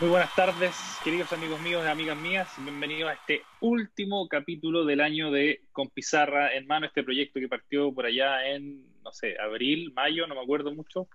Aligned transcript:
Muy 0.00 0.10
buenas 0.10 0.32
tardes, 0.36 0.76
queridos 1.02 1.32
amigos 1.32 1.60
míos 1.60 1.82
y 1.84 1.88
amigas 1.88 2.16
mías. 2.16 2.48
Bienvenidos 2.58 3.10
a 3.10 3.14
este 3.14 3.42
último 3.60 4.28
capítulo 4.28 4.84
del 4.84 5.00
año 5.00 5.32
de 5.32 5.62
Con 5.72 5.88
Pizarra 5.88 6.54
en 6.54 6.68
mano, 6.68 6.86
este 6.86 7.02
proyecto 7.02 7.40
que 7.40 7.48
partió 7.48 7.92
por 7.92 8.06
allá 8.06 8.48
en, 8.48 8.86
no 9.02 9.10
sé, 9.10 9.34
abril, 9.40 9.92
mayo, 9.96 10.28
no 10.28 10.36
me 10.36 10.40
acuerdo 10.40 10.72
mucho, 10.72 11.08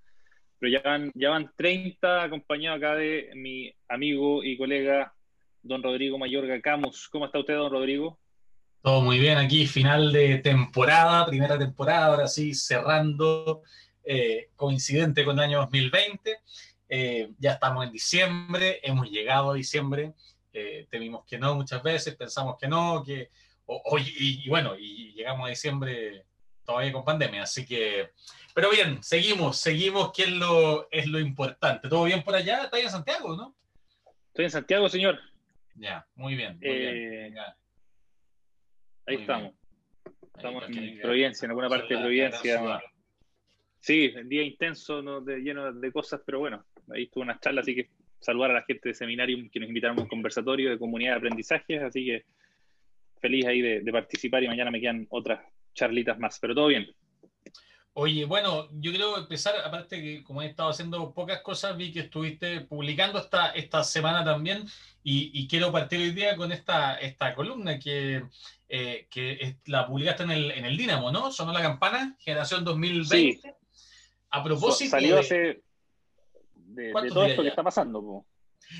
pero 0.60 0.70
ya 0.70 0.82
van, 0.82 1.14
ya 1.16 1.30
van 1.30 1.50
30 1.56 2.24
acompañados 2.24 2.80
acá 2.80 2.96
de 2.96 3.32
mi 3.36 3.74
amigo 3.88 4.44
y 4.44 4.58
colega 4.58 5.14
don 5.62 5.82
Rodrigo 5.82 6.18
Mayorga 6.18 6.60
Camus. 6.60 7.08
¿Cómo 7.08 7.26
está 7.26 7.40
usted, 7.40 7.56
don 7.56 7.72
Rodrigo? 7.72 8.20
Todo 8.82 9.00
muy 9.00 9.18
bien 9.18 9.38
aquí, 9.38 9.66
final 9.66 10.12
de 10.12 10.40
temporada, 10.40 11.26
primera 11.26 11.58
temporada, 11.58 12.08
ahora 12.08 12.28
sí, 12.28 12.54
cerrando, 12.54 13.62
eh, 14.04 14.50
coincidente 14.58 15.24
con 15.24 15.40
el 15.40 15.46
año 15.46 15.60
2020. 15.60 16.36
Eh, 16.96 17.32
ya 17.40 17.54
estamos 17.54 17.84
en 17.84 17.92
diciembre, 17.92 18.80
hemos 18.84 19.10
llegado 19.10 19.50
a 19.50 19.56
diciembre, 19.56 20.14
eh, 20.54 20.86
temimos 20.92 21.26
que 21.26 21.40
no 21.40 21.56
muchas 21.56 21.82
veces, 21.82 22.16
pensamos 22.16 22.56
que 22.56 22.68
no, 22.68 23.04
que, 23.04 23.32
y, 24.20 24.48
bueno, 24.48 24.76
y 24.78 25.12
llegamos 25.14 25.48
a 25.48 25.50
diciembre 25.50 26.28
todavía 26.64 26.94
con 26.94 27.04
pandemia, 27.04 27.42
así 27.42 27.66
que, 27.66 28.12
pero 28.54 28.70
bien, 28.70 29.02
seguimos, 29.02 29.58
seguimos, 29.58 30.12
que 30.14 30.26
es 30.26 30.30
lo, 30.34 30.88
es 30.92 31.08
lo 31.08 31.20
importante. 31.20 31.90
¿Todo 31.90 32.04
bien 32.04 32.22
por 32.22 32.36
allá? 32.36 32.66
¿Estás 32.66 32.82
en 32.82 32.90
Santiago, 32.92 33.36
no? 33.36 33.56
Estoy 34.28 34.46
en 34.46 34.52
Santiago, 34.52 34.88
señor. 34.88 35.20
Ya, 35.74 36.06
muy 36.14 36.36
bien, 36.36 36.60
muy 36.60 36.78
bien. 36.78 36.96
Eh, 36.96 37.36
ahí 39.08 39.16
estamos. 39.16 39.52
Estamos 40.36 40.70
en 40.70 41.02
Providencia, 41.02 41.46
en 41.48 41.50
alguna 41.50 41.70
parte 41.70 41.96
de 41.96 42.00
Providencia. 42.00 42.84
Sí, 43.80 44.14
un 44.16 44.30
día 44.30 44.44
intenso, 44.44 45.02
lleno 45.26 45.74
de 45.74 45.92
cosas, 45.92 46.22
pero 46.24 46.38
bueno, 46.38 46.64
ahí 46.92 47.04
estuvo 47.04 47.24
una 47.24 47.40
charla, 47.40 47.62
así 47.62 47.76
que 47.76 47.90
saludar 48.20 48.52
a 48.52 48.56
la 48.56 48.64
gente 48.64 48.90
de 48.90 48.96
Seminarium 48.96 49.50
que 49.50 49.60
nos 49.60 49.68
invitaron 49.68 50.00
a 50.00 50.04
un 50.04 50.08
conversatorio 50.08 50.70
de 50.70 50.80
comunidad 50.80 51.12
de 51.12 51.18
aprendizaje, 51.18 51.80
así 51.80 52.06
que 52.06 52.26
feliz 53.20 53.46
ahí 53.46 53.62
de, 53.62 53.92
participar 53.92 54.44
y 54.44 54.48
mañana 54.48 54.72
me 54.72 54.82
quedan 54.82 55.08
otras 55.10 55.42
charlitas 55.74 56.20
más, 56.20 56.40
pero 56.40 56.56
todo 56.56 56.68
bien. 56.68 56.94
Oye, 57.96 58.26
bueno, 58.26 58.70
yo 58.72 58.92
quiero 58.92 59.18
empezar, 59.18 59.56
aparte 59.64 60.02
que 60.02 60.24
como 60.24 60.42
he 60.42 60.48
estado 60.48 60.70
haciendo 60.70 61.14
pocas 61.14 61.42
cosas, 61.42 61.78
vi 61.78 61.92
que 61.92 62.02
estuviste 62.02 62.62
publicando 62.62 63.20
esta, 63.20 63.52
esta 63.52 63.84
semana 63.84 64.26
también 64.26 64.66
y, 65.04 65.48
quiero 65.48 65.72
partir 65.72 66.00
hoy 66.00 66.12
día 66.12 66.36
con 66.36 66.52
esta, 66.52 66.96
esta 66.96 67.36
columna 67.36 67.78
que, 67.78 68.24
eh, 68.68 69.08
que 69.12 69.58
la 69.68 69.86
publicaste 69.86 70.24
en 70.24 70.32
el, 70.32 70.52
en 70.52 70.66
el 70.66 70.76
Dínamo, 70.76 71.12
¿no? 71.12 71.32
Sonó 71.32 71.54
la 71.54 71.62
campana, 71.62 72.16
generación 72.20 72.64
2020. 72.64 73.42
Sí. 73.42 73.50
A 74.32 74.44
propósito... 74.44 74.92
Salió 74.92 75.20
hace 75.20 75.62
de, 76.74 76.92
todo 77.10 77.26
esto 77.26 77.42
que 77.42 77.50
está 77.50 77.64
pasando. 77.64 78.26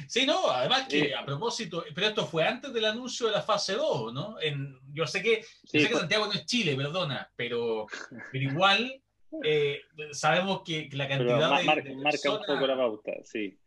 Sí, 0.08 0.26
no, 0.26 0.50
además 0.50 0.88
que 0.88 1.10
eh, 1.10 1.16
a 1.16 1.26
propósito, 1.26 1.84
pero 1.94 2.08
esto 2.08 2.26
fue 2.26 2.46
antes 2.46 2.74
del 2.74 2.86
anuncio 2.86 3.28
de 3.28 3.34
la 3.34 3.42
fase 3.42 3.74
2, 3.74 4.14
¿no? 4.14 4.40
En, 4.42 4.80
yo 4.94 5.06
sé 5.06 5.22
que, 5.22 5.44
sé 5.64 5.88
que 5.88 5.96
Santiago 5.96 6.26
no 6.28 6.34
es 6.34 6.46
Chile, 6.46 6.76
perdona, 6.76 7.30
pero, 7.36 7.86
pero 8.32 8.44
igual 8.44 9.02
eh, 9.44 9.82
sabemos 10.12 10.62
que, 10.64 10.90
la 10.94 11.08
cantidad 11.08 11.58
de, 11.60 11.96
Marca 11.96 12.32
un 12.32 12.46
poco 12.46 12.68
la 12.68 12.78
pauta, 12.78 13.12
sí. 13.24 13.58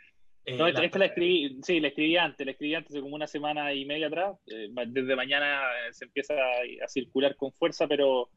Eh, 0.45 0.57
no, 0.57 0.69
esta 0.69 0.99
la 0.99 1.07
escribí, 1.07 1.59
sí, 1.63 1.81
la 1.81 1.89
escribí 1.89 2.17
antes, 2.17 2.47
la 2.47 2.53
escribí 2.53 2.75
antes 2.75 2.93
de 2.93 3.01
como 3.01 3.17
una 3.17 3.27
semana 3.27 3.73
y 3.75 3.85
media 3.85 4.07
atrás. 4.07 4.37
desde 4.47 5.17
mañana 5.17 5.63
se 5.91 6.05
empieza 6.05 6.35
a, 6.35 6.89
circular 6.89 7.35
con 7.35 7.53
fuerza, 7.53 7.89
pero, 7.89 8.31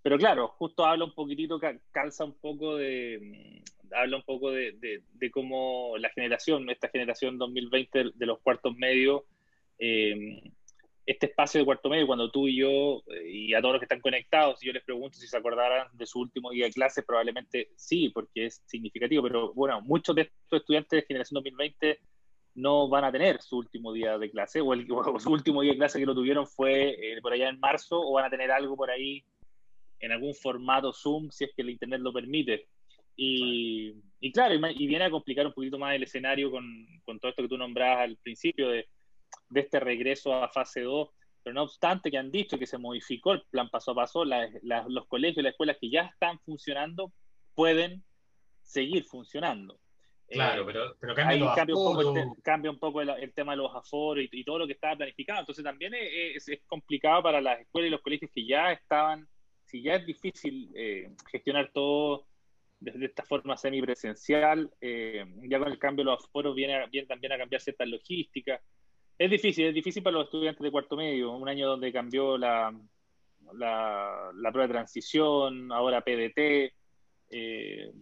pero 0.00 0.16
claro, 0.16 0.48
justo 0.48 0.86
habla 0.86 1.04
un 1.04 1.14
poquitito, 1.14 1.60
calza 1.90 2.24
un 2.24 2.38
poco 2.38 2.76
de, 2.76 3.62
habla 3.94 4.16
un 4.16 4.22
poco 4.22 4.50
de, 4.50 5.02
cómo 5.32 5.96
la 5.98 6.10
generación, 6.10 6.68
esta 6.70 6.88
generación 6.88 7.38
2020 7.38 8.12
de 8.14 8.26
los 8.26 8.40
cuartos 8.40 8.76
medios, 8.76 9.22
eh, 9.78 10.42
este 11.06 11.26
espacio 11.26 11.58
de 11.58 11.64
cuarto 11.64 11.88
medio, 11.88 12.06
cuando 12.06 12.30
tú 12.30 12.46
y 12.46 12.56
yo, 12.56 13.02
eh, 13.08 13.28
y 13.28 13.54
a 13.54 13.60
todos 13.60 13.74
los 13.74 13.80
que 13.80 13.86
están 13.86 14.00
conectados, 14.00 14.60
si 14.60 14.66
yo 14.66 14.72
les 14.72 14.84
pregunto 14.84 15.18
si 15.18 15.26
se 15.26 15.36
acordarán 15.36 15.88
de 15.92 16.06
su 16.06 16.20
último 16.20 16.50
día 16.50 16.66
de 16.66 16.72
clase, 16.72 17.02
probablemente 17.02 17.70
sí, 17.74 18.10
porque 18.10 18.46
es 18.46 18.62
significativo, 18.66 19.22
pero 19.22 19.52
bueno, 19.54 19.80
muchos 19.80 20.14
de 20.14 20.22
estos 20.22 20.60
estudiantes 20.60 21.00
de 21.00 21.06
generación 21.06 21.36
2020 21.36 21.98
no 22.54 22.88
van 22.88 23.04
a 23.04 23.12
tener 23.12 23.40
su 23.42 23.58
último 23.58 23.92
día 23.92 24.18
de 24.18 24.30
clase, 24.30 24.60
o, 24.60 24.72
el, 24.72 24.86
su 25.18 25.32
último 25.32 25.62
día 25.62 25.72
de 25.72 25.78
clase 25.78 25.98
que 25.98 26.06
lo 26.06 26.14
tuvieron 26.14 26.46
fue 26.46 26.90
eh, 26.90 27.20
por 27.20 27.32
allá 27.32 27.48
en 27.48 27.58
marzo, 27.58 28.00
o 28.00 28.12
van 28.12 28.26
a 28.26 28.30
tener 28.30 28.52
algo 28.52 28.76
por 28.76 28.90
ahí 28.90 29.24
en 29.98 30.12
algún 30.12 30.34
formato 30.34 30.92
Zoom, 30.92 31.30
si 31.30 31.44
es 31.44 31.50
que 31.54 31.62
el 31.62 31.70
Internet 31.70 32.00
lo 32.00 32.12
permite. 32.12 32.68
Y, 33.22 33.94
y 34.18 34.32
claro, 34.32 34.54
y, 34.54 34.86
viene 34.86 35.04
a 35.04 35.10
complicar 35.10 35.46
un 35.46 35.52
poquito 35.52 35.78
más 35.78 35.94
el 35.94 36.04
escenario 36.04 36.50
con, 36.50 36.64
con 37.04 37.20
todo 37.20 37.28
esto 37.28 37.42
que 37.42 37.50
tú 37.50 37.58
nombrabas 37.58 38.04
al 38.04 38.16
principio 38.16 38.70
de, 38.70 38.88
de, 39.50 39.60
este 39.60 39.78
regreso 39.78 40.32
a 40.32 40.48
fase 40.48 40.80
2. 40.80 41.10
Pero 41.42 41.52
no 41.52 41.64
obstante 41.64 42.10
que 42.10 42.16
han 42.16 42.30
dicho 42.30 42.58
que 42.58 42.66
se 42.66 42.78
modificó 42.78 43.34
el 43.34 43.42
plan 43.50 43.68
paso 43.68 43.90
a 43.90 43.94
paso, 43.94 44.24
los 44.24 45.06
colegios 45.06 45.36
y 45.36 45.42
las 45.42 45.50
escuelas 45.50 45.76
que 45.78 45.90
ya 45.90 46.04
están 46.04 46.38
funcionando 46.40 47.12
pueden 47.54 48.02
seguir 48.62 49.04
funcionando. 49.04 49.78
Claro, 50.26 50.62
eh, 50.62 50.64
pero, 50.66 50.96
pero 50.98 51.14
cambia, 51.14 51.74
un 51.76 51.84
poco, 51.84 52.16
el, 52.16 52.28
cambia 52.42 52.70
un 52.70 52.78
poco 52.78 53.02
el, 53.02 53.34
tema 53.34 53.52
de 53.52 53.58
los 53.58 53.76
aforos 53.76 54.24
y, 54.32 54.44
todo 54.44 54.60
lo 54.60 54.66
que 54.66 54.72
estaba 54.72 54.96
planificado. 54.96 55.40
Entonces 55.40 55.62
también 55.62 55.92
es, 55.92 56.48
es, 56.48 56.62
complicado 56.66 57.22
para 57.22 57.42
las 57.42 57.60
escuelas 57.60 57.88
y 57.88 57.90
los 57.90 58.00
colegios 58.00 58.30
que 58.34 58.46
ya 58.46 58.72
estaban, 58.72 59.28
si 59.66 59.82
ya 59.82 59.96
es 59.96 60.06
difícil 60.06 60.70
eh, 60.74 61.10
gestionar 61.30 61.70
todo 61.74 62.29
desde 62.80 63.06
esta 63.06 63.22
forma 63.24 63.56
semipresencial, 63.56 64.70
eh, 64.80 65.24
ya 65.42 65.58
con 65.58 65.70
el 65.70 65.78
cambio 65.78 66.04
de 66.04 66.10
los 66.10 66.24
aforos 66.24 66.54
viene, 66.54 66.86
viene 66.90 67.06
también 67.06 67.32
a 67.32 67.38
cambiar 67.38 67.60
ciertas 67.60 67.86
logísticas. 67.86 68.60
Es 69.18 69.30
difícil, 69.30 69.66
es 69.66 69.74
difícil 69.74 70.02
para 70.02 70.16
los 70.16 70.24
estudiantes 70.24 70.62
de 70.62 70.70
cuarto 70.70 70.96
medio, 70.96 71.32
un 71.32 71.48
año 71.48 71.68
donde 71.68 71.92
cambió 71.92 72.38
la, 72.38 72.74
la, 73.52 74.50
prueba 74.50 74.66
de 74.66 74.72
transición, 74.72 75.70
ahora 75.70 76.00
PDT, 76.00 76.72
eh, 77.30 77.92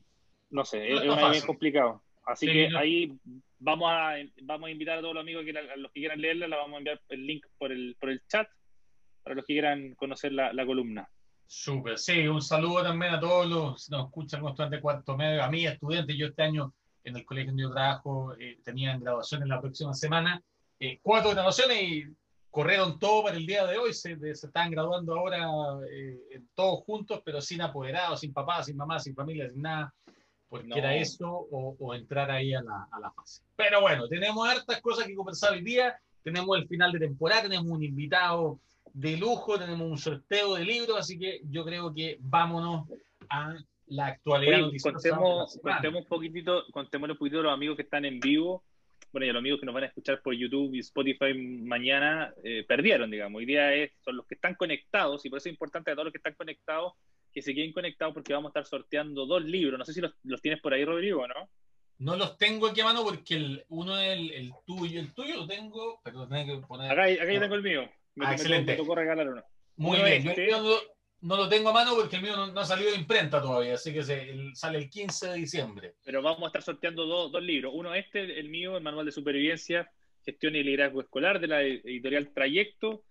no 0.50 0.64
sé, 0.64 0.92
es, 0.92 1.00
un 1.02 1.10
año 1.10 1.30
bien 1.30 1.44
complicado. 1.44 2.02
Así 2.24 2.46
que 2.46 2.68
ahí 2.76 3.18
vamos 3.58 3.90
a, 3.90 4.14
vamos 4.42 4.68
a 4.68 4.70
invitar 4.70 4.98
a 4.98 5.00
todos 5.00 5.14
los 5.14 5.22
amigos 5.22 5.44
que 5.44 5.58
a 5.58 5.76
los 5.76 5.90
que 5.90 6.00
quieran 6.00 6.20
leerla, 6.20 6.46
la 6.46 6.56
vamos 6.56 6.74
a 6.74 6.78
enviar 6.78 7.00
el 7.08 7.26
link 7.26 7.44
por 7.58 7.72
el, 7.72 7.96
por 7.98 8.10
el 8.10 8.22
chat 8.28 8.48
para 9.24 9.34
los 9.34 9.44
que 9.44 9.54
quieran 9.54 9.94
conocer 9.96 10.32
la, 10.32 10.52
la 10.52 10.64
columna. 10.64 11.08
Súper, 11.50 11.97
sí, 11.97 12.28
un 12.28 12.42
saludo 12.42 12.82
también 12.82 13.14
a 13.14 13.20
todos 13.20 13.47
los 13.47 13.86
que 13.86 13.97
nos 13.97 14.06
escuchan 14.09 14.42
con 14.42 14.50
estudiantes 14.50 14.78
de 14.78 14.82
cuarto 14.82 15.16
medio, 15.16 15.42
a 15.42 15.48
mí, 15.48 15.66
estudiantes, 15.66 16.14
yo 16.14 16.26
este 16.26 16.42
año 16.42 16.75
en 17.04 17.16
el 17.16 17.25
colegio 17.25 17.53
donde 17.53 17.62
yo 17.62 17.70
trabajo 17.70 18.34
eh, 18.38 18.59
tenían 18.62 19.00
graduaciones 19.00 19.48
la 19.48 19.58
próxima 19.58 19.94
semana, 19.94 20.42
eh, 20.78 20.98
cuatro 21.03 21.31
graduaciones 21.31 21.82
y 21.82 22.04
corrieron 22.50 22.98
todo 22.98 23.22
para 23.22 23.37
el 23.38 23.47
día 23.47 23.64
de 23.64 23.78
hoy, 23.78 23.94
se, 23.94 24.19
se 24.19 24.47
están 24.47 24.70
graduando 24.70 25.19
ahora 25.19 25.48
eh, 25.91 26.42
todos 26.54 26.84
juntos, 26.84 27.22
pero 27.25 27.41
sin 27.41 27.62
apoderados, 27.62 28.20
sin 28.20 28.34
papás, 28.34 28.66
sin 28.66 28.76
mamás, 28.76 29.04
sin 29.04 29.14
familia, 29.14 29.48
sin 29.48 29.62
nada, 29.62 29.94
porque 30.50 30.78
era 30.78 30.94
eso 30.97 31.31
o, 31.50 31.76
o, 31.78 31.94
entrar 31.94 32.31
ahí 32.31 32.53
a 32.53 32.60
la, 32.60 32.88
a 32.92 33.00
la 33.00 33.10
fase. 33.10 33.42
Pero 33.56 33.81
bueno, 33.81 34.06
tenemos 34.06 34.47
hartas 34.47 34.82
cosas 34.82 35.06
que 35.06 35.14
conversar 35.14 35.53
hoy 35.53 35.62
día, 35.62 35.98
tenemos 36.22 36.58
el 36.58 36.69
final 36.69 36.92
de 36.92 36.98
temporada, 36.98 37.42
tenemos 37.44 37.72
un 37.72 37.82
invitado 37.82 38.60
de 38.98 39.16
lujo, 39.16 39.56
tenemos 39.56 39.88
un 39.88 39.97
sorteo 39.97 40.56
de 40.56 40.64
libros, 40.64 40.98
así 40.98 41.16
que 41.16 41.41
yo 41.48 41.64
creo 41.64 41.94
que 41.94 42.16
vámonos 42.20 42.88
a 43.31 43.54
la 43.86 44.06
actualidad. 44.06 44.69
contemos, 44.82 45.56
contemos, 45.62 46.03
un 46.03 46.09
poquitito, 46.09 46.64
contemos 46.72 47.08
un 47.08 47.16
poquito 47.16 47.38
a 47.38 47.42
los 47.44 47.53
amigos 47.53 47.76
que 47.76 47.82
están 47.82 48.04
en 48.04 48.19
vivo, 48.19 48.64
bueno, 49.12 49.25
y 49.25 49.31
a 49.31 49.32
los 49.32 49.41
amigos 49.41 49.60
que 49.60 49.66
nos 49.66 49.75
van 49.75 49.84
a 49.84 49.87
escuchar 49.87 50.20
por 50.20 50.34
YouTube 50.34 50.75
y 50.75 50.81
Spotify 50.81 51.32
mañana, 51.32 52.34
eh, 52.42 52.64
perdieron, 52.66 53.08
digamos. 53.08 53.38
Hoy 53.38 53.47
día 53.47 53.72
es, 53.72 53.92
son 54.04 54.16
los 54.16 54.26
que 54.26 54.34
están 54.34 54.56
conectados, 54.56 55.25
y 55.25 55.31
por 55.31 55.37
eso 55.37 55.48
es 55.48 55.53
importante 55.53 55.93
a 55.93 55.94
todos 55.94 56.06
los 56.06 56.12
que 56.12 56.19
están 56.19 56.34
conectados 56.34 56.94
que 57.32 57.40
se 57.40 57.55
queden 57.55 57.72
conectados 57.72 58.14
porque 58.14 58.32
vamos 58.32 58.49
a 58.49 58.50
estar 58.50 58.67
sorteando 58.67 59.26
dos 59.26 59.44
libros. 59.44 59.78
No 59.78 59.84
sé 59.84 59.93
si 59.93 60.00
los, 60.00 60.43
tienes 60.43 60.61
por 60.61 60.75
ahí, 60.75 60.84
Rodrigo, 60.84 61.28
¿no? 61.28 61.49
No 61.99 62.17
los 62.17 62.37
tengo 62.37 62.67
aquí 62.67 62.81
a 62.81 62.84
mano 62.84 63.05
porque 63.05 63.37
el, 63.37 63.64
uno 63.69 63.96
es 63.99 64.19
el, 64.32 64.52
tuyo, 64.67 64.99
el 64.99 65.12
tuyo 65.14 65.37
lo 65.37 65.46
tengo, 65.46 66.00
pero 66.02 66.20
lo 66.20 66.28
tengo 66.28 66.61
que 66.61 66.67
poner. 66.67 66.90
Acá, 66.90 67.05
acá 67.05 67.32
yo 67.32 67.40
tengo 67.40 67.55
el 67.55 67.62
mío. 67.62 67.88
Ah, 68.20 68.32
excelente. 68.32 68.76
tocó 68.76 68.94
regalar 68.94 69.29
uno. 69.29 69.43
Muy 69.76 69.99
bien. 69.99 70.26
Este 70.26 70.49
yo 70.50 70.81
no, 71.20 71.37
lo 71.37 71.49
tengo 71.49 71.70
a 71.70 71.73
mano 71.73 71.94
porque 71.94 72.17
el 72.17 72.23
mío 72.23 72.37
no, 72.37 72.61
ha 72.61 72.65
salido 72.65 72.91
de 72.91 72.97
imprenta 72.97 73.41
todavía, 73.41 73.75
así 73.75 73.93
que 73.93 74.03
se, 74.03 74.35
sale 74.55 74.79
el 74.79 74.91
15 74.91 75.29
de 75.29 75.35
diciembre. 75.35 75.94
Pero 76.05 76.23
vamos 76.23 76.44
a 76.44 76.47
estar 76.47 76.62
sorteando 76.62 77.06
dos, 77.06 77.32
dos 77.32 77.43
libros. 77.43 77.73
Uno 77.75 77.94
este, 77.94 78.38
el 78.38 78.49
mío, 78.49 78.76
el 78.76 78.82
Manual 78.82 79.06
de 79.06 79.12
Supervivencia, 79.12 79.91
Gestión 80.25 80.56
y 80.56 80.62
Liderazgo 80.62 81.00
Escolar 81.00 81.41
de 81.41 81.47
la 81.47 81.62
editorial 81.62 82.32
Trayecto. 82.32 83.05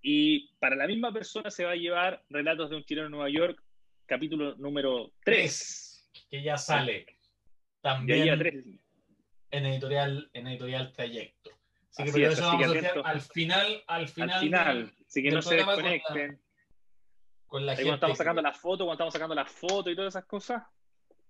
Y 0.00 0.48
para 0.58 0.74
la 0.74 0.86
misma 0.86 1.12
persona 1.12 1.50
se 1.50 1.64
va 1.64 1.72
a 1.72 1.76
llevar 1.76 2.22
Relatos 2.28 2.70
de 2.70 2.76
un 2.76 2.84
chileno 2.84 3.06
en 3.06 3.12
Nueva 3.12 3.30
York, 3.30 3.62
capítulo 4.06 4.56
número 4.56 5.12
3. 5.24 6.10
Que 6.30 6.42
ya 6.42 6.56
sale. 6.56 7.06
También 7.80 8.80
en 9.52 9.66
editorial, 9.66 10.30
en 10.32 10.46
editorial 10.46 10.92
Trayecto. 10.92 11.50
Así, 11.96 12.12
que 12.12 12.26
eso 12.26 12.42
vamos 12.42 12.76
a 12.76 13.00
al 13.10 13.20
final, 13.20 13.84
al 13.86 14.08
final. 14.08 14.30
Al 14.30 14.40
final, 14.40 14.94
así 15.06 15.22
que 15.22 15.30
no 15.30 15.42
se 15.42 15.56
desconecten. 15.56 16.40
Con 17.46 17.66
la, 17.66 17.74
cuando 17.74 17.94
estamos 17.94 18.16
sacando 18.16 18.40
la 18.40 18.52
foto, 18.54 18.84
cuando 18.86 18.94
estamos 18.94 19.12
sacando 19.12 19.34
la 19.34 19.44
foto 19.44 19.90
y 19.90 19.96
todas 19.96 20.14
esas 20.14 20.24
cosas, 20.24 20.62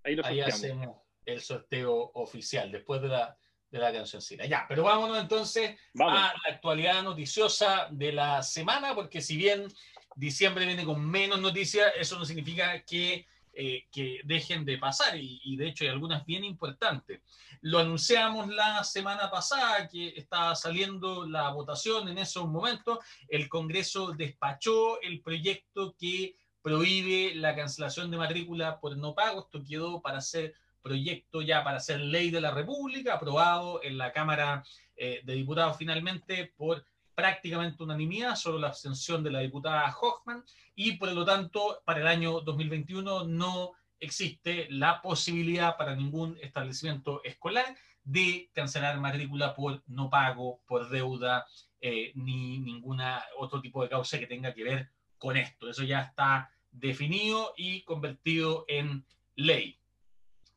ahí 0.04 0.14
lo 0.14 0.24
Ahí 0.24 0.40
hacemos 0.40 0.98
el 1.26 1.40
sorteo 1.40 2.12
oficial. 2.14 2.70
Después 2.70 3.02
de 3.02 3.08
la, 3.08 3.36
de 3.72 3.78
la 3.78 3.92
canción 3.92 4.22
Sila. 4.22 4.46
Ya, 4.46 4.66
pero 4.68 4.84
vámonos 4.84 5.18
entonces 5.18 5.76
a 5.98 6.04
la 6.06 6.54
actualidad 6.54 7.02
noticiosa 7.02 7.88
de 7.90 8.12
la 8.12 8.42
semana, 8.42 8.94
porque 8.94 9.20
si 9.20 9.36
bien 9.36 9.66
diciembre 10.14 10.66
viene 10.66 10.84
con 10.84 11.04
menos 11.04 11.40
noticias, 11.40 11.92
eso 11.96 12.18
no 12.18 12.24
significa 12.24 12.82
que, 12.82 13.26
eh, 13.54 13.86
que 13.92 14.20
dejen 14.24 14.64
de 14.64 14.78
pasar, 14.78 15.16
y, 15.16 15.56
de 15.56 15.68
hecho 15.68 15.84
hay 15.84 15.90
algunas 15.90 16.24
bien 16.24 16.44
importantes. 16.44 17.20
Lo 17.60 17.78
anunciamos 17.78 18.48
la 18.48 18.82
semana 18.82 19.30
pasada, 19.30 19.88
que 19.88 20.08
estaba 20.16 20.54
saliendo 20.54 21.26
la 21.26 21.50
votación 21.50 22.08
en 22.08 22.18
esos 22.18 22.48
momentos, 22.48 22.98
el 23.28 23.48
Congreso 23.48 24.12
despachó 24.12 25.00
el 25.02 25.20
proyecto 25.20 25.94
que 25.98 26.36
prohíbe 26.62 27.34
la 27.34 27.54
cancelación 27.54 28.10
de 28.10 28.16
matrícula 28.16 28.80
por 28.80 28.96
no 28.96 29.14
pago, 29.14 29.40
esto 29.40 29.62
quedó 29.62 30.00
para 30.00 30.20
ser 30.20 30.54
proyecto 30.82 31.42
ya 31.42 31.62
para 31.62 31.80
ser 31.80 32.00
ley 32.00 32.30
de 32.30 32.40
la 32.40 32.50
República, 32.50 33.14
aprobado 33.14 33.82
en 33.82 33.98
la 33.98 34.12
Cámara 34.12 34.64
eh, 34.96 35.20
de 35.24 35.34
Diputados 35.34 35.76
finalmente 35.76 36.52
por 36.56 36.84
prácticamente 37.14 37.82
unanimidad, 37.82 38.36
solo 38.36 38.58
la 38.58 38.68
abstención 38.68 39.22
de 39.22 39.30
la 39.30 39.40
diputada 39.40 39.94
Hoffman, 40.00 40.44
y 40.74 40.92
por 40.92 41.12
lo 41.12 41.24
tanto, 41.24 41.82
para 41.84 42.00
el 42.00 42.06
año 42.06 42.40
2021 42.40 43.24
no 43.24 43.72
existe 44.00 44.66
la 44.70 45.00
posibilidad 45.00 45.76
para 45.76 45.94
ningún 45.94 46.36
establecimiento 46.42 47.22
escolar 47.22 47.66
de 48.04 48.50
cancelar 48.52 48.98
matrícula 48.98 49.54
por 49.54 49.82
no 49.86 50.10
pago, 50.10 50.60
por 50.66 50.88
deuda, 50.88 51.46
eh, 51.80 52.12
ni 52.14 52.58
ninguna 52.58 53.24
otro 53.38 53.60
tipo 53.60 53.82
de 53.82 53.88
causa 53.88 54.18
que 54.18 54.26
tenga 54.26 54.52
que 54.52 54.64
ver 54.64 54.90
con 55.18 55.36
esto. 55.36 55.68
Eso 55.68 55.84
ya 55.84 56.00
está 56.00 56.50
definido 56.70 57.54
y 57.56 57.82
convertido 57.82 58.64
en 58.66 59.06
ley. 59.36 59.78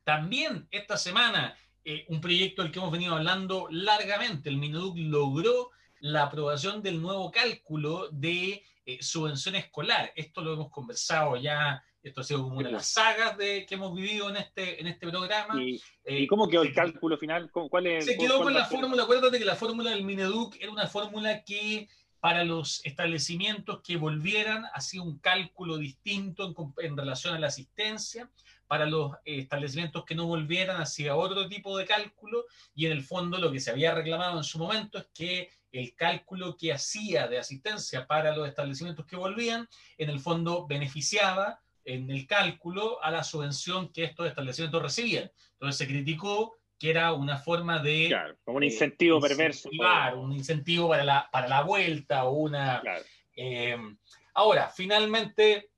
También 0.04 0.68
esta 0.72 0.98
semana, 0.98 1.56
eh, 1.84 2.06
un 2.10 2.22
proyecto 2.22 2.62
del 2.62 2.72
que 2.72 2.80
hemos 2.80 2.92
venido 2.92 3.16
hablando 3.16 3.68
largamente, 3.70 4.50
el 4.50 4.58
Mineduc 4.58 4.98
logró 4.98 5.72
la 6.00 6.24
aprobación 6.24 6.82
del 6.82 7.02
nuevo 7.02 7.32
cálculo 7.32 8.10
de 8.12 8.64
eh, 8.86 8.98
subvención 9.02 9.56
escolar. 9.56 10.12
Esto 10.16 10.42
lo 10.42 10.54
hemos 10.54 10.70
conversado 10.70 11.36
ya, 11.38 11.84
esto 12.04 12.22
ha 12.22 12.24
sido 12.24 12.44
como 12.44 12.58
una 12.58 12.68
de 12.68 12.74
las 12.74 12.88
sagas 12.88 13.38
de, 13.38 13.66
que 13.66 13.76
hemos 13.76 13.96
vivido 13.96 14.30
en 14.30 14.38
este, 14.38 14.80
en 14.80 14.88
este 14.88 15.08
programa. 15.08 15.62
¿Y, 15.62 15.82
eh, 16.04 16.28
cómo 16.28 16.48
quedó 16.48 16.62
el 16.62 16.74
cálculo 16.74 17.18
final? 17.18 17.50
¿Cuál 17.52 17.88
es, 17.88 18.06
se 18.06 18.18
quedó 18.18 18.44
con 18.44 18.54
la 18.54 18.66
fórmula, 18.66 19.04
acuérdate 19.04 19.40
que 19.40 19.46
la 19.46 19.56
fórmula 19.56 19.92
del 19.92 20.04
Mineduc 20.04 20.56
era 20.60 20.72
una 20.72 20.88
fórmula 20.88 21.44
que 21.44 21.90
para 22.20 22.44
los 22.44 22.84
establecimientos 22.86 23.82
que 23.82 23.98
volvieran 23.98 24.66
hacía 24.74 25.02
un 25.02 25.20
cálculo 25.20 25.78
distinto 25.78 26.46
en, 26.46 26.86
en 26.86 26.98
relación 26.98 27.36
a 27.36 27.40
la 27.40 27.48
asistencia 27.48 28.30
para 28.68 28.86
los 28.86 29.14
eh, 29.26 29.40
establecimientos 29.40 30.06
que 30.06 30.16
no 30.16 30.26
volvieran 30.26 30.82
hacia 30.82 31.16
otro 31.16 31.48
tipo 31.48 31.78
de 31.78 31.86
cálculo 31.86 32.46
y 32.74 32.86
en 32.86 32.94
el 32.94 33.04
fondo 33.04 33.38
lo 33.38 33.52
que 33.52 33.60
se 33.60 33.72
había 33.72 33.94
reclamado 33.94 34.38
en 34.38 34.44
su 34.44 34.58
momento 34.58 34.98
es 34.98 35.08
que 35.14 35.50
el 35.80 35.96
cálculo 35.96 36.56
que 36.58 36.74
hacía 36.74 37.28
de 37.28 37.38
asistencia 37.38 38.08
para 38.08 38.36
los 38.36 38.48
establecimientos 38.48 39.06
que 39.06 39.16
volvían 39.16 39.68
en 39.98 40.10
el 40.10 40.20
fondo 40.20 40.66
beneficiaba 40.68 41.60
en 41.84 42.10
el 42.10 42.26
cálculo 42.26 43.02
a 43.04 43.12
la 43.12 43.24
subvención 43.24 43.92
que 43.92 44.04
estos 44.04 44.28
establecimientos 44.28 44.82
recibían. 44.82 45.32
Entonces 45.54 45.78
se 45.78 45.88
criticó 45.88 46.56
que 46.80 46.90
era 46.90 47.14
una 47.14 47.38
forma 47.38 47.80
de... 47.80 48.08
Claro, 48.10 48.36
como 48.44 48.58
un 48.58 48.64
incentivo 48.64 49.20
eh, 49.20 49.30
perverso. 49.30 49.70
Un 50.16 50.34
incentivo 50.34 50.90
para 50.90 51.04
la, 51.04 51.30
para 51.32 51.48
la 51.48 51.62
vuelta 51.62 52.26
o 52.26 52.32
una... 52.32 52.82
Eh, 53.36 53.78
ahora, 54.34 54.70
finalmente 54.70 55.70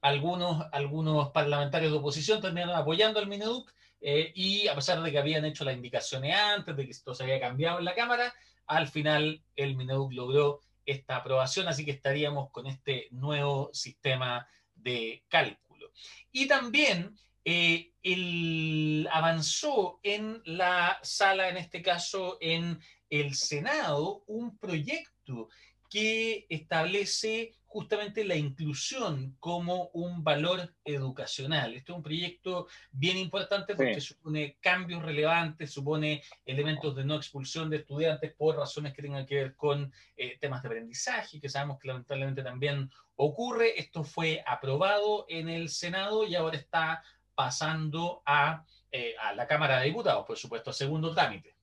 algunos, 0.00 0.66
algunos 0.72 1.30
parlamentarios 1.30 1.92
de 1.92 1.98
oposición 1.98 2.40
terminaron 2.40 2.76
apoyando 2.76 3.20
al 3.20 3.26
Mineduc 3.26 3.72
eh, 4.00 4.32
y 4.34 4.68
a 4.68 4.74
pesar 4.74 5.00
de 5.02 5.10
que 5.10 5.18
habían 5.18 5.46
hecho 5.46 5.64
las 5.64 5.74
indicaciones 5.74 6.34
antes, 6.36 6.76
de 6.76 6.84
que 6.84 6.90
esto 6.90 7.14
se 7.14 7.22
había 7.22 7.40
cambiado 7.40 7.78
en 7.78 7.86
la 7.86 7.94
Cámara, 7.94 8.34
al 8.66 8.88
final 8.88 9.42
el 9.56 9.76
Mineduc 9.76 10.12
logró 10.12 10.60
esta 10.86 11.16
aprobación, 11.16 11.68
así 11.68 11.84
que 11.84 11.92
estaríamos 11.92 12.50
con 12.50 12.66
este 12.66 13.08
nuevo 13.10 13.70
sistema 13.72 14.46
de 14.74 15.24
cálculo. 15.28 15.92
Y 16.32 16.46
también 16.46 17.16
eh, 17.44 17.92
el, 18.02 19.08
avanzó 19.12 20.00
en 20.02 20.42
la 20.44 20.98
sala, 21.02 21.48
en 21.48 21.56
este 21.56 21.82
caso 21.82 22.38
en 22.40 22.80
el 23.10 23.34
Senado, 23.34 24.24
un 24.26 24.58
proyecto 24.58 25.48
que 25.94 26.46
establece 26.48 27.52
justamente 27.66 28.24
la 28.24 28.34
inclusión 28.34 29.36
como 29.38 29.90
un 29.92 30.24
valor 30.24 30.74
educacional. 30.84 31.72
Este 31.72 31.92
es 31.92 31.96
un 31.96 32.02
proyecto 32.02 32.66
bien 32.90 33.16
importante 33.16 33.76
porque 33.76 34.00
supone 34.00 34.56
cambios 34.60 35.04
relevantes, 35.04 35.70
supone 35.70 36.20
elementos 36.44 36.96
de 36.96 37.04
no 37.04 37.14
expulsión 37.14 37.70
de 37.70 37.76
estudiantes 37.76 38.34
por 38.34 38.56
razones 38.56 38.92
que 38.92 39.02
tengan 39.02 39.24
que 39.24 39.36
ver 39.36 39.54
con 39.54 39.92
eh, 40.16 40.36
temas 40.40 40.64
de 40.64 40.68
aprendizaje, 40.68 41.40
que 41.40 41.48
sabemos 41.48 41.78
que 41.78 41.86
lamentablemente 41.86 42.42
también 42.42 42.90
ocurre. 43.14 43.78
Esto 43.78 44.02
fue 44.02 44.42
aprobado 44.44 45.26
en 45.28 45.48
el 45.48 45.68
Senado 45.68 46.26
y 46.26 46.34
ahora 46.34 46.56
está 46.56 47.04
pasando 47.36 48.20
a, 48.26 48.64
eh, 48.90 49.14
a 49.20 49.32
la 49.32 49.46
Cámara 49.46 49.78
de 49.78 49.86
Diputados, 49.86 50.26
por 50.26 50.36
supuesto, 50.36 50.72
segundo 50.72 51.14
trámite. 51.14 51.54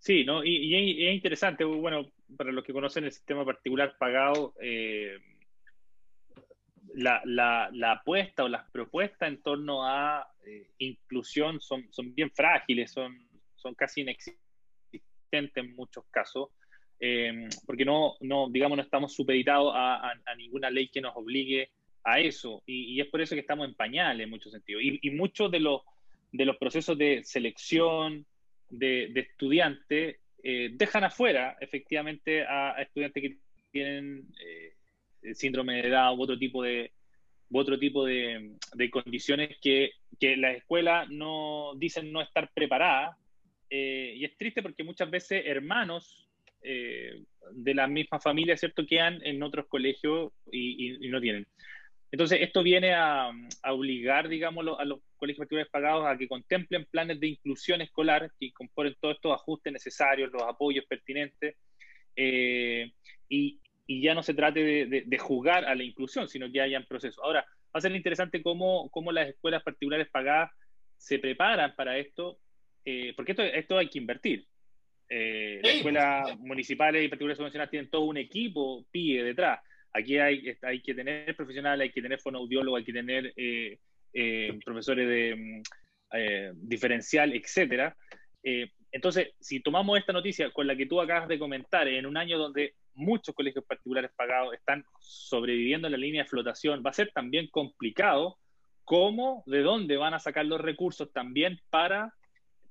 Sí, 0.00 0.24
¿no? 0.24 0.42
Y, 0.42 1.06
es 1.06 1.14
interesante, 1.14 1.62
bueno, 1.62 2.10
para 2.36 2.52
los 2.52 2.64
que 2.64 2.72
conocen 2.72 3.04
el 3.04 3.12
sistema 3.12 3.44
particular 3.44 3.96
pagado, 3.98 4.54
eh, 4.60 5.18
la, 6.94 7.70
apuesta 7.92 8.44
o 8.44 8.48
las 8.48 8.68
propuestas 8.70 9.28
en 9.28 9.42
torno 9.42 9.86
a 9.86 10.26
eh, 10.46 10.70
inclusión 10.78 11.60
son, 11.60 11.86
son 11.92 12.14
bien 12.14 12.30
frágiles, 12.30 12.92
son, 12.92 13.28
son 13.54 13.74
casi 13.74 14.02
inexistentes 14.02 15.64
en 15.64 15.74
muchos 15.76 16.04
casos, 16.10 16.48
eh, 16.98 17.48
porque 17.66 17.84
no, 17.84 18.16
no, 18.20 18.48
digamos, 18.50 18.76
no 18.76 18.82
estamos 18.82 19.14
supeditados 19.14 19.72
a, 19.74 20.12
ninguna 20.36 20.70
ley 20.70 20.88
que 20.88 21.00
nos 21.00 21.16
obligue 21.16 21.70
a 22.04 22.18
eso, 22.18 22.62
y, 22.66 23.00
es 23.00 23.06
por 23.08 23.20
eso 23.20 23.34
que 23.34 23.40
estamos 23.40 23.68
en 23.68 23.74
pañales 23.74 24.24
en 24.24 24.30
muchos 24.30 24.52
sentidos. 24.52 24.82
Y, 24.82 24.98
y 25.02 25.10
muchos 25.10 25.50
de 25.50 25.60
los, 25.60 25.82
de 26.32 26.44
los 26.44 26.56
procesos 26.56 26.96
de 26.96 27.22
selección, 27.24 28.26
de, 28.70 29.12
estudiantes 29.14 30.18
eh, 30.42 30.70
dejan 30.72 31.04
afuera 31.04 31.56
efectivamente 31.60 32.42
a, 32.42 32.80
estudiantes 32.80 33.22
que 33.22 33.36
tienen 33.70 34.26
eh, 34.44 35.34
síndrome 35.34 35.74
de 35.74 35.88
edad 35.88 36.14
u 36.14 36.22
otro 36.22 36.38
tipo 36.38 36.62
de, 36.62 36.92
otro 37.52 37.78
tipo 37.78 38.04
de, 38.04 38.56
condiciones 38.90 39.56
que, 39.60 39.90
que 40.18 40.36
las 40.36 40.56
escuelas 40.56 41.08
no 41.10 41.72
dicen 41.76 42.12
no 42.12 42.20
estar 42.22 42.50
preparadas. 42.54 43.16
Eh, 43.68 44.14
y 44.16 44.24
es 44.24 44.36
triste 44.36 44.62
porque 44.62 44.82
muchas 44.82 45.10
veces 45.10 45.42
hermanos 45.46 46.26
de 46.62 47.74
la 47.74 47.86
misma 47.86 48.20
familia, 48.20 48.54
¿cierto?, 48.54 48.84
quedan 48.86 49.18
en 49.24 49.42
otros 49.42 49.66
colegios 49.66 50.30
y 50.52 51.08
no 51.08 51.18
tienen. 51.18 51.46
Entonces, 52.12 52.40
esto 52.40 52.62
viene 52.62 52.92
a, 52.94 53.30
obligar, 53.70 54.28
digamos, 54.28 54.66
a 54.78 54.84
los 54.84 55.00
colegios 55.16 55.38
particulares 55.38 55.70
pagados 55.70 56.06
a 56.06 56.16
que 56.16 56.26
contemplen 56.26 56.86
planes 56.86 57.20
de 57.20 57.28
inclusión 57.28 57.80
escolar 57.80 58.32
que 58.38 58.52
componen 58.52 58.96
todos 59.00 59.14
estos 59.14 59.32
ajustes 59.32 59.72
necesarios, 59.72 60.32
los 60.32 60.42
apoyos 60.42 60.84
pertinentes, 60.86 61.56
eh, 62.16 62.90
y, 63.28 63.60
ya 63.88 64.14
no 64.14 64.22
se 64.22 64.34
trate 64.34 64.86
de, 64.86 65.18
jugar 65.18 65.64
a 65.64 65.74
la 65.74 65.82
inclusión, 65.82 66.28
sino 66.28 66.50
que 66.50 66.60
hayan 66.60 66.86
procesos. 66.86 67.18
Ahora, 67.24 67.40
va 67.40 67.78
a 67.78 67.80
ser 67.80 67.94
interesante 67.94 68.40
cómo, 68.40 68.88
cómo 68.90 69.10
las 69.10 69.28
escuelas 69.28 69.64
particulares 69.64 70.08
pagadas 70.12 70.52
se 70.96 71.18
preparan 71.18 71.74
para 71.74 71.98
esto, 71.98 72.38
eh, 72.84 73.12
porque 73.16 73.32
esto, 73.32 73.42
esto 73.42 73.78
hay 73.78 73.88
que 73.88 73.98
invertir. 73.98 74.46
Eh, 75.08 75.58
las 75.60 75.74
escuelas 75.74 76.38
municipales 76.38 77.04
y 77.04 77.08
particulares 77.08 77.36
subvencionadas 77.36 77.70
tienen 77.70 77.90
todo 77.90 78.02
un 78.02 78.16
equipo 78.16 78.86
PIE 78.92 79.24
detrás. 79.24 79.60
Aquí 79.92 80.18
hay, 80.18 80.54
que 80.82 80.94
tener 80.94 81.34
profesionales, 81.34 81.84
hay 81.84 81.92
que 81.92 82.02
tener 82.02 82.20
fonoaudiólogos, 82.20 82.78
hay 82.78 82.84
que 82.84 82.92
tener 82.92 83.32
eh, 83.36 83.78
eh, 84.12 84.58
profesores 84.64 85.08
de 85.08 85.36
mm, 85.36 85.62
eh, 86.12 86.52
diferencial, 86.54 87.32
etcétera. 87.34 87.96
entonces, 88.92 89.32
si 89.40 89.60
tomamos 89.60 89.98
esta 89.98 90.12
noticia 90.12 90.50
con 90.52 90.66
la 90.66 90.76
que 90.76 90.86
tú 90.86 91.00
acabas 91.00 91.28
de 91.28 91.38
comentar, 91.38 91.88
en 91.88 92.06
un 92.06 92.16
año 92.16 92.38
donde 92.38 92.74
muchos 92.94 93.34
colegios 93.34 93.64
particulares 93.64 94.10
pagados 94.16 94.54
están 94.54 94.84
sobreviviendo 95.00 95.88
en 95.88 95.92
la 95.92 95.98
línea 95.98 96.22
de 96.22 96.28
flotación, 96.28 96.82
va 96.84 96.90
a 96.90 96.94
ser 96.94 97.10
también 97.12 97.48
complicado 97.48 98.38
cómo, 98.84 99.42
de 99.46 99.62
dónde 99.62 99.96
van 99.96 100.14
a 100.14 100.18
sacar 100.20 100.46
los 100.46 100.60
recursos 100.60 101.12
también 101.12 101.60
para 101.70 102.14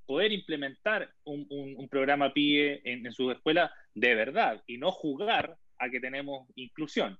poder 0.05 0.31
implementar 0.31 1.13
un, 1.23 1.87
programa 1.89 2.33
PIE 2.33 2.81
en, 2.83 3.05
en 3.05 3.13
su 3.13 3.29
escuela 3.31 3.71
de 3.93 4.15
verdad 4.15 4.63
y 4.67 4.77
no 4.77 4.91
jugar 4.91 5.57
a 5.79 5.89
que 5.89 5.99
tenemos 5.99 6.47
inclusión. 6.55 7.17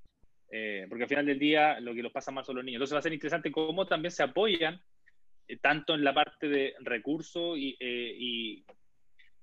Eh, 0.52 0.88
porque 0.90 1.04
al 1.04 1.10
final 1.10 1.26
del 1.28 1.38
día 1.38 1.80
lo 1.80 1.94
que 1.94 2.02
los 2.02 2.12
pasa 2.12 2.32
más 2.32 2.46
son 2.46 2.56
los 2.56 2.66
niños. 2.66 2.78
Entonces 2.78 2.96
va 2.96 3.00
a 3.00 3.04
ser 3.04 3.14
interesante 3.14 3.52
cómo 3.52 3.86
también 3.88 4.12
se 4.12 4.24
apoyan 4.24 4.82
eh, 5.48 5.58
tanto 5.58 5.94
en 5.94 6.04
la 6.04 6.14
parte 6.14 6.48
de 6.48 6.76
recursos 6.80 7.58
y, 7.58 7.78
eh, 7.80 8.64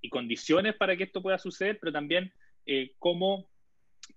condiciones 0.08 0.76
para 0.76 0.96
que 0.96 1.02
esto 1.02 1.20
pueda 1.20 1.37
suceder, 1.37 1.80
pero 1.80 1.92
también 1.92 2.32
cómo 3.00 3.50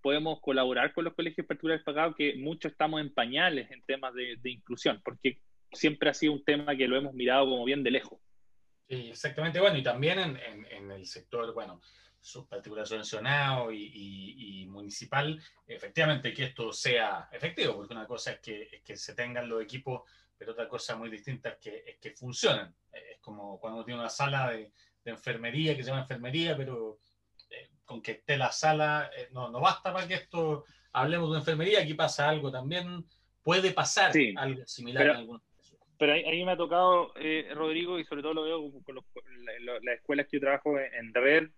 podemos 0.03 0.39
colaborar 0.39 0.93
con 0.93 1.03
los 1.03 1.15
colegios 1.15 1.47
particulares 1.47 1.83
pagados, 1.83 2.15
que 2.15 2.35
muchos 2.35 2.71
estamos 2.71 3.01
en 3.01 3.11
pañales 3.11 3.71
en 3.71 3.81
temas 3.81 4.13
de, 4.13 4.37
inclusión, 4.43 5.01
porque 5.03 5.41
siempre 5.71 6.11
ha 6.11 6.13
sido 6.13 6.33
un 6.33 6.43
tema 6.43 6.75
que 6.75 6.87
lo 6.87 6.95
hemos 6.95 7.15
mirado 7.15 7.49
como 7.49 7.65
bien 7.65 7.81
de 7.81 7.89
lejos. 7.89 8.19
Sí, 8.87 9.09
exactamente. 9.09 9.59
Bueno, 9.59 9.79
y 9.79 9.81
también 9.81 10.19
en, 10.19 10.37
en, 10.69 10.91
el 10.91 11.07
sector, 11.07 11.55
bueno, 11.55 11.81
particular 12.47 12.85
subvencionado 12.85 13.71
y, 13.71 14.61
y, 14.61 14.65
municipal, 14.67 15.41
efectivamente 15.65 16.33
que 16.33 16.45
esto 16.45 16.71
sea 16.71 17.29
efectivo, 17.31 17.75
porque 17.75 17.93
una 17.93 18.05
cosa 18.05 18.33
es 18.33 18.39
que, 18.39 18.63
es 18.63 18.81
que 18.81 18.95
se 18.95 19.15
tengan 19.15 19.49
los 19.49 19.61
equipos, 19.61 20.03
pero 20.37 20.51
otra 20.51 20.67
cosa 20.67 20.95
muy 20.95 21.09
distinta 21.09 21.49
es 21.49 21.57
que, 21.57 21.83
es 21.85 21.97
que 21.97 22.11
funcionen. 22.11 22.73
Es 22.91 23.19
como 23.19 23.59
cuando 23.59 23.77
uno 23.77 23.85
tiene 23.85 23.99
una 23.99 24.09
sala 24.09 24.51
de, 24.51 24.71
de 25.03 25.11
enfermería 25.11 25.75
que 25.75 25.83
se 25.83 25.89
llama 25.89 26.01
enfermería, 26.01 26.55
pero 26.55 26.99
eh, 27.49 27.69
con 27.85 28.01
que 28.01 28.11
esté 28.11 28.37
la 28.37 28.51
sala 28.51 29.09
eh, 29.15 29.29
no, 29.31 29.49
no 29.49 29.59
basta 29.59 29.91
para 29.93 30.07
que 30.07 30.15
esto 30.15 30.65
hablemos 30.93 31.31
de 31.31 31.39
enfermería, 31.39 31.81
aquí 31.81 31.93
pasa 31.93 32.29
algo 32.29 32.51
también, 32.51 33.05
puede 33.43 33.71
pasar 33.71 34.11
algo 34.37 34.65
similar 34.65 35.03
pero, 35.03 35.13
en 35.13 35.19
algunos 35.19 35.41
Pero 35.97 36.13
ahí, 36.13 36.45
me 36.45 36.51
ha 36.51 36.57
tocado, 36.57 37.13
eh, 37.15 37.51
Rodrigo, 37.53 37.99
y 37.99 38.05
sobre 38.05 38.21
todo 38.21 38.33
lo 38.33 38.43
veo 38.43 38.71
con, 38.83 38.95
las 38.95 39.95
escuelas 39.95 40.27
que 40.27 40.37
yo 40.37 40.41
trabajo 40.41 40.77
en, 40.79 41.13
red, 41.13 41.49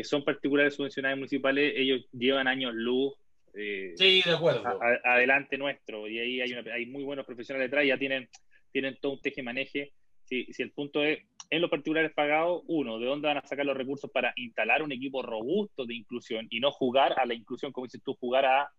que 0.00 0.04
son 0.04 0.24
particulares 0.24 0.76
subvencionadas 0.76 1.18
municipales, 1.18 1.74
ellos 1.76 2.06
llevan 2.12 2.48
años 2.48 2.72
luz. 2.74 3.12
sí, 3.52 4.22
de 4.24 4.32
acuerdo. 4.32 4.62
adelante 5.04 5.58
nuestro, 5.58 6.08
y 6.08 6.18
ahí 6.18 6.40
hay, 6.40 6.54
hay 6.54 6.86
muy 6.86 7.04
buenos 7.04 7.26
profesionales 7.26 7.70
detrás, 7.70 7.86
ya 7.86 7.98
tienen, 7.98 8.26
tienen 8.72 8.96
todo 8.98 9.12
un 9.12 9.20
teje-maneje. 9.20 9.92
Si, 10.24 10.46
si 10.54 10.62
el 10.62 10.70
punto 10.70 11.04
es, 11.04 11.18
en 11.50 11.60
los 11.60 11.68
particulares 11.68 12.12
pagados, 12.14 12.62
uno, 12.68 12.98
¿de 12.98 13.04
dónde 13.04 13.28
van 13.28 13.36
a 13.36 13.46
sacar 13.46 13.66
los 13.66 13.76
recursos 13.76 14.10
para 14.10 14.32
instalar 14.36 14.82
un 14.82 14.92
equipo 14.92 15.20
robusto 15.20 15.84
de 15.84 15.96
inclusión 15.96 16.46
y 16.48 16.60
no 16.60 16.70
jugar 16.70 17.20
a 17.20 17.26
la 17.26 17.34
inclusión, 17.34 17.70
como 17.70 17.86
dices 17.86 18.00
tú, 18.02 18.14
jugar 18.14 18.46
a 18.46 18.70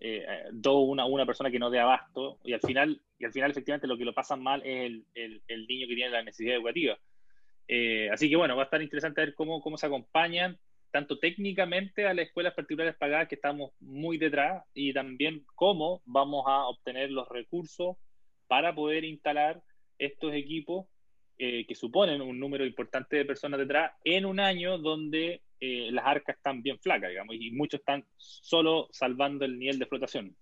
eh, 0.00 0.24
una, 0.64 1.04
una 1.04 1.26
persona 1.26 1.50
que 1.50 1.58
no 1.58 1.68
dé 1.68 1.80
abasto? 1.80 2.38
Y 2.42 2.54
al 2.54 2.60
final, 2.60 3.02
y 3.18 3.26
al 3.26 3.32
final 3.32 3.50
efectivamente, 3.50 3.86
lo 3.86 3.98
que 3.98 4.06
lo 4.06 4.14
pasan 4.14 4.42
mal 4.42 4.62
es 4.64 4.86
el, 4.86 5.04
el, 5.14 5.42
el 5.46 5.66
niño 5.66 5.86
que 5.88 5.94
tiene 5.94 6.10
la 6.10 6.22
necesidad 6.22 6.54
educativa. 6.54 6.96
Eh, 7.68 8.10
así 8.10 8.28
que 8.28 8.36
bueno, 8.36 8.56
va 8.56 8.62
a 8.62 8.64
estar 8.64 8.82
interesante 8.82 9.20
ver 9.20 9.34
cómo, 9.34 9.60
cómo 9.60 9.76
se 9.76 9.86
acompañan 9.86 10.58
tanto 10.90 11.18
técnicamente 11.18 12.06
a 12.06 12.14
las 12.14 12.26
escuelas 12.26 12.54
particulares 12.54 12.94
pagadas, 12.96 13.26
que 13.26 13.34
estamos 13.34 13.72
muy 13.80 14.16
detrás, 14.16 14.62
y 14.74 14.92
también 14.92 15.44
cómo 15.56 16.02
vamos 16.04 16.44
a 16.46 16.68
obtener 16.68 17.10
los 17.10 17.28
recursos 17.28 17.96
para 18.46 18.72
poder 18.72 19.04
instalar 19.04 19.60
estos 19.98 20.32
equipos 20.34 20.86
eh, 21.36 21.66
que 21.66 21.74
suponen 21.74 22.22
un 22.22 22.38
número 22.38 22.64
importante 22.64 23.16
de 23.16 23.24
personas 23.24 23.58
detrás 23.58 23.90
en 24.04 24.24
un 24.24 24.38
año 24.38 24.78
donde 24.78 25.42
eh, 25.58 25.88
las 25.90 26.06
arcas 26.06 26.36
están 26.36 26.62
bien 26.62 26.78
flacas, 26.78 27.10
digamos, 27.10 27.34
y 27.34 27.50
muchos 27.50 27.80
están 27.80 28.06
solo 28.16 28.88
salvando 28.92 29.44
el 29.44 29.58
nivel 29.58 29.80
de 29.80 29.86
flotación. 29.86 30.36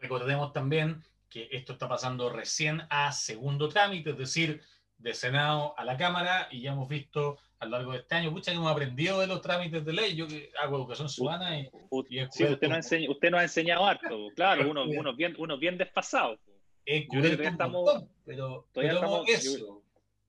Recordemos 0.00 0.54
también 0.54 1.02
que 1.28 1.48
esto 1.52 1.74
está 1.74 1.86
pasando 1.86 2.30
recién 2.30 2.80
a 2.88 3.12
segundo 3.12 3.68
trámite, 3.68 4.10
es 4.10 4.16
decir, 4.16 4.62
de 5.00 5.14
Senado 5.14 5.74
a 5.76 5.84
la 5.84 5.96
Cámara, 5.96 6.48
y 6.50 6.60
ya 6.60 6.72
hemos 6.72 6.88
visto 6.88 7.38
a 7.58 7.64
lo 7.66 7.72
largo 7.72 7.92
de 7.92 7.98
este 7.98 8.14
año, 8.14 8.30
muchas 8.30 8.54
hemos 8.54 8.70
aprendido 8.70 9.20
de 9.20 9.26
los 9.26 9.42
trámites 9.42 9.84
de 9.84 9.92
ley, 9.92 10.14
yo 10.14 10.26
que 10.26 10.50
hago 10.62 10.76
educación 10.76 11.08
ciudadana 11.08 11.58
y... 11.58 11.70
y 12.08 12.26
sí, 12.30 12.44
usted, 12.44 12.68
nos 12.68 12.92
ha 12.92 12.96
usted 13.10 13.30
nos 13.30 13.40
ha 13.40 13.42
enseñado 13.42 13.84
harto, 13.84 14.28
claro, 14.34 14.70
uno, 14.70 14.84
uno, 14.88 15.14
bien, 15.14 15.34
uno 15.38 15.58
bien 15.58 15.76
desfasado. 15.76 16.38
Es 16.84 17.06
yo 17.12 17.20
creo 17.20 17.36
que 17.36 17.46
estamos, 17.46 18.04
pero, 18.24 18.66
todavía 18.72 18.94
estamos, 18.94 19.28
eso. 19.28 19.82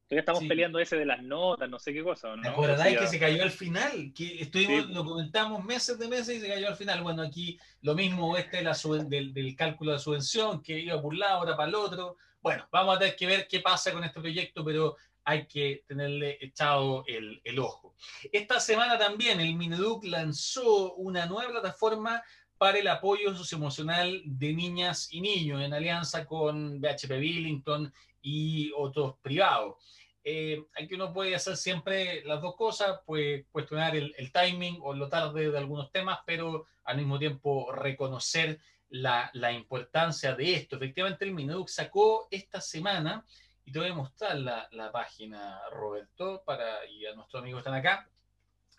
Todavía 0.07 0.19
estamos 0.19 0.43
peleando 0.43 0.79
ese 0.79 0.97
de 0.97 1.05
las 1.05 1.23
notas, 1.23 1.69
no 1.69 1.79
sé 1.79 1.93
qué 1.93 2.03
cosa. 2.03 2.35
¿no? 2.35 2.41
¿Te 2.41 2.49
acordáis 2.49 2.97
que 2.97 3.07
se 3.07 3.17
cayó 3.17 3.43
al 3.43 3.51
final? 3.51 4.11
Que 4.13 4.41
estuvimos, 4.41 4.89
lo 4.89 5.05
comentamos 5.05 5.63
meses 5.63 5.97
de 5.97 6.09
meses 6.09 6.35
y 6.35 6.41
se 6.41 6.49
cayó 6.49 6.67
al 6.67 6.75
final. 6.75 7.01
Bueno, 7.01 7.21
aquí 7.21 7.57
lo 7.81 7.95
mismo 7.95 8.35
este 8.35 8.61
la 8.61 8.77
del, 9.07 9.33
del, 9.33 9.55
cálculo 9.55 9.93
de 9.93 9.99
subvención, 9.99 10.61
que 10.61 10.77
iba 10.77 11.01
por 11.01 11.13
un 11.13 11.19
lado, 11.19 11.39
ahora 11.39 11.55
para 11.55 11.69
el 11.69 11.75
otro. 11.75 12.17
Bueno, 12.41 12.67
vamos 12.71 12.95
a 12.95 12.99
tener 12.99 13.15
que 13.15 13.27
ver 13.27 13.47
qué 13.47 13.59
pasa 13.59 13.93
con 13.93 14.03
este 14.03 14.19
proyecto, 14.19 14.65
pero 14.65 14.95
hay 15.23 15.45
que 15.45 15.83
tenerle 15.87 16.37
echado 16.41 17.03
el, 17.05 17.39
el 17.43 17.59
ojo. 17.59 17.95
Esta 18.31 18.59
semana 18.59 18.97
también 18.97 19.39
el 19.39 19.55
Mineduc 19.55 20.03
lanzó 20.05 20.95
una 20.95 21.27
nueva 21.27 21.51
plataforma 21.51 22.23
para 22.57 22.79
el 22.79 22.87
apoyo 22.87 23.35
socioemocional 23.35 24.21
de 24.25 24.53
niñas 24.53 25.07
y 25.11 25.21
niños 25.21 25.61
en 25.61 25.73
alianza 25.73 26.25
con 26.25 26.81
BHP 26.81 27.19
Billington 27.19 27.93
y 28.21 28.71
otros 28.75 29.15
privados. 29.21 29.75
Eh, 30.23 30.63
aquí 30.75 30.93
uno 30.93 31.11
puede 31.11 31.35
hacer 31.35 31.57
siempre 31.57 32.23
las 32.23 32.41
dos 32.41 32.55
cosas, 32.55 32.99
puede 33.05 33.45
cuestionar 33.51 33.95
el, 33.95 34.31
timing 34.31 34.77
o 34.81 34.93
lo 34.93 35.09
tarde 35.09 35.49
de 35.49 35.57
algunos 35.57 35.91
temas, 35.91 36.19
pero 36.25 36.67
al 36.83 36.97
mismo 36.97 37.17
tiempo 37.17 37.71
reconocer 37.71 38.59
la, 38.91 39.51
importancia 39.51 40.35
de 40.35 40.53
esto. 40.53 40.75
Efectivamente, 40.75 41.25
el 41.25 41.33
Mineduc 41.33 41.67
sacó 41.67 42.27
esta 42.29 42.61
semana, 42.61 43.25
y 43.65 43.71
te 43.71 43.79
voy 43.79 43.87
a 43.89 43.95
mostrar 43.95 44.37
la, 44.37 44.91
página, 44.91 45.59
Roberto, 45.71 46.43
para, 46.45 46.85
y 46.85 47.03
a 47.05 47.15
nuestros 47.15 47.41
amigos 47.41 47.63
que 47.63 47.69
están 47.69 47.79
acá, 47.79 48.07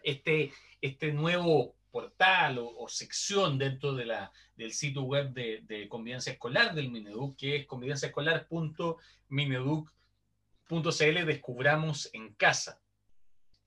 este, 0.03 0.53
este 0.81 1.13
nuevo 1.13 1.75
portal 1.91 2.59
o, 2.59 2.89
sección 2.89 3.59
dentro 3.59 3.95
de 3.95 4.07
la, 4.07 4.33
del 4.57 4.73
sitio 4.73 5.03
web 5.03 5.33
de, 5.33 5.61
de 5.65 5.89
convivencia 5.89 6.33
escolar 6.33 6.75
del 6.75 6.91
Mineduc, 6.91 7.37
que 7.37 7.57
es 7.57 7.67
convivenciaescolar.mineduc.com 7.67 9.93
CL 10.81 11.27
Descubramos 11.27 12.09
en 12.15 12.35
Casa, 12.35 12.81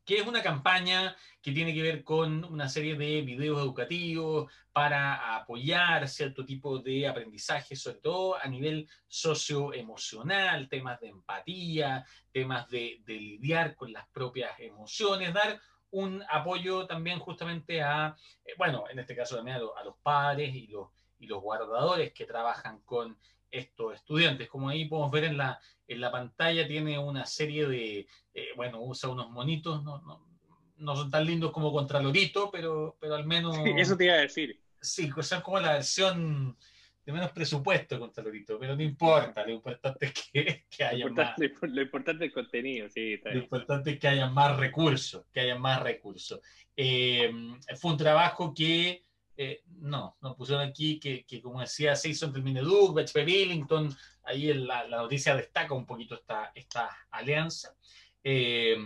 que 0.06 0.18
es 0.18 0.28
una 0.28 0.44
campaña 0.44 1.16
que 1.42 1.52
tiene 1.52 1.74
que 1.74 1.82
ver 1.82 2.04
con 2.04 2.44
una 2.46 2.70
serie 2.70 2.96
de 2.96 3.22
videos 3.22 3.60
educativos 3.60 4.52
para 4.72 5.36
apoyar 5.36 6.08
cierto 6.08 6.46
tipo 6.46 6.80
de 6.80 7.08
aprendizaje, 7.08 7.76
sobre 7.76 7.98
todo 8.00 8.38
a 8.38 8.48
nivel 8.48 8.88
socioemocional, 9.08 10.70
temas 10.70 11.00
de 11.00 11.08
empatía, 11.08 12.06
temas 12.32 12.70
de, 12.70 13.02
lidiar 13.06 13.76
con 13.76 13.92
las 13.92 14.08
propias 14.10 14.60
emociones, 14.60 15.34
dar 15.34 15.60
un 15.92 16.24
apoyo 16.30 16.86
también 16.86 17.20
justamente 17.20 17.82
a, 17.82 18.16
eh, 18.44 18.54
bueno, 18.58 18.84
en 18.90 19.00
este 19.00 19.16
caso 19.16 19.38
también 19.38 19.58
a, 19.58 19.84
los 19.84 19.96
padres 20.04 20.54
y 20.54 20.68
los, 20.68 20.90
y 21.18 21.28
los 21.28 21.42
guardadores 21.42 22.14
que 22.14 22.26
trabajan 22.26 22.82
con 22.82 23.18
estos 23.52 23.96
estudiantes. 23.96 24.48
Como 24.50 24.70
ahí 24.70 24.86
podemos 24.86 25.12
ver 25.12 25.26
en 25.26 25.38
la, 25.38 25.60
en 25.88 26.02
la 26.02 26.12
pantalla, 26.12 26.68
tiene 26.68 26.98
una 27.00 27.26
serie 27.26 27.68
de, 27.68 28.08
eh, 28.34 28.48
bueno, 28.56 28.82
usa 28.82 29.10
unos 29.10 29.30
monitos, 29.30 29.84
no, 29.84 30.02
no, 30.02 30.26
no, 30.78 30.96
son 30.96 31.10
tan 31.10 31.26
lindos 31.26 31.52
como 31.52 31.72
Contralorito, 31.72 32.50
pero, 32.52 32.98
pero 33.00 33.16
al 33.16 33.26
menos... 33.26 33.58
eso 33.78 33.96
te 33.96 34.06
iba 34.06 34.16
a 34.16 34.18
decir. 34.18 34.60
Sí, 34.82 35.10
son 35.22 35.42
como 35.42 35.60
la 35.60 35.74
versión 35.74 36.58
de 37.06 37.14
menos 37.14 37.32
presupuesto 37.32 38.00
contra 38.00 38.24
Lorito, 38.24 38.58
pero 38.58 38.76
no 38.76 38.82
importa, 38.82 39.46
lo 39.46 39.52
importante 39.52 40.08
es 40.08 40.14
que, 40.14 40.66
que 40.70 40.84
haya 40.84 41.08
más. 41.08 41.36
Lo 41.62 41.82
importante 41.82 42.26
es 42.26 42.30
el 42.30 42.34
contenido, 42.34 42.90
sí. 42.90 43.20
Lo 43.24 43.38
importante 43.38 43.92
es 43.92 44.00
que 44.00 44.08
haya 44.08 44.28
más 44.28 44.58
recursos, 44.58 45.26
que 45.32 45.42
haya 45.42 45.56
más 45.56 45.84
recursos. 45.84 46.42
Eh, 46.76 47.32
fue 47.80 47.92
un 47.92 47.98
trabajo 47.98 48.54
que 48.56 49.05
eh, 49.38 49.64
no, 49.68 50.18
nos 50.22 50.36
pusieron 50.36 50.66
aquí 50.66 51.00
que, 51.00 51.26
que 51.26 51.42
como 51.42 51.60
decía, 51.60 51.96
se 51.96 52.10
hizo 52.10 52.26
entre 52.26 52.40
el 52.40 52.46
Mineduc, 52.46 52.94
BHP 52.94 53.26
Billington, 53.26 53.96
ahí 54.24 54.54
la, 54.54 54.88
la, 54.88 54.98
noticia 54.98 55.36
destaca 55.36 55.74
un 55.74 55.86
poquito 55.86 56.16
esta, 56.16 56.52
esta 56.56 56.90
alianza. 57.12 57.76
Eh, 58.24 58.78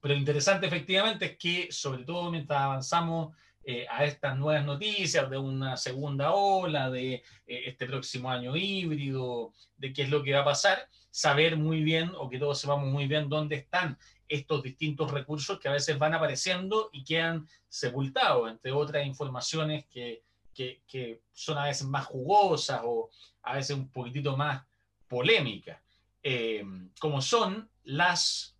pero 0.00 0.14
lo 0.14 0.20
interesante 0.20 0.66
efectivamente 0.66 1.24
es 1.24 1.38
que, 1.38 1.72
sobre 1.72 2.04
todo 2.04 2.30
mientras 2.30 2.60
avanzamos 2.60 3.34
eh, 3.64 3.86
a 3.90 4.04
estas 4.04 4.36
nuevas 4.36 4.64
noticias 4.64 5.28
de 5.28 5.38
una 5.38 5.76
segunda 5.76 6.32
ola, 6.32 6.90
de 6.90 7.24
este 7.46 7.86
próximo 7.86 8.30
año 8.30 8.54
híbrido, 8.54 9.52
de 9.76 9.92
qué 9.92 10.02
es 10.02 10.10
lo 10.10 10.22
que 10.22 10.34
va 10.34 10.42
a 10.42 10.44
pasar, 10.44 10.88
saber 11.10 11.56
muy 11.56 11.82
bien 11.82 12.12
o 12.16 12.28
que 12.28 12.38
todos 12.38 12.60
sepamos 12.60 12.88
muy 12.88 13.08
bien 13.08 13.28
dónde 13.28 13.56
están 13.56 13.98
estos 14.28 14.62
distintos 14.62 15.10
recursos 15.10 15.58
que 15.58 15.68
a 15.68 15.72
veces 15.72 15.98
van 15.98 16.14
apareciendo 16.14 16.90
y 16.92 17.04
quedan 17.04 17.48
sepultados, 17.68 18.50
entre 18.50 18.72
otras 18.72 19.06
informaciones 19.06 19.86
que, 19.86 20.22
que, 20.54 20.82
que 20.86 21.20
son 21.32 21.58
a 21.58 21.66
veces 21.66 21.86
más 21.86 22.06
jugosas 22.06 22.80
o 22.84 23.10
a 23.42 23.54
veces 23.54 23.76
un 23.76 23.88
poquitito 23.88 24.36
más 24.36 24.64
polémicas, 25.08 25.80
eh, 26.22 26.64
como 26.98 27.22
son 27.22 27.70
las 27.84 28.56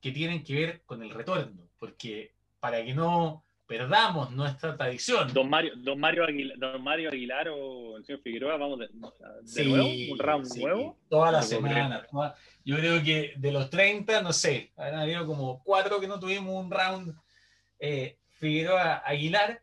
que 0.00 0.12
tienen 0.12 0.44
que 0.44 0.54
ver 0.54 0.82
con 0.84 1.02
el 1.02 1.10
retorno, 1.10 1.68
porque 1.78 2.34
para 2.60 2.84
que 2.84 2.94
no 2.94 3.44
perdamos 3.68 4.30
nuestra 4.30 4.76
tradición. 4.76 5.32
Don 5.32 5.48
Mario, 5.48 5.74
don 5.76 6.00
Mario, 6.00 6.24
Aguilar, 6.24 6.58
don 6.58 6.82
Mario 6.82 7.10
Aguilar 7.10 7.48
o 7.50 7.98
el 7.98 8.04
señor 8.04 8.22
Figueroa, 8.22 8.56
vamos 8.56 8.78
de, 8.80 8.88
nuevo, 9.64 9.88
un 10.12 10.18
round 10.18 10.56
nuevo. 10.56 10.98
Toda 11.08 11.30
la 11.30 11.42
semana. 11.42 12.06
yo 12.64 12.76
creo 12.76 13.02
que 13.04 13.34
de 13.36 13.52
los 13.52 13.68
30, 13.68 14.22
no 14.22 14.32
sé, 14.32 14.72
han 14.76 14.94
habido 14.94 15.26
como 15.26 15.62
cuatro 15.62 16.00
que 16.00 16.08
no 16.08 16.18
tuvimos 16.18 16.54
un 16.54 16.70
round 16.70 17.14
eh, 17.78 18.16
Figueroa 18.38 19.02
Aguilar, 19.04 19.60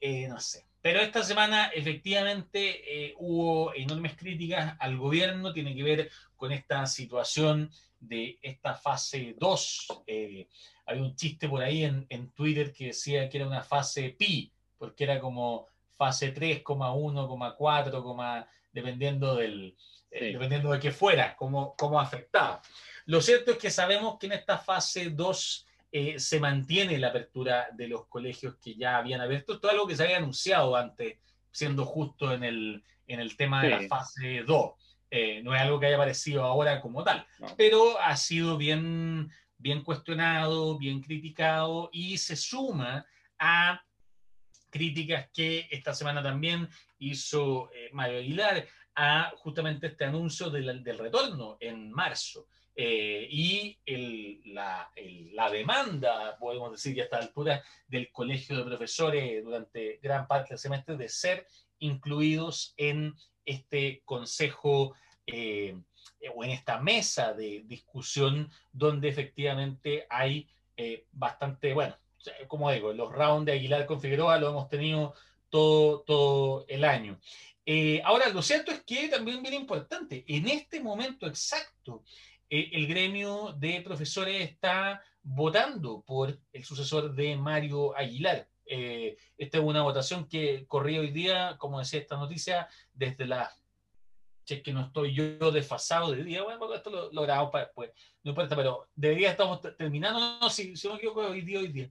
eh, 0.00 0.28
no 0.28 0.38
sé. 0.38 0.64
Pero 0.80 1.00
esta 1.00 1.24
semana 1.24 1.66
efectivamente 1.74 3.08
eh, 3.08 3.14
hubo 3.18 3.74
enormes 3.74 4.14
críticas 4.14 4.76
al 4.78 4.96
gobierno, 4.96 5.52
tiene 5.52 5.74
que 5.74 5.82
ver 5.82 6.10
con 6.36 6.52
esta 6.52 6.86
situación 6.86 7.70
de 8.00 8.38
esta 8.42 8.74
fase 8.74 9.34
2. 9.38 9.86
Eh, 10.06 10.48
hay 10.86 11.00
un 11.00 11.14
chiste 11.14 11.48
por 11.48 11.62
ahí 11.62 11.84
en, 11.84 12.06
en, 12.08 12.30
Twitter 12.32 12.72
que 12.72 12.86
decía 12.86 13.28
que 13.28 13.38
era 13.38 13.46
una 13.46 13.62
fase 13.62 14.10
pi, 14.18 14.52
porque 14.76 15.04
era 15.04 15.20
como 15.20 15.66
fase 15.96 16.30
3, 16.30 16.62
1, 16.66 17.54
4, 17.56 18.46
dependiendo 18.72 19.34
del, 19.34 19.76
eh, 20.10 20.32
dependiendo 20.32 20.70
de 20.70 20.78
qué 20.78 20.92
fuera, 20.92 21.36
cómo, 21.36 21.74
cómo 21.76 22.00
afectaba. 22.00 22.62
Lo 23.06 23.20
cierto 23.20 23.52
es 23.52 23.58
que 23.58 23.70
sabemos 23.70 24.18
que 24.18 24.26
en 24.26 24.32
esta 24.32 24.58
fase 24.58 25.10
2 25.10 25.66
eh, 25.90 26.18
se 26.18 26.38
mantiene 26.38 26.98
la 26.98 27.08
apertura 27.08 27.68
de 27.72 27.88
los 27.88 28.06
colegios 28.06 28.56
que 28.56 28.74
ya 28.74 28.96
habían 28.96 29.20
abierto. 29.20 29.54
Esto 29.54 29.68
es 29.68 29.72
algo 29.72 29.86
que 29.86 29.96
se 29.96 30.04
había 30.04 30.18
anunciado 30.18 30.76
antes, 30.76 31.18
siendo 31.50 31.84
justo 31.84 32.32
en 32.32 32.44
el, 32.44 32.84
en 33.06 33.20
el 33.20 33.36
tema 33.36 33.62
de 33.62 33.70
la 33.70 33.82
fase 33.88 34.44
2. 34.46 34.72
Eh, 35.10 35.42
no 35.42 35.54
es 35.54 35.60
algo 35.60 35.80
que 35.80 35.86
haya 35.86 35.96
aparecido 35.96 36.44
ahora 36.44 36.80
como 36.80 37.02
tal, 37.02 37.26
pero 37.56 37.98
ha 38.00 38.16
sido 38.16 38.56
bien, 38.58 39.30
bien 39.56 39.82
cuestionado, 39.82 40.78
bien 40.78 41.00
criticado 41.00 41.88
y 41.92 42.18
se 42.18 42.36
suma 42.36 43.06
a 43.38 43.82
críticas 44.70 45.30
que 45.32 45.66
esta 45.70 45.94
semana 45.94 46.22
también 46.22 46.68
hizo 46.98 47.70
Mario 47.92 48.18
Aguilar 48.18 48.66
a 48.94 49.32
justamente 49.36 49.86
este 49.86 50.04
anuncio 50.04 50.50
del, 50.50 50.82
del 50.82 50.98
retorno 50.98 51.56
en 51.60 51.90
marzo. 51.90 52.46
Eh, 52.80 53.26
y 53.28 53.76
la, 54.52 54.88
la, 55.32 55.50
demanda, 55.50 56.36
podemos 56.38 56.70
decir 56.70 56.94
ya 56.94 57.02
a 57.02 57.04
esta 57.06 57.18
altura, 57.18 57.64
del 57.88 58.12
Colegio 58.12 58.56
de 58.56 58.62
Profesores 58.62 59.44
durante 59.44 59.98
gran 60.00 60.28
parte 60.28 60.50
del 60.50 60.58
semestre 60.58 60.96
de 60.96 61.08
ser 61.08 61.44
incluidos 61.80 62.74
en 62.76 63.16
este 63.48 64.02
consejo 64.04 64.94
eh, 65.26 65.76
o 66.34 66.44
en 66.44 66.50
esta 66.50 66.80
mesa 66.80 67.32
de 67.32 67.62
discusión 67.66 68.50
donde 68.72 69.08
efectivamente 69.08 70.06
hay 70.08 70.48
eh, 70.76 71.06
bastante, 71.12 71.74
bueno, 71.74 71.96
como 72.46 72.70
digo, 72.70 72.92
los 72.92 73.12
rounds 73.12 73.46
de 73.46 73.52
Aguilar 73.52 73.86
con 73.86 74.00
Figueroa 74.00 74.38
lo 74.38 74.50
hemos 74.50 74.68
tenido 74.68 75.14
todo, 75.48 76.00
todo 76.02 76.64
el 76.68 76.84
año. 76.84 77.18
ahora, 78.04 78.28
lo 78.28 78.42
cierto 78.42 78.70
es 78.72 78.82
que 78.84 79.08
también 79.08 79.42
bien 79.42 79.54
importante, 79.54 80.24
en 80.26 80.48
este 80.48 80.80
momento 80.80 81.26
exacto 81.26 82.02
eh, 82.50 82.70
el 82.72 82.86
gremio 82.86 83.54
de 83.58 83.82
profesores 83.82 84.40
está 84.40 85.02
votando 85.22 86.02
por 86.06 86.38
el 86.52 86.64
sucesor 86.64 87.14
de 87.14 87.36
Mario 87.36 87.96
Aguilar. 87.96 88.48
Eh, 88.68 89.16
esta 89.36 89.58
es 89.58 89.64
una 89.64 89.82
votación 89.82 90.28
que 90.28 90.66
corría 90.66 91.00
hoy 91.00 91.10
día, 91.10 91.56
como 91.58 91.78
decía 91.78 92.00
esta 92.00 92.16
noticia, 92.16 92.68
desde 92.92 93.26
la... 93.26 93.50
Si 94.44 94.62
que 94.62 94.72
no 94.72 94.86
estoy 94.86 95.14
yo 95.14 95.50
desfasado 95.52 96.12
de 96.12 96.24
día, 96.24 96.42
bueno, 96.42 96.72
esto 96.74 96.88
lo, 96.88 97.12
lo 97.12 97.22
grabamos 97.22 97.52
para 97.52 97.66
después, 97.66 97.90
no 98.22 98.30
importa, 98.30 98.56
pero 98.56 98.88
debería 98.94 99.30
estamos 99.30 99.60
terminando, 99.76 100.18
no, 100.18 100.40
no 100.40 100.48
si, 100.48 100.74
si 100.74 100.86
no 100.86 100.94
me 100.94 100.98
equivoco, 100.98 101.20
hoy 101.20 101.42
día, 101.42 101.58
hoy 101.58 101.68
día. 101.68 101.90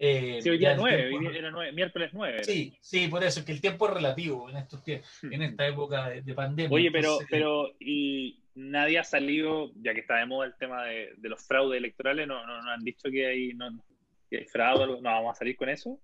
Eh, 0.00 0.38
sí, 0.40 0.48
hoy 0.48 0.58
día 0.58 0.76
9, 0.76 1.06
hoy 1.06 1.18
día 1.18 1.38
era 1.38 1.50
9, 1.50 1.72
miércoles 1.72 2.10
9. 2.12 2.44
Sí, 2.44 2.72
sí, 2.80 3.08
por 3.08 3.24
eso, 3.24 3.44
que 3.44 3.50
el 3.50 3.60
tiempo 3.60 3.88
es 3.88 3.94
relativo 3.94 4.48
en, 4.48 4.56
estos 4.56 4.80
en 4.86 5.42
esta 5.42 5.66
época 5.66 6.10
de, 6.10 6.34
pandemia. 6.34 6.74
Oye, 6.74 6.90
pero, 6.92 7.18
pero 7.28 7.74
y 7.80 8.40
nadie 8.54 9.00
ha 9.00 9.04
salido, 9.04 9.72
ya 9.82 9.94
que 9.94 10.00
está 10.00 10.16
de 10.16 10.26
moda 10.26 10.46
el 10.46 10.54
tema 10.56 10.84
de, 10.84 11.14
de 11.16 11.28
los 11.28 11.44
fraudes 11.44 11.78
electorales, 11.78 12.28
no, 12.28 12.46
no, 12.46 12.62
no, 12.62 12.70
han 12.70 12.84
dicho 12.84 13.10
que 13.10 13.26
hay, 13.26 13.54
no, 13.54 13.84
que 14.30 14.38
hay 14.38 14.44
fraude, 14.44 14.86
no 14.86 15.00
vamos 15.02 15.34
a 15.34 15.38
salir 15.38 15.56
con 15.56 15.68
eso. 15.68 16.00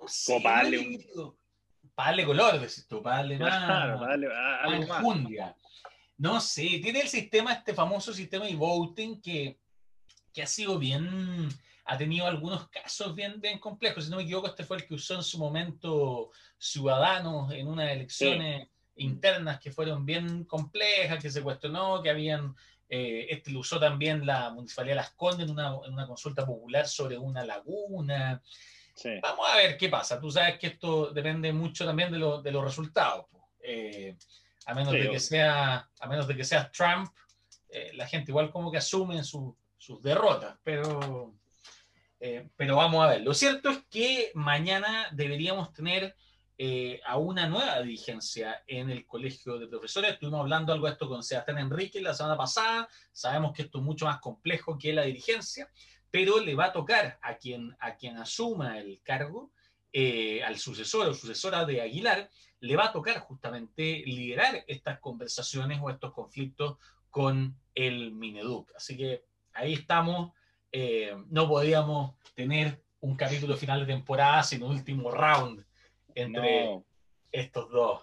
No 0.00 0.08
sé, 0.08 0.32
Como 0.32 0.42
para 0.42 0.56
darle 0.62 0.78
un... 0.78 1.36
Para 1.94 2.10
darle 2.10 2.24
color, 2.26 2.60
decís 2.60 2.86
tú, 2.86 3.02
para 3.02 3.16
darle 3.16 3.38
más, 3.38 3.64
claro, 3.64 3.98
para 3.98 4.10
darle, 4.10 4.28
algo 4.34 4.86
más. 4.86 5.54
No 6.18 6.40
sé, 6.40 6.80
tiene 6.82 7.00
el 7.00 7.08
sistema, 7.08 7.52
este 7.52 7.74
famoso 7.74 8.12
sistema 8.12 8.46
de 8.46 8.54
voting 8.54 9.20
que, 9.20 9.58
que 10.32 10.42
ha 10.42 10.46
sido 10.46 10.78
bien, 10.78 11.48
ha 11.84 11.96
tenido 11.96 12.26
algunos 12.26 12.68
casos 12.68 13.14
bien, 13.14 13.40
bien 13.40 13.58
complejos. 13.58 14.04
Si 14.04 14.10
no 14.10 14.16
me 14.16 14.24
equivoco, 14.24 14.46
este 14.46 14.64
fue 14.64 14.78
el 14.78 14.86
que 14.86 14.94
usó 14.94 15.14
en 15.14 15.22
su 15.22 15.38
momento 15.38 16.30
Ciudadanos 16.58 17.52
en 17.52 17.68
unas 17.68 17.92
elecciones 17.92 18.68
internas 18.96 19.60
que 19.60 19.70
fueron 19.70 20.04
bien 20.04 20.44
complejas, 20.44 21.22
que 21.22 21.30
se 21.30 21.42
cuestionó, 21.42 22.02
que 22.02 22.10
habían, 22.10 22.54
eh, 22.88 23.26
este 23.30 23.50
lo 23.50 23.60
usó 23.60 23.78
también 23.78 24.24
la 24.24 24.50
Municipalidad 24.50 24.92
de 24.92 25.02
Las 25.02 25.10
Condes 25.12 25.46
en 25.46 25.52
una, 25.52 25.76
en 25.86 25.92
una 25.92 26.06
consulta 26.06 26.44
popular 26.44 26.88
sobre 26.88 27.18
una 27.18 27.44
laguna. 27.44 28.42
Vamos 29.22 29.46
a 29.50 29.56
ver 29.56 29.76
qué 29.76 29.88
pasa. 29.88 30.20
Tú 30.20 30.30
sabes 30.30 30.58
que 30.58 30.68
esto 30.68 31.10
depende 31.10 31.52
mucho 31.52 31.84
también 31.84 32.10
de, 32.10 32.18
lo, 32.18 32.40
de 32.40 32.50
los 32.50 32.64
resultados. 32.64 33.26
Eh, 33.62 34.16
a 34.66 34.74
menos 34.74 34.92
de 34.92 35.10
que 35.10 35.20
sea, 35.20 35.88
a 36.00 36.06
menos 36.08 36.26
de 36.26 36.36
que 36.36 36.44
sea 36.44 36.70
Trump, 36.70 37.08
eh, 37.68 37.92
la 37.94 38.06
gente 38.06 38.30
igual 38.30 38.50
como 38.50 38.70
que 38.70 38.78
asume 38.78 39.22
sus 39.22 39.54
derrotas, 40.02 40.56
pero, 40.62 41.34
pero 42.56 42.76
vamos 42.76 43.04
a 43.04 43.10
ver. 43.10 43.22
Lo 43.22 43.34
cierto 43.34 43.70
es 43.70 43.78
que 43.90 44.32
mañana 44.34 45.08
deberíamos 45.12 45.72
tener 45.72 46.16
eh, 46.58 47.02
a 47.04 47.18
una 47.18 47.46
nueva 47.46 47.82
dirigencia 47.82 48.64
en 48.66 48.88
el 48.88 49.04
colegio 49.04 49.58
de 49.58 49.66
profesores. 49.66 50.12
Estuvimos 50.12 50.40
hablando 50.40 50.72
algo 50.72 50.86
de 50.86 50.92
esto 50.92 51.06
con 51.06 51.22
Sebastián 51.22 51.58
Enrique 51.58 52.00
la 52.00 52.14
semana 52.14 52.34
pasada. 52.34 52.88
Sabemos 53.12 53.52
que 53.52 53.62
esto 53.62 53.78
es 53.78 53.84
mucho 53.84 54.06
más 54.06 54.20
complejo 54.20 54.78
que 54.78 54.94
la 54.94 55.02
dirigencia, 55.02 55.68
pero 56.16 56.40
le 56.40 56.54
va 56.54 56.66
a 56.66 56.72
tocar 56.72 57.18
a 57.20 57.36
quien, 57.36 57.76
a 57.78 57.94
quien 57.94 58.16
asuma 58.16 58.78
el 58.78 59.02
cargo, 59.02 59.50
eh, 59.92 60.42
al 60.42 60.56
sucesor 60.56 61.06
o 61.06 61.12
sucesora 61.12 61.66
de 61.66 61.82
Aguilar, 61.82 62.30
le 62.60 62.74
va 62.74 62.86
a 62.86 62.92
tocar 62.92 63.18
justamente 63.18 64.02
liderar 64.06 64.64
estas 64.66 64.98
conversaciones 64.98 65.78
o 65.82 65.90
estos 65.90 66.14
conflictos 66.14 66.78
con 67.10 67.54
el 67.74 68.12
Mineduc. 68.12 68.72
Así 68.74 68.96
que 68.96 69.24
ahí 69.52 69.74
estamos. 69.74 70.32
Eh, 70.72 71.14
no 71.28 71.46
podíamos 71.48 72.14
tener 72.34 72.82
un 73.00 73.14
capítulo 73.14 73.54
final 73.54 73.80
de 73.80 73.92
temporada 73.92 74.42
sin 74.42 74.62
un 74.62 74.70
último 74.70 75.10
round 75.10 75.66
entre 76.14 76.80
estos 77.30 77.70
dos. 77.70 78.00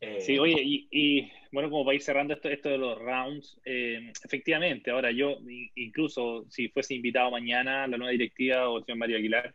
Eh, 0.00 0.22
sí, 0.22 0.38
oye, 0.38 0.62
y, 0.64 1.30
bueno, 1.52 1.70
como 1.70 1.84
para 1.84 1.96
ir 1.96 2.02
cerrando 2.02 2.34
esto, 2.34 2.68
de 2.68 2.78
los 2.78 2.98
rounds, 2.98 3.60
eh, 3.64 4.12
efectivamente, 4.24 4.90
ahora 4.90 5.10
yo, 5.10 5.38
incluso 5.74 6.46
si 6.48 6.68
fuese 6.68 6.94
invitado 6.94 7.30
mañana 7.30 7.86
la 7.86 7.96
nueva 7.96 8.12
directiva 8.12 8.68
o 8.68 8.78
el 8.78 8.84
señor 8.84 8.98
Mario 8.98 9.16
Aguilar, 9.16 9.54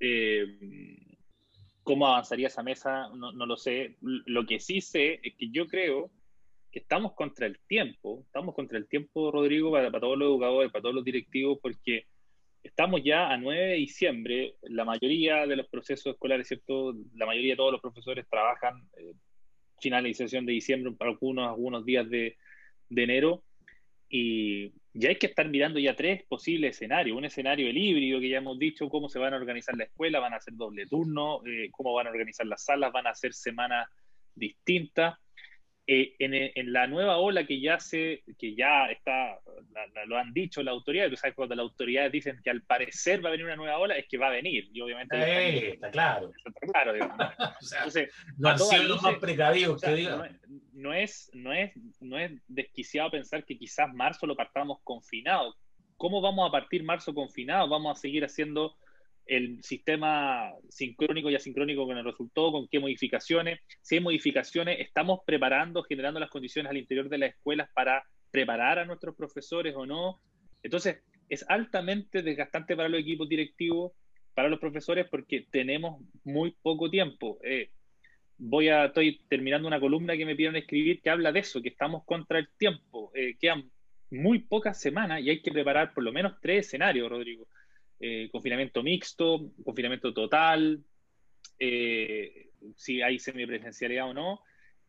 eh, 0.00 0.46
¿cómo 1.82 2.06
avanzaría 2.06 2.46
esa 2.46 2.62
mesa? 2.62 3.08
No, 3.14 3.32
lo 3.32 3.56
sé. 3.56 3.96
Lo 4.00 4.46
que 4.46 4.60
sí 4.60 4.80
sé 4.80 5.20
es 5.22 5.34
que 5.34 5.50
yo 5.50 5.66
creo 5.66 6.10
que 6.70 6.80
estamos 6.80 7.14
contra 7.14 7.46
el 7.46 7.58
tiempo, 7.66 8.22
estamos 8.26 8.54
contra 8.54 8.78
el 8.78 8.88
tiempo, 8.88 9.30
Rodrigo, 9.30 9.72
para, 9.72 9.90
para 9.90 10.00
todos 10.00 10.18
los 10.18 10.28
educadores, 10.28 10.72
para 10.72 10.82
todos 10.82 10.94
los 10.94 11.04
directivos, 11.04 11.58
porque 11.60 12.06
estamos 12.64 13.02
ya 13.04 13.30
a 13.30 13.36
9 13.36 13.60
de 13.60 13.74
diciembre, 13.74 14.56
la 14.62 14.84
mayoría 14.84 15.46
de 15.46 15.56
los 15.56 15.68
procesos 15.68 16.14
escolares, 16.14 16.48
¿cierto? 16.48 16.94
La 17.14 17.26
mayoría 17.26 17.52
de 17.52 17.56
todos 17.56 17.72
los 17.72 17.80
profesores 17.80 18.26
trabajan 18.28 18.88
eh, 18.96 19.12
finalización 19.84 20.46
de 20.46 20.52
diciembre, 20.54 20.92
para 20.92 21.10
algunos, 21.10 21.46
algunos 21.46 21.84
días 21.84 22.08
de, 22.08 22.36
enero, 22.88 23.44
y 24.08 24.72
ya 24.94 25.10
hay 25.10 25.16
que 25.16 25.26
estar 25.26 25.46
mirando 25.48 25.78
ya 25.78 25.94
tres 25.94 26.22
posibles 26.24 26.76
escenarios. 26.76 27.18
Un 27.18 27.26
escenario 27.26 27.68
el 27.68 27.76
híbrido, 27.76 28.18
que 28.18 28.30
ya 28.30 28.38
hemos 28.38 28.58
dicho, 28.58 28.88
cómo 28.88 29.10
se 29.10 29.18
van 29.18 29.34
a 29.34 29.36
organizar 29.36 29.76
la 29.76 29.84
escuela, 29.84 30.20
van 30.20 30.32
a 30.32 30.36
hacer 30.36 30.54
doble 30.54 30.86
turno, 30.86 31.44
eh, 31.46 31.68
cómo 31.70 31.92
van 31.92 32.06
a 32.06 32.10
organizar 32.10 32.46
las 32.46 32.64
salas, 32.64 32.92
van 32.92 33.06
a 33.06 33.10
hacer 33.10 33.34
semanas 33.34 33.88
distintas. 34.34 35.18
Eh, 35.86 36.14
en, 36.18 36.72
la 36.72 36.86
nueva 36.86 37.18
ola 37.18 37.44
que 37.44 37.60
ya 37.60 37.78
se, 37.78 38.22
que 38.38 38.54
ya 38.54 38.86
está, 38.86 39.38
lo 40.06 40.16
han 40.16 40.32
dicho 40.32 40.62
la 40.62 40.70
autoridad, 40.70 41.10
tú 41.10 41.16
sabes 41.16 41.36
cuando 41.36 41.54
las 41.54 41.64
autoridades 41.64 42.10
dicen 42.10 42.40
que 42.42 42.48
al 42.48 42.62
parecer 42.62 43.22
va 43.22 43.28
a 43.28 43.32
venir 43.32 43.44
una 43.44 43.56
nueva 43.56 43.76
ola, 43.76 43.94
es 43.94 44.06
que 44.08 44.16
va 44.16 44.28
a 44.28 44.30
venir, 44.30 44.70
y 44.72 44.80
obviamente 44.80 45.74
está 45.74 45.90
claro. 45.90 46.32
Está 46.42 46.66
claro, 46.72 46.94
Entonces, 47.60 48.14
no 48.38 48.56
los 48.84 49.02
más 49.02 49.18
precavidos 49.18 49.82
que 49.82 50.08
No, 50.72 50.94
es, 50.94 51.30
no, 51.34 51.52
es, 51.52 51.72
no 52.00 52.18
es 52.18 52.32
desquiciado 52.48 53.10
pensar 53.10 53.44
que 53.44 53.58
quizás 53.58 53.92
marzo 53.92 54.26
lo 54.26 54.36
partamos 54.36 54.78
confinado. 54.84 55.54
¿Cómo 55.98 56.22
vamos 56.22 56.48
a 56.48 56.52
partir 56.52 56.82
marzo 56.82 57.12
confinado? 57.12 57.68
Vamos 57.68 57.98
a 57.98 58.00
seguir 58.00 58.24
haciendo 58.24 58.74
el 59.26 59.62
sistema 59.62 60.52
sincrónico 60.68 61.30
y 61.30 61.34
asincrónico 61.34 61.86
con 61.86 61.96
el 61.96 62.04
resultado, 62.04 62.52
con 62.52 62.68
qué 62.68 62.78
modificaciones. 62.78 63.60
Si 63.80 63.96
hay 63.96 64.00
modificaciones, 64.00 64.80
estamos 64.80 65.20
preparando, 65.26 65.82
generando 65.82 66.20
las 66.20 66.30
condiciones 66.30 66.70
al 66.70 66.76
interior 66.76 67.08
de 67.08 67.18
las 67.18 67.30
escuelas 67.30 67.68
para 67.74 68.04
preparar 68.30 68.78
a 68.78 68.84
nuestros 68.84 69.14
profesores 69.14 69.74
o 69.76 69.86
no. 69.86 70.20
Entonces, 70.62 71.02
es 71.28 71.44
altamente 71.48 72.22
desgastante 72.22 72.76
para 72.76 72.88
los 72.88 73.00
equipos 73.00 73.28
directivos, 73.28 73.92
para 74.34 74.48
los 74.48 74.58
profesores, 74.58 75.06
porque 75.10 75.46
tenemos 75.50 76.02
muy 76.24 76.56
poco 76.62 76.90
tiempo. 76.90 77.38
Eh, 77.42 77.70
voy 78.36 78.68
a, 78.68 78.86
estoy 78.86 79.20
terminando 79.28 79.68
una 79.68 79.80
columna 79.80 80.16
que 80.16 80.26
me 80.26 80.34
pidieron 80.34 80.56
escribir 80.56 81.00
que 81.00 81.10
habla 81.10 81.32
de 81.32 81.40
eso, 81.40 81.62
que 81.62 81.68
estamos 81.68 82.04
contra 82.04 82.38
el 82.38 82.48
tiempo. 82.58 83.10
Eh, 83.14 83.36
quedan 83.40 83.70
muy 84.10 84.40
pocas 84.40 84.80
semanas 84.80 85.22
y 85.22 85.30
hay 85.30 85.40
que 85.40 85.52
preparar 85.52 85.94
por 85.94 86.04
lo 86.04 86.12
menos 86.12 86.34
tres 86.40 86.66
escenarios, 86.66 87.08
Rodrigo. 87.08 87.46
Eh, 88.00 88.28
confinamiento 88.30 88.82
mixto, 88.82 89.50
confinamiento 89.64 90.12
total, 90.12 90.82
eh, 91.58 92.50
si 92.76 93.02
hay 93.02 93.18
semipresencialidad 93.18 94.10
o 94.10 94.14
no, 94.14 94.40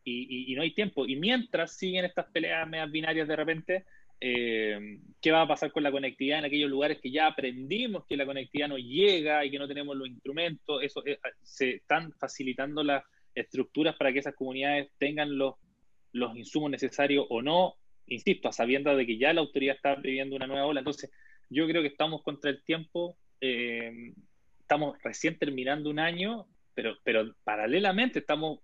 y, 0.06 0.54
no 0.54 0.62
hay 0.62 0.72
tiempo. 0.72 1.06
Y 1.06 1.16
mientras 1.16 1.76
siguen 1.76 2.04
estas 2.04 2.26
peleas 2.26 2.68
medias 2.68 2.90
binarias 2.90 3.28
de 3.28 3.36
repente, 3.36 3.84
eh, 4.20 4.98
qué 5.20 5.30
va 5.30 5.42
a 5.42 5.48
pasar 5.48 5.72
con 5.72 5.82
la 5.82 5.90
conectividad 5.90 6.38
en 6.38 6.44
aquellos 6.46 6.70
lugares 6.70 6.98
que 7.00 7.10
ya 7.10 7.26
aprendimos 7.26 8.06
que 8.06 8.16
la 8.16 8.24
conectividad 8.24 8.68
no 8.68 8.78
llega 8.78 9.44
y 9.44 9.50
que 9.50 9.58
no 9.58 9.68
tenemos 9.68 9.96
los 9.96 10.08
instrumentos. 10.08 10.82
Eso 10.82 11.04
eh, 11.04 11.18
se 11.42 11.76
están 11.76 12.12
facilitando 12.12 12.82
las 12.82 13.02
estructuras 13.34 13.96
para 13.96 14.12
que 14.12 14.20
esas 14.20 14.34
comunidades 14.34 14.90
tengan 14.98 15.36
los, 15.36 15.54
los 16.12 16.36
insumos 16.36 16.70
necesarios 16.70 17.26
o 17.28 17.42
no. 17.42 17.74
Insisto, 18.06 18.48
a 18.48 18.52
sabiendas 18.52 18.96
de 18.96 19.06
que 19.06 19.18
ya 19.18 19.32
la 19.32 19.40
autoridad 19.40 19.74
está 19.74 19.96
viviendo 19.96 20.36
una 20.36 20.46
nueva 20.46 20.66
ola. 20.66 20.80
Entonces, 20.80 21.10
yo 21.48 21.66
creo 21.66 21.82
que 21.82 21.88
estamos 21.88 22.22
contra 22.22 22.50
el 22.50 22.62
tiempo. 22.62 23.16
Eh, 23.40 24.12
estamos 24.60 24.96
recién 25.02 25.38
terminando 25.38 25.90
un 25.90 25.98
año, 25.98 26.46
pero, 26.74 26.96
pero 27.04 27.32
paralelamente 27.44 28.18
estamos 28.18 28.60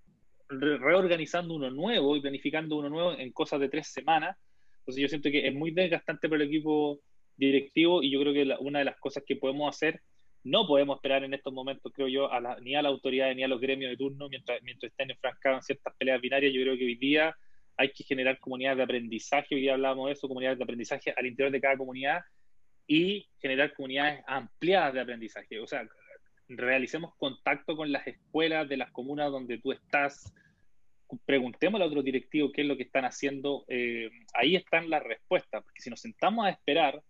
reorganizando 0.49 1.55
uno 1.55 1.71
nuevo 1.71 2.17
y 2.17 2.21
planificando 2.21 2.77
uno 2.77 2.91
nuevo 2.91 3.13
en 3.13 3.33
cosas 3.33 3.61
de 3.61 3.69
tres 3.69 3.89
semanas. 3.89 4.37
Entonces 4.81 5.03
yo 5.03 5.09
siento 5.09 5.31
que 5.31 5.47
es 5.47 5.55
muy 5.55 5.71
desgastante 5.71 6.29
para 6.29 6.43
el 6.43 6.49
equipo 6.49 7.01
directivo 7.37 8.03
y 8.03 8.11
yo 8.11 8.21
creo 8.21 8.33
que 8.33 8.55
una 8.61 8.81
de 8.81 8.85
las 8.85 8.99
cosas 8.99 9.23
que 9.27 9.37
podemos 9.37 9.75
hacer, 9.75 10.01
no 10.45 10.67
podemos 10.67 10.97
esperar 10.97 11.23
en 11.23 11.35
estos 11.35 11.53
momentos, 11.53 11.93
creo 11.95 12.09
yo, 12.09 12.29
ni 12.63 12.75
a 12.75 12.83
la 12.83 12.89
autoridad 12.89 13.33
ni 13.35 13.45
a 13.45 13.49
los 13.49 13.61
gremios 13.61 13.91
de 13.91 13.97
turno 13.97 14.29
mientras, 14.29 14.61
mientras 14.63 14.91
estén 14.91 15.11
enfrascados 15.13 15.59
en 15.59 15.63
ciertas 15.63 15.95
peleas 15.97 16.21
binarias. 16.21 16.53
Yo 16.53 16.63
creo 16.63 16.77
que 16.77 16.85
hoy 16.85 16.97
día 16.97 17.35
hay 17.77 17.93
que 17.93 18.05
generar 18.05 18.39
comunidades 18.41 18.79
de 18.79 18.83
aprendizaje, 18.83 19.55
hoy 19.55 19.61
día 19.61 19.75
hablábamos 19.75 20.07
de 20.07 20.13
eso, 20.15 20.29
comunidades 20.29 20.59
de 20.59 20.65
aprendizaje 20.65 21.15
al 21.17 21.27
interior 21.27 21.53
de 21.53 21.61
cada 21.61 21.77
comunidad 21.77 22.23
y 22.87 23.29
generar 23.41 23.75
comunidades 23.75 24.23
ampliadas 24.27 24.95
de 24.95 25.01
aprendizaje. 25.01 25.61
O 25.61 25.67
sea, 25.67 25.87
realicemos 26.49 27.15
contacto 27.17 27.77
con 27.77 27.93
las 27.93 28.07
escuelas 28.07 28.69
de 28.69 28.77
las 28.77 28.91
comunas 28.91 29.31
donde 29.31 29.59
tú 29.59 29.73
estás, 29.73 30.33
preguntémosle 31.25 31.85
a 31.85 31.89
otro 31.89 32.03
directivo 32.03 32.53
qué 32.53 32.63
es 32.63 32.67
lo 32.67 32.77
que 32.77 32.85
están 32.85 33.05
haciendo, 33.05 33.65
eh, 33.69 34.11
ahí 34.35 34.57
están 34.57 34.91
las 34.91 35.03
respuestas, 35.03 35.63
porque 35.63 35.81
si 35.81 35.91
nos 35.91 36.01
sentamos 36.01 36.47
a 36.47 36.51
esperar, 36.51 37.03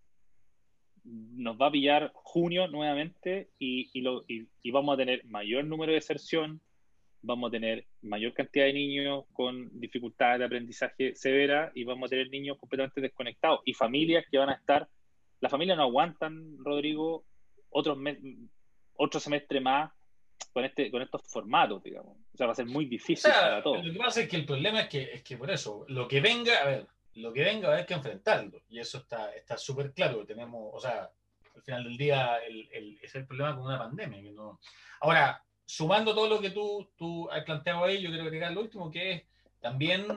nos 1.03 1.57
va 1.59 1.67
a 1.67 1.71
pillar 1.71 2.11
junio 2.13 2.67
nuevamente 2.67 3.49
y, 3.59 4.01
vamos 4.71 4.93
a 4.93 4.97
tener 4.97 5.25
mayor 5.25 5.65
número 5.65 5.91
de 5.91 5.97
deserción, 5.97 6.61
vamos 7.21 7.49
a 7.49 7.51
tener 7.51 7.85
mayor 8.01 8.33
cantidad 8.33 8.65
de 8.65 8.73
niños 8.73 9.25
con 9.33 9.69
dificultades 9.79 10.39
de 10.39 10.45
aprendizaje 10.45 11.15
severa 11.15 11.71
y 11.75 11.83
vamos 11.83 12.07
a 12.07 12.09
tener 12.09 12.29
niños 12.29 12.57
completamente 12.57 13.01
desconectados 13.01 13.61
y 13.65 13.73
familias 13.73 14.25
que 14.29 14.37
van 14.37 14.49
a 14.49 14.53
estar, 14.53 14.87
las 15.43 15.51
familias 15.51 15.75
no 15.75 15.83
aguantan, 15.83 16.57
Rodrigo, 16.63 17.25
otros 17.69 17.97
otro 18.95 19.19
semestre 19.19 19.59
más 19.59 19.91
con, 20.53 20.63
este, 20.63 20.89
con 20.89 21.01
estos 21.01 21.21
formatos, 21.27 21.83
digamos. 21.83 22.15
O 22.33 22.37
sea, 22.37 22.45
va 22.45 22.53
a 22.53 22.55
ser 22.55 22.65
muy 22.65 22.85
difícil 22.85 23.29
para 23.29 23.61
todos. 23.61 23.83
Lo 23.83 23.91
que 23.91 23.99
pasa 23.99 24.21
es 24.21 24.29
que 24.29 24.37
el 24.37 24.45
problema 24.45 24.79
es 24.83 24.87
que, 24.87 25.03
es 25.15 25.21
que 25.21 25.35
por 25.35 25.51
eso, 25.51 25.83
lo 25.89 26.07
que 26.07 26.21
venga, 26.21 26.61
a 26.61 26.65
ver, 26.65 26.87
lo 27.15 27.33
que 27.33 27.43
venga 27.43 27.67
va 27.67 27.73
a 27.73 27.77
haber 27.77 27.85
que 27.85 27.93
enfrentarlo. 27.93 28.61
Y 28.69 28.79
eso 28.79 28.99
está 28.99 29.57
súper 29.57 29.87
está 29.87 29.95
claro. 29.95 30.25
Tenemos, 30.25 30.71
o 30.73 30.79
sea, 30.79 31.11
al 31.55 31.61
final 31.61 31.83
del 31.83 31.97
día 31.97 32.37
el, 32.37 32.69
el, 32.71 32.97
es 33.01 33.13
el 33.13 33.27
problema 33.27 33.53
con 33.53 33.65
una 33.65 33.79
pandemia. 33.79 34.21
Que 34.21 34.31
no... 34.31 34.61
Ahora, 35.01 35.43
sumando 35.65 36.15
todo 36.15 36.29
lo 36.29 36.39
que 36.39 36.51
tú, 36.51 36.89
tú 36.95 37.29
has 37.29 37.43
planteado 37.43 37.83
ahí, 37.83 38.01
yo 38.01 38.07
quiero 38.07 38.23
agregar 38.23 38.53
lo 38.53 38.61
último, 38.61 38.89
que 38.89 39.11
es 39.11 39.23
también 39.59 40.07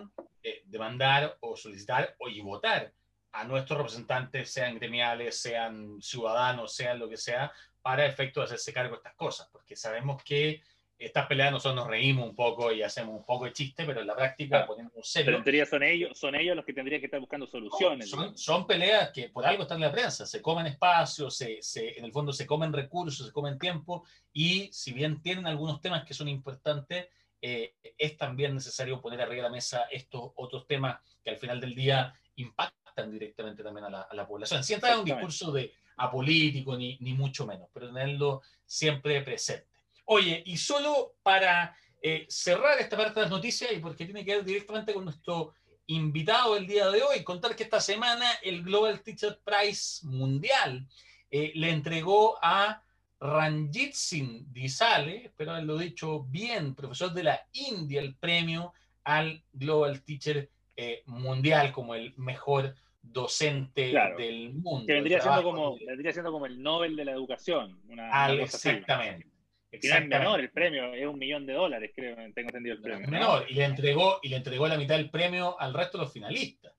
eh, 0.45 0.63
demandar 0.67 1.37
o 1.41 1.57
solicitar 1.57 2.15
o 2.21 2.29
y 2.29 2.41
votar 2.41 2.93
a 3.37 3.45
nuestros 3.45 3.79
representantes, 3.79 4.51
sean 4.51 4.77
gremiales, 4.77 5.39
sean 5.39 6.01
ciudadanos, 6.01 6.75
sean 6.75 6.99
lo 6.99 7.09
que 7.09 7.19
sea, 7.19 7.53
para 7.83 8.07
efecto 8.07 8.41
de 8.41 8.47
hacerse 8.47 8.73
cargo 8.73 8.93
de 8.93 8.97
estas 8.97 9.15
cosas, 9.15 9.49
porque 9.53 9.77
sabemos 9.77 10.23
que 10.23 10.63
estas 10.99 11.27
peleas 11.27 11.53
nosotros 11.53 11.75
nos 11.75 11.87
reímos 11.87 12.27
un 12.27 12.35
poco 12.35 12.73
y 12.73 12.83
hacemos 12.83 13.15
un 13.15 13.25
poco 13.27 13.45
de 13.45 13.53
chiste, 13.53 13.85
pero 13.85 14.01
en 14.01 14.07
la 14.07 14.17
práctica 14.17 14.67
ponemos 14.67 14.95
un 14.95 15.03
serio. 15.03 15.27
Pero 15.27 15.37
en 15.37 15.45
teoría 15.45 15.67
son 15.67 15.83
ellos, 15.83 16.19
son 16.19 16.35
ellos 16.35 16.57
los 16.57 16.65
que 16.65 16.73
tendrían 16.73 17.01
que 17.01 17.09
estar 17.09 17.21
buscando 17.21 17.47
soluciones. 17.47 18.09
son, 18.09 18.37
son, 18.39 18.67
peleas 18.67 19.11
que 19.11 19.29
por 19.29 19.45
algo 19.45 19.65
están 19.65 19.77
en 19.77 19.89
la 19.89 19.93
prensa, 19.93 20.25
se 20.25 20.41
comen 20.41 20.67
espacio, 20.67 21.31
se, 21.31 21.61
se, 21.61 21.99
en 21.99 22.07
el 22.07 22.13
fondo 22.13 22.33
se 22.33 22.47
comen 22.47 22.73
recursos, 22.73 23.27
se 23.27 23.33
comen 23.33 23.59
tiempo, 23.59 24.05
y 24.33 24.73
si 24.73 24.95
bien 24.95 25.21
tienen 25.21 25.47
algunos 25.47 25.83
temas 25.83 26.05
que 26.05 26.15
son 26.15 26.29
importantes, 26.29 27.09
eh, 27.43 27.75
es 27.99 28.17
también 28.17 28.55
necesario 28.55 29.03
poner 29.03 29.21
arriba 29.21 29.43
de 29.43 29.49
la 29.51 29.55
mesa 29.55 29.83
estos 29.91 30.33
otros 30.37 30.67
temas 30.67 30.99
que 31.23 31.29
al 31.29 31.37
final 31.37 31.61
del 31.61 31.75
día 31.75 32.15
impactan 32.37 32.86
directamente 33.05 33.63
también 33.63 33.87
a 33.87 33.91
la, 33.91 34.01
a 34.03 34.15
la 34.15 34.27
población. 34.27 34.65
Si 34.65 34.75
entra 34.75 34.99
un 34.99 35.05
discurso 35.05 35.53
de 35.53 35.73
apolítico, 35.99 36.77
ni, 36.77 36.97
ni 37.01 37.15
mucho 37.15 37.47
menos, 37.47 37.69
pero 37.73 37.89
tenerlo 37.89 38.43
siempre 38.65 39.23
presente. 39.23 39.69
Oye, 40.07 40.43
y 40.47 40.57
solo 40.57 41.15
para 41.23 41.77
eh, 42.01 42.27
cerrar 42.29 42.79
esta 42.79 42.97
parte 42.97 43.15
de 43.15 43.23
las 43.23 43.31
noticias, 43.31 43.73
y 43.73 43.79
porque 43.79 44.05
tiene 44.05 44.25
que 44.25 44.37
ver 44.37 44.45
directamente 44.45 44.95
con 44.95 45.05
nuestro 45.05 45.55
invitado 45.87 46.57
el 46.57 46.67
día 46.67 46.91
de 46.91 47.03
hoy, 47.03 47.23
contar 47.25 47.55
que 47.55 47.63
esta 47.63 47.81
semana 47.81 48.31
el 48.43 48.63
Global 48.63 49.01
Teacher 49.03 49.41
Prize 49.45 50.07
Mundial 50.07 50.87
eh, 51.31 51.53
le 51.55 51.71
entregó 51.71 52.39
a 52.43 52.83
Ranjit 53.19 53.95
Singh 53.95 54.53
Disale, 54.53 55.27
espero 55.27 55.53
haberlo 55.53 55.79
dicho 55.79 56.25
bien, 56.25 56.75
profesor 56.75 57.13
de 57.13 57.25
la 57.25 57.47
India, 57.53 58.01
el 58.01 58.15
premio 58.15 58.75
al 59.05 59.43
Global 59.53 60.03
Teacher 60.03 60.51
eh, 60.77 61.03
Mundial 61.07 61.73
como 61.73 61.95
el 61.95 62.13
mejor 62.17 62.75
docente 63.13 63.93
del 64.19 64.55
mundo. 64.55 64.87
Que 64.87 64.95
vendría 64.95 65.21
siendo, 65.21 65.43
como, 65.43 65.77
vendría 65.79 66.13
siendo 66.13 66.33
como 66.33 66.47
el 66.47 66.63
Nobel 66.63 66.97
de 66.97 67.05
la 67.05 67.13
educación. 67.13 67.81
Una, 67.89 68.33
exactamente. 68.33 69.27
es 69.71 70.07
menor 70.07 70.41
el 70.41 70.51
premio, 70.51 70.93
es 70.95 71.07
un 71.07 71.19
millón 71.19 71.47
de 71.47 71.55
dólares, 71.55 71.93
creo, 71.95 72.17
tengo 72.35 72.49
entendido 72.49 72.77
el 72.77 72.83
premio. 72.83 73.09
menor, 73.09 73.47
y 73.49 73.55
le 73.55 73.65
entregó, 73.65 74.19
y 74.23 74.29
le 74.29 74.37
entregó 74.37 74.69
la 74.69 74.79
mitad 74.79 74.97
del 74.97 75.11
premio 75.11 75.59
al 75.61 75.75
resto 75.75 75.99
de 75.99 76.05
los 76.05 76.13
finalistas. 76.13 76.76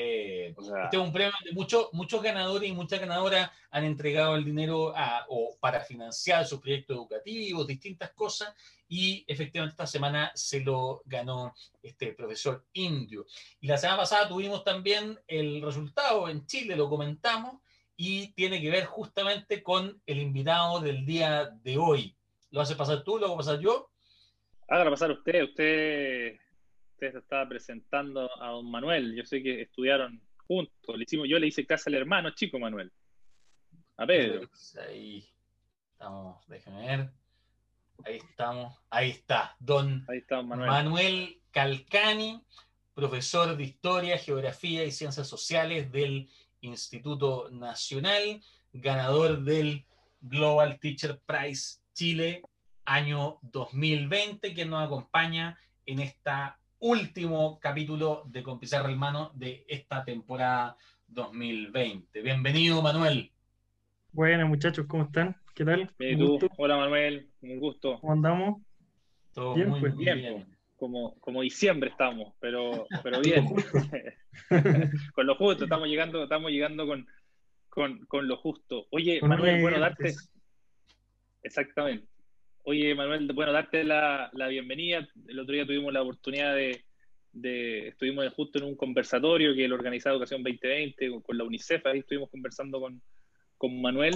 Eh, 0.00 0.54
este 0.56 0.96
es 0.96 1.02
un 1.02 1.12
premio 1.12 1.32
de 1.44 1.50
muchos, 1.50 1.88
muchos 1.92 2.22
ganadores 2.22 2.70
y 2.70 2.72
muchas 2.72 3.00
ganadoras 3.00 3.50
han 3.72 3.82
entregado 3.82 4.36
el 4.36 4.44
dinero 4.44 4.96
a, 4.96 5.26
o 5.28 5.56
para 5.58 5.80
financiar 5.80 6.46
sus 6.46 6.60
proyectos 6.60 6.96
educativos, 6.96 7.66
distintas 7.66 8.12
cosas, 8.12 8.54
y 8.86 9.24
efectivamente 9.26 9.72
esta 9.72 9.88
semana 9.88 10.30
se 10.36 10.60
lo 10.60 11.02
ganó 11.04 11.52
este 11.82 12.12
profesor 12.12 12.64
indio. 12.74 13.26
Y 13.60 13.66
la 13.66 13.76
semana 13.76 13.98
pasada 13.98 14.28
tuvimos 14.28 14.62
también 14.62 15.18
el 15.26 15.60
resultado 15.62 16.28
en 16.28 16.46
Chile, 16.46 16.76
lo 16.76 16.88
comentamos, 16.88 17.60
y 17.96 18.28
tiene 18.34 18.62
que 18.62 18.70
ver 18.70 18.84
justamente 18.84 19.64
con 19.64 20.00
el 20.06 20.18
invitado 20.18 20.78
del 20.78 21.04
día 21.04 21.46
de 21.64 21.76
hoy. 21.76 22.16
¿Lo 22.52 22.60
hace 22.60 22.76
pasar 22.76 23.02
tú? 23.02 23.18
¿Lo 23.18 23.26
hago 23.26 23.38
pasar 23.38 23.58
yo? 23.58 23.90
Hágalo 24.68 24.92
pasar 24.92 25.10
usted. 25.10 25.42
Usted, 25.42 26.38
usted 26.98 27.12
se 27.12 27.18
estaba 27.18 27.48
presentando 27.48 28.28
a 28.42 28.48
don 28.48 28.68
Manuel. 28.68 29.14
Yo 29.14 29.24
sé 29.24 29.40
que 29.40 29.62
estudiaron 29.62 30.20
juntos. 30.48 30.96
Le 30.96 31.04
hicimos, 31.04 31.28
yo 31.28 31.38
le 31.38 31.46
hice 31.46 31.64
casa 31.64 31.88
al 31.88 31.94
hermano 31.94 32.30
chico 32.30 32.58
Manuel. 32.58 32.92
A 33.96 34.04
Pedro. 34.04 34.48
Ahí 34.88 35.24
estamos, 35.92 36.44
déjenme 36.48 36.86
ver. 36.86 37.10
Ahí 38.04 38.16
estamos, 38.16 38.76
ahí 38.90 39.10
está, 39.10 39.56
don 39.60 40.04
Manuel. 40.44 41.40
Calcani, 41.52 42.42
profesor 42.94 43.56
de 43.56 43.62
Historia, 43.62 44.18
Geografía 44.18 44.84
y 44.84 44.90
Ciencias 44.90 45.28
Sociales 45.28 45.92
del 45.92 46.28
Instituto 46.60 47.48
Nacional, 47.50 48.42
ganador 48.72 49.42
del 49.44 49.86
Global 50.20 50.80
Teacher 50.80 51.20
Prize 51.24 51.78
Chile 51.92 52.42
año 52.84 53.38
2020, 53.42 54.52
que 54.52 54.64
nos 54.64 54.84
acompaña 54.84 55.58
en 55.86 56.00
este 56.00 56.30
último 56.80 57.58
capítulo 57.60 58.22
de 58.26 58.42
Con 58.42 58.60
Pizarra 58.60 58.90
Hermano 58.90 59.32
de 59.34 59.64
esta 59.68 60.04
temporada 60.04 60.76
2020. 61.08 62.22
Bienvenido, 62.22 62.82
Manuel. 62.82 63.32
Buenas, 64.12 64.48
muchachos, 64.48 64.86
¿cómo 64.86 65.04
están? 65.04 65.36
¿Qué 65.54 65.64
tal? 65.64 65.90
Hola 66.56 66.76
Manuel, 66.76 67.30
un 67.42 67.58
gusto. 67.58 67.98
¿Cómo 68.00 68.12
andamos? 68.12 68.62
Todo 69.34 69.54
bien, 69.54 69.70
muy 69.70 69.80
pues. 69.80 69.96
bien. 69.96 70.46
Como, 70.76 71.18
como 71.18 71.42
diciembre 71.42 71.90
estamos, 71.90 72.34
pero, 72.38 72.86
pero 73.02 73.20
bien. 73.20 73.44
con 75.14 75.26
lo 75.26 75.34
justo, 75.34 75.64
estamos 75.64 75.88
llegando, 75.88 76.22
estamos 76.22 76.50
llegando 76.52 76.86
con, 76.86 77.06
con, 77.68 78.06
con 78.06 78.28
lo 78.28 78.36
justo. 78.36 78.86
Oye, 78.90 79.20
Manuel, 79.20 79.60
bueno, 79.60 79.80
darte. 79.80 80.14
Exactamente. 81.42 82.06
Oye, 82.70 82.94
Manuel, 82.94 83.26
bueno, 83.32 83.50
darte 83.50 83.82
la, 83.82 84.28
la, 84.34 84.46
bienvenida. 84.48 85.08
El 85.26 85.38
otro 85.38 85.54
día 85.54 85.64
tuvimos 85.64 85.90
la 85.90 86.02
oportunidad 86.02 86.54
de, 86.54 86.84
de, 87.32 87.88
estuvimos 87.88 88.30
justo 88.34 88.58
en 88.58 88.66
un 88.66 88.76
conversatorio 88.76 89.54
que 89.54 89.66
lo 89.66 89.74
organizaba 89.74 90.12
Educación 90.12 90.42
2020 90.42 91.22
con, 91.22 91.38
la 91.38 91.44
UNICEF, 91.44 91.86
ahí 91.86 92.00
estuvimos 92.00 92.28
conversando 92.28 92.78
con, 92.78 93.00
con 93.56 93.80
Manuel. 93.80 94.12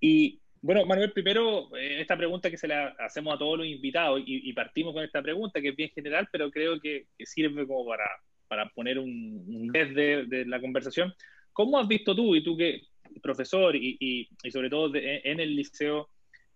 Y 0.00 0.40
bueno, 0.62 0.86
Manuel, 0.86 1.12
primero, 1.12 1.68
eh, 1.76 2.00
esta 2.00 2.16
pregunta 2.16 2.50
que 2.50 2.56
se 2.56 2.66
la 2.66 2.96
hacemos 2.98 3.34
a 3.34 3.38
todos 3.38 3.58
los 3.58 3.66
invitados 3.66 4.22
y, 4.24 4.50
partimos 4.54 4.94
con 4.94 5.04
esta 5.04 5.20
pregunta 5.20 5.60
que 5.60 5.68
es 5.68 5.76
bien 5.76 5.90
general, 5.90 6.26
pero 6.32 6.50
creo 6.50 6.80
que, 6.80 7.08
sirve 7.18 7.66
como 7.66 7.86
para, 7.86 8.08
para 8.48 8.70
poner 8.70 8.98
un, 8.98 9.44
un 9.46 9.70
de, 9.70 10.46
la 10.46 10.62
conversación. 10.62 11.12
¿Cómo 11.52 11.78
has 11.78 11.86
visto 11.86 12.16
tú, 12.16 12.34
y 12.34 12.42
tú 12.42 12.56
que 12.56 12.84
profesor 13.22 13.76
y, 13.76 13.98
y, 14.00 14.50
sobre 14.50 14.70
todo 14.70 14.90
en 14.94 15.40
el 15.40 15.54
liceo 15.54 16.08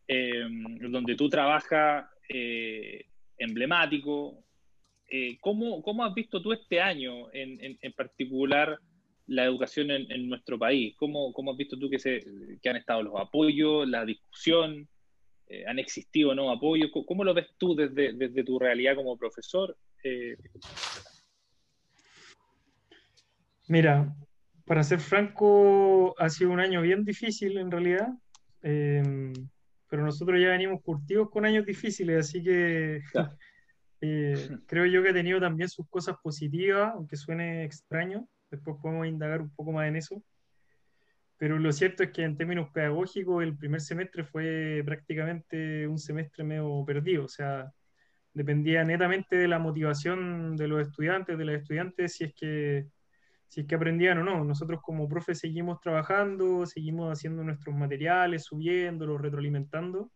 eh, 0.08 0.44
donde 0.80 1.14
tú 1.14 1.28
trabajas 1.28 2.06
eh, 2.28 3.06
emblemático, 3.38 4.42
¿cómo, 5.40 5.82
¿cómo, 5.82 6.04
has 6.04 6.14
visto 6.14 6.42
tú 6.42 6.52
este 6.52 6.80
año 6.80 7.32
en, 7.32 7.62
en, 7.64 7.78
en 7.80 7.92
particular 7.92 8.78
la 9.26 9.44
educación 9.44 9.90
en, 9.90 10.28
nuestro 10.28 10.58
país? 10.58 10.94
¿Cómo, 10.96 11.32
¿Cómo, 11.32 11.52
has 11.52 11.56
visto 11.56 11.78
tú 11.78 11.90
que, 11.90 11.98
se, 11.98 12.24
que 12.62 12.68
han 12.68 12.76
estado 12.76 13.02
los 13.02 13.20
apoyos, 13.20 13.88
la 13.88 14.04
discusión? 14.04 14.88
Eh, 15.48 15.64
¿Han 15.66 15.78
existido 15.78 16.34
no 16.34 16.50
apoyos? 16.50 16.90
¿Cómo, 17.06 17.24
lo 17.24 17.34
ves 17.34 17.48
tú 17.58 17.74
desde, 17.74 18.12
desde 18.12 18.44
tu 18.44 18.58
realidad 18.58 18.96
como 18.96 19.16
profesor? 19.16 19.76
Eh, 20.02 20.36
Mira, 23.68 24.14
para 24.64 24.84
ser 24.84 25.00
franco, 25.00 26.14
ha 26.18 26.28
sido 26.28 26.50
un 26.50 26.60
año 26.60 26.82
bien 26.82 27.04
difícil 27.04 27.58
en 27.58 27.70
realidad, 27.70 28.08
em, 28.62 29.32
pero 29.88 30.04
nosotros 30.04 30.40
ya 30.40 30.48
venimos 30.48 30.82
curtidos 30.82 31.30
con 31.30 31.44
años 31.44 31.64
difíciles, 31.64 32.18
así 32.18 32.42
que 32.42 33.00
eh, 34.00 34.48
creo 34.66 34.86
yo 34.86 35.02
que 35.02 35.10
ha 35.10 35.14
tenido 35.14 35.40
también 35.40 35.68
sus 35.68 35.88
cosas 35.88 36.16
positivas, 36.22 36.92
aunque 36.94 37.16
suene 37.16 37.64
extraño, 37.64 38.28
después 38.50 38.76
podemos 38.82 39.06
indagar 39.06 39.40
un 39.40 39.50
poco 39.54 39.72
más 39.72 39.88
en 39.88 39.96
eso. 39.96 40.22
Pero 41.38 41.58
lo 41.58 41.70
cierto 41.70 42.02
es 42.02 42.10
que 42.12 42.22
en 42.22 42.36
términos 42.36 42.70
pedagógicos 42.72 43.42
el 43.42 43.56
primer 43.58 43.82
semestre 43.82 44.24
fue 44.24 44.82
prácticamente 44.86 45.86
un 45.86 45.98
semestre 45.98 46.44
medio 46.44 46.82
perdido, 46.86 47.24
o 47.24 47.28
sea, 47.28 47.70
dependía 48.32 48.84
netamente 48.84 49.36
de 49.36 49.48
la 49.48 49.58
motivación 49.58 50.56
de 50.56 50.68
los 50.68 50.86
estudiantes, 50.86 51.36
de 51.36 51.44
las 51.44 51.60
estudiantes, 51.60 52.14
si 52.14 52.24
es 52.24 52.34
que 52.34 52.86
si 53.48 53.60
es 53.60 53.66
que 53.66 53.74
aprendían 53.74 54.18
o 54.18 54.24
no. 54.24 54.44
Nosotros 54.44 54.80
como 54.82 55.08
profes 55.08 55.38
seguimos 55.38 55.80
trabajando, 55.80 56.66
seguimos 56.66 57.12
haciendo 57.12 57.44
nuestros 57.44 57.74
materiales, 57.74 58.44
subiéndolos, 58.44 59.20
retroalimentando, 59.20 60.10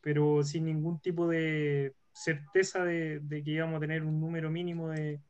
pero 0.00 0.42
sin 0.42 0.66
ningún 0.66 1.00
tipo 1.00 1.26
de 1.28 1.94
certeza 2.12 2.84
de, 2.84 3.22
que 3.44 3.50
íbamos 3.50 3.78
a 3.78 3.80
tener 3.80 4.04
un 4.04 4.20
número 4.20 4.50
mínimo 4.50 4.90
de, 4.90 5.20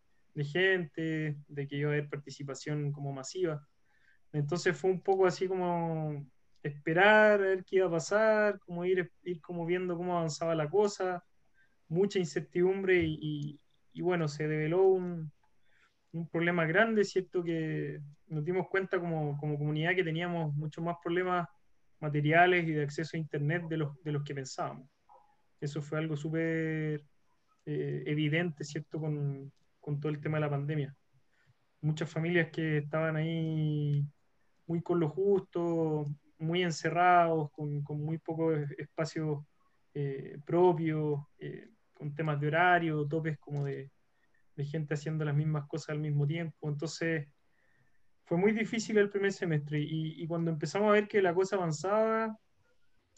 gente, 0.45 1.37
de 1.47 1.69
que 1.69 1.77
iba 1.77 1.91
a 1.91 1.93
haber 1.93 2.09
participación 2.09 2.93
como 2.93 3.13
masiva. 3.13 3.67
Entonces 4.33 4.77
fue 4.77 4.91
un 4.91 5.01
poco 5.01 5.27
así 5.27 5.47
como 5.47 6.27
esperar 6.63 7.41
a 7.41 7.45
ver 7.45 7.65
qué 7.65 7.77
iba 7.77 7.87
a 7.87 7.93
pasar, 7.93 8.59
como 8.59 8.85
ir, 8.85 9.13
ir 9.23 9.41
como 9.41 9.65
viendo 9.65 9.97
cómo 9.97 10.17
avanzaba 10.17 10.55
la 10.57 10.69
cosa, 10.69 11.25
mucha 11.89 12.19
incertidumbre 12.19 13.05
y 13.07 13.61
bueno, 14.01 14.27
se 14.27 14.49
develó 14.49 14.83
un, 14.89 15.31
un 16.15 16.29
problema 16.29 16.65
grande, 16.65 17.05
¿cierto? 17.05 17.43
Que 17.43 18.01
nos 18.29 18.45
dimos 18.45 18.69
cuenta 18.69 18.99
como, 19.01 19.37
como 19.39 19.59
comunidad 19.59 19.95
que 19.95 20.05
teníamos 20.05 20.55
muchos 20.55 20.83
más 20.83 20.97
problemas 21.03 21.49
materiales 21.99 22.67
y 22.67 22.73
de 22.73 22.85
acceso 22.85 23.17
a 23.17 23.21
Internet 23.21 23.65
de 23.69 23.79
los, 23.79 24.03
de 24.03 24.13
los 24.13 24.23
que 24.23 24.35
pensábamos. 24.35 24.89
Eso 25.61 25.83
fue 25.83 25.99
algo 25.99 26.17
súper 26.17 27.03
eh, 27.67 28.03
evidente, 28.07 28.65
¿cierto? 28.65 29.01
Con, 29.01 29.53
con, 29.81 30.01
todo 30.01 30.13
el 30.13 30.21
tema 30.21 30.37
de 30.37 30.43
la 30.43 30.51
pandemia. 30.51 30.95
Muchas 31.81 32.11
familias 32.11 32.51
que 32.51 32.79
estaban 32.79 33.17
ahí 33.17 34.05
muy 34.67 34.83
con 34.83 35.01
lo 35.01 35.09
justo, 35.09 36.07
muy 36.39 36.63
encerrados, 36.63 37.51
con, 37.51 37.83
con 37.83 38.01
muy 38.01 38.19
poco 38.19 38.53
espacio 38.53 39.47
eh, 39.95 40.39
propio, 40.47 41.29
eh, 41.39 41.71
con 41.93 42.15
temas 42.15 42.41
de 42.41 42.47
horario, 42.49 43.07
topes 43.07 43.39
como 43.39 43.65
de, 43.65 43.91
de 44.57 44.65
gente 44.65 44.95
haciendo 44.95 45.25
las 45.25 45.35
mismas 45.35 45.67
cosas 45.67 45.91
al 45.91 46.01
mismo 46.01 46.27
tiempo. 46.27 46.69
Entonces, 46.69 47.29
fue 48.25 48.39
muy 48.39 48.53
difícil 48.53 48.97
el 48.99 49.11
primer 49.11 49.33
semestre 49.33 49.81
y, 49.81 50.27
cuando 50.27 50.51
empezamos 50.51 50.89
a 50.89 50.93
ver 50.93 51.09
que 51.09 51.21
la 51.21 51.35
cosa 51.35 51.57
avanzaba, 51.57 52.39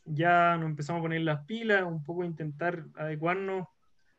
ya 0.04 0.56
nos 0.56 0.66
empezamos 0.66 1.00
a 1.00 1.02
poner 1.02 1.20
las 1.22 1.44
pilas, 1.44 1.84
un 1.84 2.02
poco 2.02 2.22
a 2.22 2.26
intentar 2.26 2.86
adecuarnos. 2.96 3.68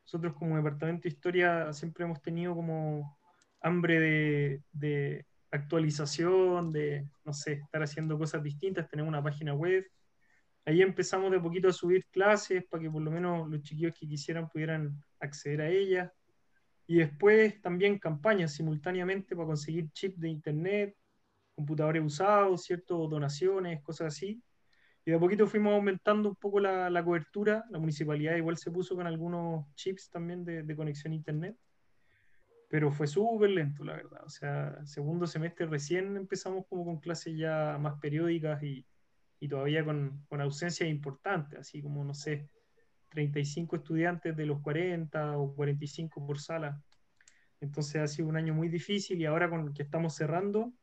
Nosotros 0.04 0.34
como 0.36 0.56
departamento 0.56 1.04
de 1.04 1.10
historia 1.10 1.74
siempre 1.74 2.06
hemos 2.06 2.22
tenido 2.22 2.56
como 2.56 3.18
hambre 3.62 4.00
de, 4.00 4.62
de 4.72 5.26
actualización, 5.52 6.72
de, 6.72 7.08
no 7.26 7.34
sé, 7.34 7.54
estar 7.54 7.84
haciendo 7.84 8.18
cosas 8.18 8.44
distintas, 8.44 8.88
tener 8.88 9.06
una 9.06 9.24
página 9.24 9.54
web. 9.54 9.86
Ahí 10.66 10.82
empezamos 10.82 11.32
de 11.32 11.40
poquito 11.40 11.70
a 11.70 11.74
subir 11.74 12.06
clases 12.08 12.64
para 12.66 12.84
que 12.84 12.92
por 12.92 13.02
lo 13.02 13.12
menos 13.12 13.50
los 13.50 13.62
chiquillos 13.62 13.94
que 13.98 14.08
quisieran 14.08 14.50
pudieran 14.50 15.02
acceder 15.20 15.62
a 15.62 15.70
ellas. 15.70 16.12
Y 16.88 17.00
después 17.00 17.62
también 17.62 18.00
campañas 18.00 18.54
simultáneamente 18.54 19.36
para 19.36 19.48
conseguir 19.48 19.92
chips 19.92 20.20
de 20.20 20.30
internet, 20.30 20.96
computadores 21.54 22.04
usados, 22.04 22.64
¿cierto? 22.64 23.08
Donaciones, 23.08 23.82
cosas 23.82 24.08
así. 24.08 24.42
Y 25.06 25.12
de 25.12 25.18
a 25.18 25.20
poquito 25.20 25.48
fuimos 25.48 25.74
aumentando 25.74 26.30
un 26.30 26.36
poco 26.36 26.60
la, 26.60 26.90
la 26.90 27.04
cobertura. 27.04 27.66
La 27.70 27.80
municipalidad 27.80 28.36
igual 28.36 28.58
se 28.58 28.72
puso 28.72 28.96
con 28.96 29.06
algunos 29.06 29.66
chips 29.76 30.10
también 30.10 30.46
de, 30.46 30.64
de 30.64 30.76
conexión 30.76 31.12
a 31.14 31.16
internet. 31.16 31.58
Pero 32.70 32.92
fue 32.92 33.08
súper 33.08 33.50
lento, 33.50 33.84
la 33.84 33.94
verdad. 33.96 34.24
O 34.26 34.30
sea, 34.30 34.86
segundo 34.86 35.28
semestre 35.28 35.66
recién 35.66 36.16
empezamos 36.18 36.66
como 36.68 36.86
con 36.86 37.00
clases 37.00 37.38
ya 37.38 37.78
más 37.80 38.00
periódicas 38.00 38.62
y, 38.64 38.86
y 39.40 39.48
todavía 39.48 39.84
con, 39.86 40.26
con 40.28 40.42
ausencias 40.42 40.90
importantes, 40.90 41.60
así 41.60 41.82
como, 41.82 42.04
no 42.04 42.14
sé, 42.14 42.50
35 43.10 43.78
estudiantes 43.78 44.36
de 44.36 44.46
los 44.46 44.62
40 44.62 45.38
o 45.38 45.54
45 45.56 46.26
por 46.26 46.40
sala. 46.40 46.82
Entonces 47.60 48.02
ha 48.02 48.08
sido 48.08 48.28
un 48.28 48.38
año 48.38 48.54
muy 48.54 48.70
difícil 48.70 49.20
y 49.20 49.26
ahora 49.26 49.50
con 49.50 49.74
que 49.74 49.84
estamos 49.84 50.16
cerrando, 50.16 50.74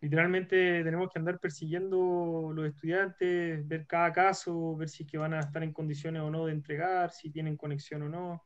literalmente 0.00 0.82
tenemos 0.82 1.10
que 1.12 1.18
andar 1.18 1.38
persiguiendo 1.38 2.52
los 2.54 2.66
estudiantes, 2.66 3.66
ver 3.66 3.86
cada 3.86 4.12
caso, 4.12 4.76
ver 4.76 4.88
si 4.88 5.06
que 5.06 5.18
van 5.18 5.34
a 5.34 5.40
estar 5.40 5.62
en 5.62 5.72
condiciones 5.72 6.22
o 6.22 6.30
no 6.30 6.46
de 6.46 6.52
entregar, 6.52 7.10
si 7.10 7.30
tienen 7.30 7.56
conexión 7.56 8.02
o 8.02 8.08
no. 8.08 8.44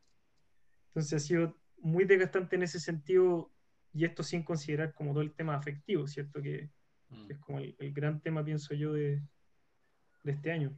Entonces 0.89 1.23
ha 1.23 1.27
sido 1.27 1.57
muy 1.79 2.05
desgastante 2.05 2.57
en 2.57 2.63
ese 2.63 2.79
sentido 2.79 3.51
y 3.93 4.05
esto 4.05 4.23
sin 4.23 4.43
considerar 4.43 4.93
como 4.95 5.13
todo 5.13 5.23
el 5.23 5.33
tema 5.33 5.57
afectivo, 5.57 6.07
¿cierto? 6.07 6.41
Que, 6.43 6.71
mm. 7.09 7.31
es 7.31 7.39
como 7.39 7.59
el, 7.59 7.93
gran 7.93 8.21
tema, 8.21 8.45
pienso 8.45 8.75
yo, 8.75 8.93
de, 8.93 9.23
de 10.23 10.33
este 10.33 10.53
año. 10.53 10.77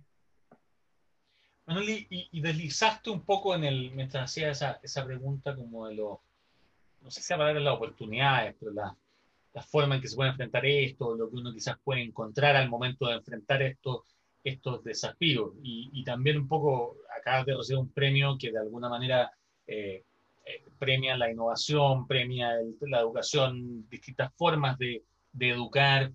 Manuel, 1.72 2.06
y, 2.10 2.40
deslizaste 2.40 3.10
un 3.10 3.24
poco 3.24 3.54
en 3.54 3.64
el, 3.64 3.92
mientras 3.92 4.24
hacía 4.30 4.50
esa, 4.50 4.80
esa 4.82 5.04
pregunta 5.04 5.54
como 5.54 5.86
de 5.88 5.94
los, 5.94 6.18
no 7.00 7.10
sé 7.10 7.22
si 7.22 7.32
hablar 7.32 7.54
de 7.54 7.60
las 7.60 7.74
oportunidades, 7.74 8.54
pero 8.58 8.72
la, 8.72 8.96
la, 9.54 9.62
forma 9.62 9.96
en 9.96 10.00
que 10.02 10.08
se 10.08 10.16
puede 10.16 10.30
enfrentar 10.30 10.64
esto, 10.66 11.14
lo 11.14 11.30
que 11.30 11.36
uno 11.36 11.52
quizás 11.52 11.76
puede 11.82 12.02
encontrar 12.02 12.56
al 12.56 12.68
momento 12.68 13.06
de 13.06 13.14
enfrentar 13.14 13.62
estos, 13.62 14.02
estos 14.44 14.84
desafíos. 14.84 15.52
Y, 15.62 15.90
y 15.92 16.04
también 16.04 16.38
un 16.38 16.48
poco, 16.48 16.96
acabas 17.18 17.46
de 17.46 17.56
recibir 17.56 17.78
un 17.80 17.92
premio 17.92 18.36
que 18.38 18.52
de 18.52 18.58
alguna 18.58 18.88
manera 18.88 19.30
eh, 19.66 20.04
eh, 20.44 20.64
premia 20.78 21.16
la 21.16 21.30
innovación, 21.30 22.06
premia 22.06 22.52
la 22.80 23.00
educación, 23.00 23.88
distintas 23.88 24.32
formas 24.34 24.78
de, 24.78 25.04
de 25.32 25.50
educar. 25.50 26.12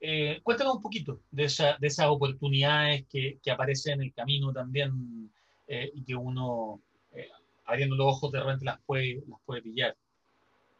Eh, 0.00 0.40
cuéntanos 0.42 0.76
un 0.76 0.82
poquito 0.82 1.20
de, 1.30 1.44
esa, 1.44 1.76
de 1.78 1.88
esas 1.88 2.06
oportunidades 2.06 3.04
que, 3.08 3.38
que, 3.42 3.50
aparecen 3.50 3.94
en 3.94 4.02
el 4.02 4.12
camino 4.14 4.52
también 4.52 5.28
eh, 5.66 5.90
y 5.92 6.04
que 6.04 6.14
uno, 6.14 6.80
eh, 7.12 7.28
abriendo 7.64 7.96
los 7.96 8.06
ojos, 8.06 8.32
de 8.32 8.40
repente 8.40 8.64
las 8.64 8.80
puede, 8.82 9.22
las 9.28 9.40
puede 9.44 9.62
pillar. 9.62 9.96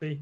Sí. 0.00 0.20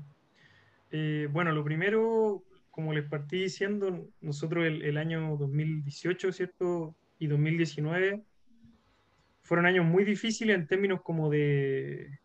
Eh, 0.90 1.28
bueno, 1.30 1.52
lo 1.52 1.62
primero, 1.62 2.42
como 2.70 2.92
les 2.92 3.08
partí 3.08 3.42
diciendo, 3.42 4.08
nosotros 4.20 4.64
el, 4.64 4.82
el, 4.82 4.96
año 4.96 5.36
2018, 5.36 6.32
¿cierto? 6.32 6.94
Y 7.18 7.26
2019 7.26 8.22
fueron 9.42 9.66
años 9.66 9.84
muy 9.84 10.04
difíciles 10.04 10.56
en 10.56 10.66
términos 10.66 11.02
como 11.02 11.30
de 11.30 12.18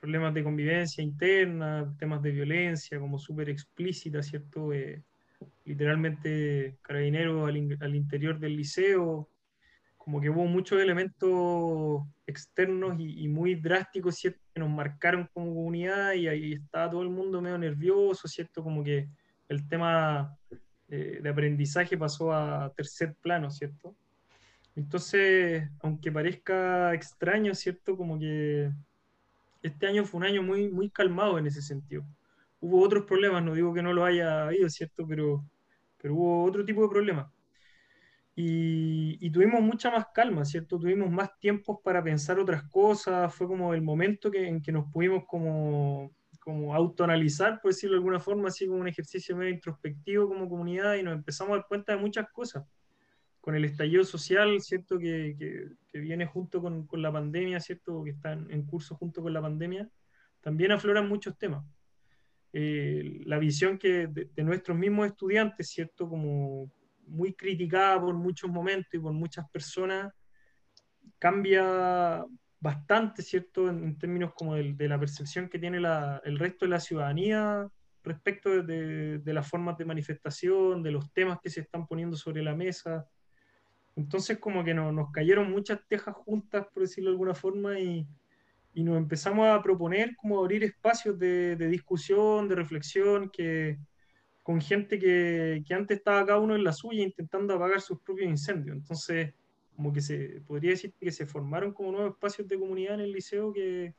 problemas 0.00 0.34
de 0.34 0.44
convivencia 0.44 1.02
interna, 1.02 1.94
temas 1.98 2.20
de 2.20 2.30
violencia, 2.30 3.00
como 3.00 3.18
súper 3.18 3.48
explícita, 3.48 4.22
¿cierto? 4.22 4.70
Literalmente 5.64 6.78
carabineros 6.82 7.48
al, 7.48 7.94
interior 7.94 8.38
del 8.38 8.56
liceo, 8.56 9.28
como 9.96 10.20
que 10.20 10.30
hubo 10.30 10.44
muchos 10.44 10.80
elementos 10.80 12.02
externos 12.26 12.98
y, 12.98 13.24
y, 13.24 13.28
muy 13.28 13.54
drásticos, 13.54 14.16
¿cierto? 14.16 14.40
Que 14.52 14.60
nos 14.60 14.70
marcaron 14.70 15.28
como 15.32 15.54
comunidad 15.54 16.12
y 16.12 16.28
ahí 16.28 16.52
estaba 16.54 16.90
todo 16.90 17.02
el 17.02 17.10
mundo 17.10 17.40
medio 17.40 17.58
nervioso, 17.58 18.28
¿cierto? 18.28 18.62
Como 18.62 18.84
que 18.84 19.08
el 19.48 19.68
tema 19.68 20.36
eh, 20.88 21.20
de 21.22 21.28
aprendizaje 21.28 21.96
pasó 21.96 22.32
a 22.32 22.72
tercer 22.76 23.14
plano, 23.14 23.50
¿cierto? 23.50 23.96
Entonces, 24.76 25.68
aunque 25.80 26.12
parezca 26.12 26.92
extraño, 26.94 27.54
¿cierto? 27.54 27.96
Como 27.96 28.18
que 28.18 28.70
este 29.62 29.86
año 29.86 30.04
fue 30.04 30.18
un 30.18 30.26
año 30.26 30.42
muy, 30.42 30.68
muy 30.68 30.90
calmado 30.90 31.38
en 31.38 31.46
ese 31.46 31.62
sentido. 31.62 32.04
Hubo 32.64 32.82
otros 32.82 33.04
problemas, 33.04 33.44
no 33.44 33.54
digo 33.54 33.74
que 33.74 33.82
no 33.82 33.92
lo 33.92 34.04
haya 34.04 34.46
habido, 34.46 34.68
¿cierto? 34.70 35.06
Pero 35.06 35.44
pero 36.04 36.16
hubo 36.16 36.44
otro 36.44 36.66
tipo 36.66 36.82
de 36.82 36.90
problemas. 36.90 37.32
Y, 38.36 39.30
tuvimos 39.30 39.62
mucha 39.62 39.90
más 39.90 40.08
calma, 40.12 40.44
¿cierto? 40.44 40.78
Tuvimos 40.78 41.10
más 41.10 41.30
tiempos 41.38 41.78
para 41.82 42.04
pensar 42.04 42.38
otras 42.38 42.64
cosas, 42.64 43.34
fue 43.34 43.46
como 43.46 43.72
el 43.72 43.80
momento 43.80 44.30
que, 44.30 44.46
en 44.46 44.60
que 44.60 44.70
nos 44.70 44.92
pudimos 44.92 45.24
como, 45.26 46.14
como 46.40 46.74
autoanalizar, 46.74 47.58
por 47.62 47.70
decirlo 47.70 47.94
de 47.94 48.00
alguna 48.00 48.20
forma, 48.20 48.48
así 48.48 48.66
como 48.66 48.80
un 48.80 48.88
ejercicio 48.88 49.34
medio 49.34 49.54
introspectivo 49.54 50.28
como 50.28 50.46
comunidad 50.46 50.96
y 50.96 51.02
nos 51.02 51.14
empezamos 51.14 51.52
a 51.52 51.56
dar 51.56 51.66
cuenta 51.68 51.92
de 51.92 52.02
muchas 52.02 52.30
cosas. 52.32 52.66
Con 53.40 53.54
el 53.54 53.64
estallido 53.64 54.04
social, 54.04 54.60
¿cierto? 54.60 54.98
Que, 54.98 55.36
que, 55.38 55.70
que 55.88 55.98
viene 56.00 56.26
junto 56.26 56.60
con, 56.60 56.86
con, 56.86 57.00
la 57.00 57.10
pandemia, 57.10 57.60
¿cierto? 57.60 58.04
Que 58.04 58.10
está 58.10 58.32
en 58.34 58.66
curso 58.66 58.94
junto 58.94 59.22
con 59.22 59.32
la 59.32 59.40
pandemia, 59.40 59.88
también 60.42 60.70
afloran 60.70 61.08
muchos 61.08 61.38
temas. 61.38 61.64
Eh, 62.56 63.20
la 63.24 63.40
visión 63.40 63.78
que 63.78 64.06
de, 64.06 64.30
de, 64.32 64.44
nuestros 64.44 64.78
mismos 64.78 65.08
estudiantes, 65.08 65.70
¿cierto? 65.70 66.08
Como 66.08 66.70
muy 67.04 67.34
criticada 67.34 68.00
por 68.00 68.14
muchos 68.14 68.48
momentos 68.48 68.94
y 68.94 69.00
por 69.00 69.12
muchas 69.12 69.50
personas, 69.50 70.14
cambia 71.18 72.24
bastante, 72.60 73.22
¿cierto? 73.22 73.68
En, 73.68 73.98
términos 73.98 74.32
como 74.36 74.54
de, 74.54 74.72
de, 74.72 74.88
la 74.88 75.00
percepción 75.00 75.48
que 75.48 75.58
tiene 75.58 75.80
la, 75.80 76.22
el 76.24 76.38
resto 76.38 76.64
de 76.64 76.70
la 76.70 76.78
ciudadanía 76.78 77.68
respecto 78.04 78.62
de, 78.62 79.18
de, 79.18 79.34
las 79.34 79.48
formas 79.48 79.76
de 79.76 79.86
manifestación, 79.86 80.80
de 80.84 80.92
los 80.92 81.12
temas 81.12 81.40
que 81.42 81.50
se 81.50 81.62
están 81.62 81.88
poniendo 81.88 82.16
sobre 82.16 82.44
la 82.44 82.54
mesa. 82.54 83.04
Entonces 83.96 84.38
como 84.38 84.62
que 84.62 84.74
no, 84.74 84.92
nos 84.92 85.10
cayeron 85.10 85.50
muchas 85.50 85.80
tejas 85.88 86.14
juntas, 86.14 86.68
por 86.72 86.84
decirlo 86.84 87.10
de 87.10 87.14
alguna 87.14 87.34
forma, 87.34 87.80
y, 87.80 88.06
y 88.74 88.82
nos 88.82 88.96
empezamos 88.96 89.46
a 89.46 89.62
proponer 89.62 90.16
como 90.16 90.40
abrir 90.40 90.64
espacios 90.64 91.18
de, 91.18 91.56
de 91.56 91.68
discusión, 91.68 92.48
de 92.48 92.56
reflexión, 92.56 93.30
que, 93.30 93.78
con 94.42 94.60
gente 94.60 94.98
que, 94.98 95.62
que, 95.66 95.74
antes 95.74 95.98
estaba 95.98 96.26
cada 96.26 96.38
uno 96.40 96.56
en 96.56 96.64
la 96.64 96.72
suya 96.72 97.02
intentando 97.02 97.54
apagar 97.54 97.80
sus 97.80 98.00
propios 98.00 98.28
incendios. 98.28 98.76
Entonces, 98.76 99.32
como 99.76 99.92
que 99.92 100.00
se 100.00 100.42
podría 100.46 100.72
decir 100.72 100.92
que 101.00 101.12
se 101.12 101.26
formaron 101.26 101.72
como 101.72 101.92
nuevos 101.92 102.12
espacios 102.12 102.48
de 102.48 102.58
comunidad 102.58 102.94
en 102.94 103.00
el 103.00 103.12
liceo 103.12 103.52
que, 103.52 103.94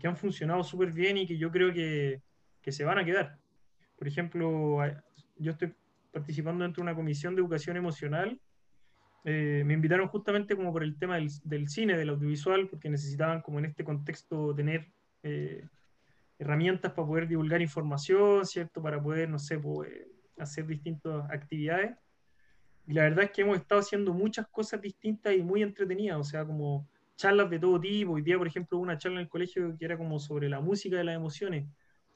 que 0.00 0.06
han 0.06 0.16
funcionado 0.16 0.62
súper 0.64 0.92
bien 0.92 1.16
y 1.16 1.26
que 1.26 1.36
yo 1.36 1.50
creo 1.50 1.72
que, 1.72 2.22
que, 2.62 2.72
se 2.72 2.84
van 2.84 2.98
a 2.98 3.04
quedar. 3.04 3.38
Por 3.96 4.08
ejemplo, 4.08 4.78
yo 5.36 5.52
estoy 5.52 5.74
participando 6.12 6.64
dentro 6.64 6.80
de 6.80 6.90
una 6.90 6.96
comisión 6.96 7.34
de 7.34 7.40
educación 7.40 7.76
emocional. 7.76 8.40
Eh, 9.24 9.62
me 9.64 9.74
invitaron 9.74 10.08
justamente 10.08 10.56
como 10.56 10.72
por 10.72 10.82
el 10.82 10.98
tema 10.98 11.16
del, 11.16 11.30
del, 11.44 11.68
cine, 11.68 11.96
del 11.96 12.10
audiovisual, 12.10 12.68
porque 12.68 12.90
necesitaban 12.90 13.40
como 13.40 13.58
en 13.58 13.66
este 13.66 13.84
contexto 13.84 14.54
tener 14.54 14.92
eh, 15.22 15.66
herramientas 16.38 16.92
para 16.92 17.06
poder 17.06 17.28
divulgar 17.28 17.62
información, 17.62 18.44
¿cierto? 18.44 18.82
Para 18.82 19.00
poder, 19.00 19.28
no 19.28 19.38
sé, 19.38 19.58
poder 19.58 20.08
hacer 20.38 20.66
distintas 20.66 21.30
actividades. 21.30 21.96
Y 22.86 22.94
la 22.94 23.02
verdad 23.02 23.24
es 23.24 23.30
que 23.30 23.42
hemos 23.42 23.58
estado 23.58 23.80
haciendo 23.80 24.12
muchas 24.12 24.46
cosas 24.48 24.80
distintas 24.80 25.34
y 25.34 25.42
muy 25.42 25.62
entretenidas, 25.62 26.18
o 26.18 26.24
sea, 26.24 26.44
como 26.44 26.88
charlas 27.16 27.48
de 27.48 27.60
todo 27.60 27.80
tipo. 27.80 28.12
Hoy 28.12 28.22
día, 28.22 28.38
por 28.38 28.48
ejemplo, 28.48 28.78
una 28.78 28.98
charla 28.98 29.20
en 29.20 29.24
el 29.24 29.28
colegio 29.28 29.76
que 29.78 29.84
era 29.84 29.96
como 29.96 30.18
sobre 30.18 30.48
la 30.48 30.60
música 30.60 30.96
de 30.96 31.04
las 31.04 31.14
emociones. 31.14 31.68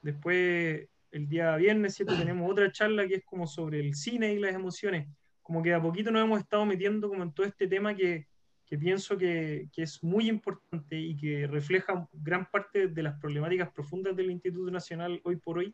Después, 0.03 0.89
el 1.13 1.29
día 1.29 1.55
viernes, 1.57 1.95
¿cierto? 1.95 2.17
Tenemos 2.19 2.51
otra 2.51 2.71
charla 2.73 3.07
que 3.07 3.17
es 3.17 3.25
como 3.25 3.47
sobre 3.47 3.79
el 3.79 3.95
cine 3.95 4.33
y 4.33 4.41
las 4.41 4.55
emociones. 4.55 5.09
Como 5.47 5.63
que 5.63 5.73
a 5.73 5.81
poquito 5.81 6.11
nos 6.11 6.25
hemos 6.25 6.41
estado 6.41 6.67
metiendo 6.67 7.09
como 7.09 7.23
en 7.23 7.33
todo 7.33 7.47
este 7.47 7.69
tema 7.69 7.95
que, 7.95 8.27
que 8.67 8.77
pienso 8.77 9.17
que, 9.17 9.69
que, 9.73 9.83
es 9.85 10.03
muy 10.03 10.29
importante 10.29 10.99
y 10.99 11.17
que 11.17 11.47
refleja 11.47 12.09
gran 12.13 12.51
parte 12.51 12.89
de 12.89 13.03
las 13.05 13.17
problemáticas 13.21 13.71
profundas 13.71 14.17
del 14.17 14.33
Instituto 14.33 14.73
Nacional 14.73 15.21
hoy 15.23 15.37
por 15.37 15.59
hoy. 15.59 15.73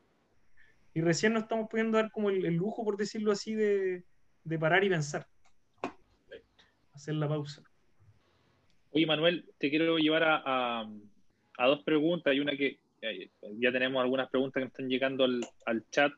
Y 0.93 1.01
recién 1.01 1.33
nos 1.33 1.45
estamos 1.45 1.71
pudiendo 1.71 1.97
dar 1.97 2.11
como 2.11 2.29
el, 2.29 2.45
el 2.45 2.55
lujo, 2.55 2.85
por 2.85 2.99
decirlo 2.99 3.33
así, 3.33 3.55
de, 3.55 4.05
de, 4.45 4.59
parar 4.59 4.85
y 4.85 4.91
pensar. 4.91 5.27
Hacer 6.93 7.15
la 7.15 7.27
pausa. 7.27 7.63
Oye, 8.91 9.07
Manuel, 9.07 9.49
te 9.57 9.71
quiero 9.71 9.97
llevar 9.97 10.25
a, 10.25 10.43
a, 10.45 10.93
a 11.57 11.67
dos 11.67 11.83
preguntas. 11.83 12.31
Hay 12.31 12.41
una 12.41 12.55
que 12.55 12.79
ya 13.59 13.73
tenemos 13.73 14.03
algunas 14.03 14.29
preguntas 14.29 14.63
que 14.63 14.67
están 14.67 14.91
llegando 14.91 15.25
al, 15.25 15.41
al 15.65 15.83
chat. 15.89 16.13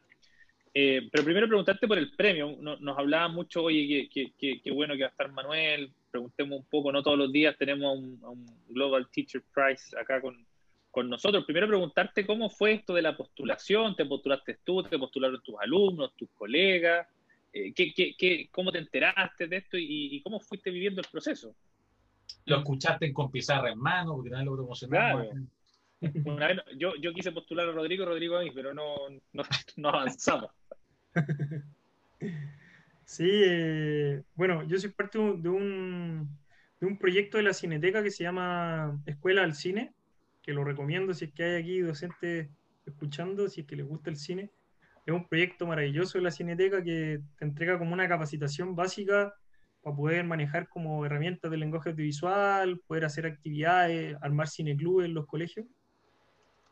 Eh, 0.76 1.08
pero 1.12 1.22
primero 1.22 1.46
preguntarte 1.46 1.86
por 1.86 1.98
el 1.98 2.10
premio. 2.12 2.56
Nos, 2.60 2.80
nos 2.80 2.98
hablaba 2.98 3.28
mucho, 3.28 3.62
oye, 3.62 4.08
qué 4.10 4.70
bueno 4.72 4.94
que 4.94 5.02
va 5.02 5.06
a 5.06 5.10
estar 5.10 5.30
Manuel, 5.30 5.92
preguntemos 6.14 6.60
un 6.60 6.66
poco, 6.66 6.92
no 6.92 7.02
todos 7.02 7.18
los 7.18 7.32
días 7.32 7.56
tenemos 7.58 7.98
un, 7.98 8.20
un 8.22 8.46
Global 8.68 9.08
Teacher 9.08 9.42
Prize 9.52 9.98
acá 9.98 10.20
con, 10.20 10.46
con, 10.92 11.10
nosotros. 11.10 11.44
Primero 11.44 11.66
preguntarte 11.66 12.24
cómo 12.24 12.48
fue 12.48 12.74
esto 12.74 12.94
de 12.94 13.02
la 13.02 13.16
postulación, 13.16 13.96
te 13.96 14.04
postulaste 14.04 14.58
tú, 14.62 14.84
te 14.84 14.96
postularon 14.96 15.42
tus 15.42 15.56
alumnos, 15.58 16.14
tus 16.14 16.30
colegas, 16.30 17.08
eh, 17.52 17.72
¿qué, 17.72 17.92
qué, 17.92 18.14
qué, 18.16 18.48
cómo 18.52 18.70
te 18.70 18.78
enteraste 18.78 19.48
de 19.48 19.56
esto 19.56 19.76
y, 19.76 20.14
y, 20.14 20.22
cómo 20.22 20.38
fuiste 20.38 20.70
viviendo 20.70 21.00
el 21.00 21.08
proceso. 21.10 21.52
Lo 22.46 22.58
escuchaste 22.58 23.12
con 23.12 23.32
pizarra 23.32 23.72
en 23.72 23.78
mano, 23.80 24.14
porque 24.14 24.30
nadie 24.30 24.44
lo 24.44 24.54
promocionaba. 24.54 25.22
Claro. 25.22 25.40
Una 26.24 26.48
yo, 26.76 26.94
yo 26.96 27.12
quise 27.12 27.32
postular 27.32 27.68
a 27.68 27.72
Rodrigo, 27.72 28.04
Rodrigo 28.04 28.36
a 28.36 28.42
mí, 28.42 28.50
pero 28.54 28.74
no, 28.74 28.96
no, 29.32 29.42
no 29.76 29.88
avanzamos. 29.88 30.50
Sí, 33.04 33.28
eh, 33.28 34.22
bueno, 34.34 34.66
yo 34.66 34.78
soy 34.78 34.90
parte 34.90 35.18
de 35.18 35.48
un, 35.48 36.38
de 36.80 36.86
un 36.86 36.98
proyecto 36.98 37.36
de 37.36 37.42
la 37.44 37.52
Cineteca 37.52 38.02
que 38.02 38.10
se 38.10 38.24
llama 38.24 38.98
Escuela 39.04 39.42
al 39.44 39.54
Cine, 39.54 39.92
que 40.42 40.52
lo 40.52 40.64
recomiendo 40.64 41.12
si 41.12 41.26
es 41.26 41.32
que 41.32 41.44
hay 41.44 41.62
aquí 41.62 41.80
docentes 41.80 42.48
escuchando, 42.86 43.48
si 43.48 43.62
es 43.62 43.66
que 43.66 43.76
les 43.76 43.86
gusta 43.86 44.10
el 44.10 44.16
cine. 44.16 44.50
Es 45.06 45.14
un 45.14 45.28
proyecto 45.28 45.66
maravilloso 45.66 46.18
de 46.18 46.24
la 46.24 46.30
Cineteca 46.30 46.82
que 46.82 47.20
te 47.38 47.44
entrega 47.44 47.78
como 47.78 47.92
una 47.92 48.08
capacitación 48.08 48.74
básica 48.74 49.34
para 49.82 49.96
poder 49.96 50.24
manejar 50.24 50.68
como 50.68 51.04
herramientas 51.04 51.50
del 51.50 51.60
lenguaje 51.60 51.90
audiovisual, 51.90 52.80
poder 52.86 53.04
hacer 53.04 53.26
actividades, 53.26 54.16
armar 54.22 54.48
cineclubes 54.48 55.06
en 55.06 55.14
los 55.14 55.26
colegios. 55.26 55.66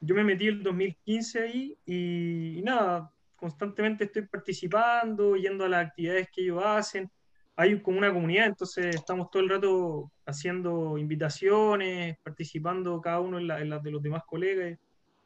Yo 0.04 0.16
me 0.16 0.24
metí 0.24 0.48
el 0.48 0.62
2015 0.64 1.42
ahí 1.42 1.78
y, 1.86 2.58
y 2.58 2.62
nada, 2.62 3.12
constantemente 3.36 4.04
estoy 4.04 4.22
participando, 4.22 5.36
yendo 5.36 5.64
a 5.64 5.68
las 5.68 5.86
actividades 5.86 6.28
que 6.32 6.42
ellos 6.42 6.62
hacen. 6.64 7.08
Hay 7.54 7.80
como 7.80 7.98
una 7.98 8.12
comunidad, 8.12 8.46
entonces 8.46 8.96
estamos 8.96 9.30
todo 9.30 9.42
el 9.42 9.48
rato 9.48 10.12
haciendo 10.26 10.98
invitaciones, 10.98 12.16
participando 12.22 13.00
cada 13.00 13.20
uno 13.20 13.38
en 13.38 13.46
las 13.46 13.64
la 13.64 13.78
de 13.78 13.90
los 13.92 14.02
demás 14.02 14.24
colegas. 14.26 14.76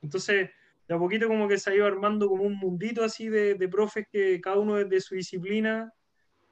Entonces, 0.03 0.51
de 0.87 0.95
a 0.95 0.99
poquito 0.99 1.27
como 1.27 1.49
que 1.49 1.59
se 1.59 1.71
ha 1.71 1.75
ido 1.75 1.87
armando 1.87 2.29
como 2.29 2.45
un 2.45 2.57
mundito 2.57 3.03
así 3.03 3.29
de, 3.29 3.55
de 3.55 3.69
profes 3.69 4.07
que 4.11 4.41
cada 4.41 4.59
uno 4.59 4.77
desde 4.77 5.01
su 5.01 5.15
disciplina 5.15 5.93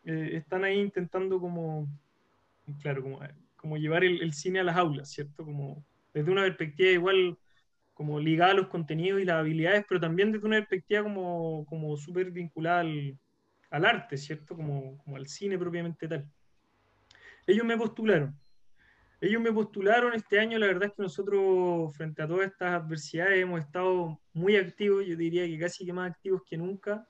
eh, 0.05 0.31
están 0.35 0.65
ahí 0.65 0.81
intentando 0.81 1.39
como, 1.39 1.89
claro, 2.81 3.03
como, 3.03 3.21
como 3.57 3.77
llevar 3.77 4.03
el, 4.05 4.23
el, 4.23 4.33
cine 4.33 4.61
a 4.61 4.65
las 4.65 4.77
aulas, 4.77 5.11
¿cierto? 5.11 5.45
Como 5.45 5.85
desde 6.13 6.31
una 6.31 6.43
perspectiva 6.43 6.91
igual 6.91 7.39
como 7.95 8.19
ligada 8.21 8.51
a 8.51 8.55
los 8.55 8.67
contenidos 8.67 9.21
y 9.21 9.25
las 9.25 9.37
habilidades, 9.37 9.85
pero 9.89 10.01
también 10.01 10.33
desde 10.33 10.47
una 10.47 10.59
perspectiva 10.59 11.05
como, 11.05 11.65
como 11.67 11.97
súper 11.97 12.31
vinculada 12.33 12.81
al, 12.81 13.19
al, 13.71 13.85
arte, 13.85 14.17
¿cierto? 14.17 14.57
Como, 14.57 14.99
como 14.99 15.17
al 15.17 15.29
cine 15.29 15.57
propiamente 15.57 16.09
tal. 16.09 16.29
Ellos 17.47 17.65
me 17.65 17.77
postularon. 17.77 18.37
Ellos 19.21 19.41
me 19.41 19.53
postularon 19.53 20.13
este 20.13 20.39
año, 20.39 20.59
la 20.59 20.67
verdad 20.67 20.89
es 20.89 20.93
que 20.97 21.03
nosotros 21.03 21.97
frente 21.97 22.21
a 22.21 22.29
todas 22.29 22.49
estas 22.49 22.83
adversidades 22.83 23.43
hemos 23.43 23.61
estado 23.61 24.21
muy 24.33 24.57
activos, 24.57 25.07
yo 25.07 25.17
diría 25.17 25.47
que 25.47 25.59
casi 25.59 25.87
que 25.87 25.93
más 25.93 26.11
activos 26.11 26.43
que 26.45 26.59
nunca. 26.59 27.09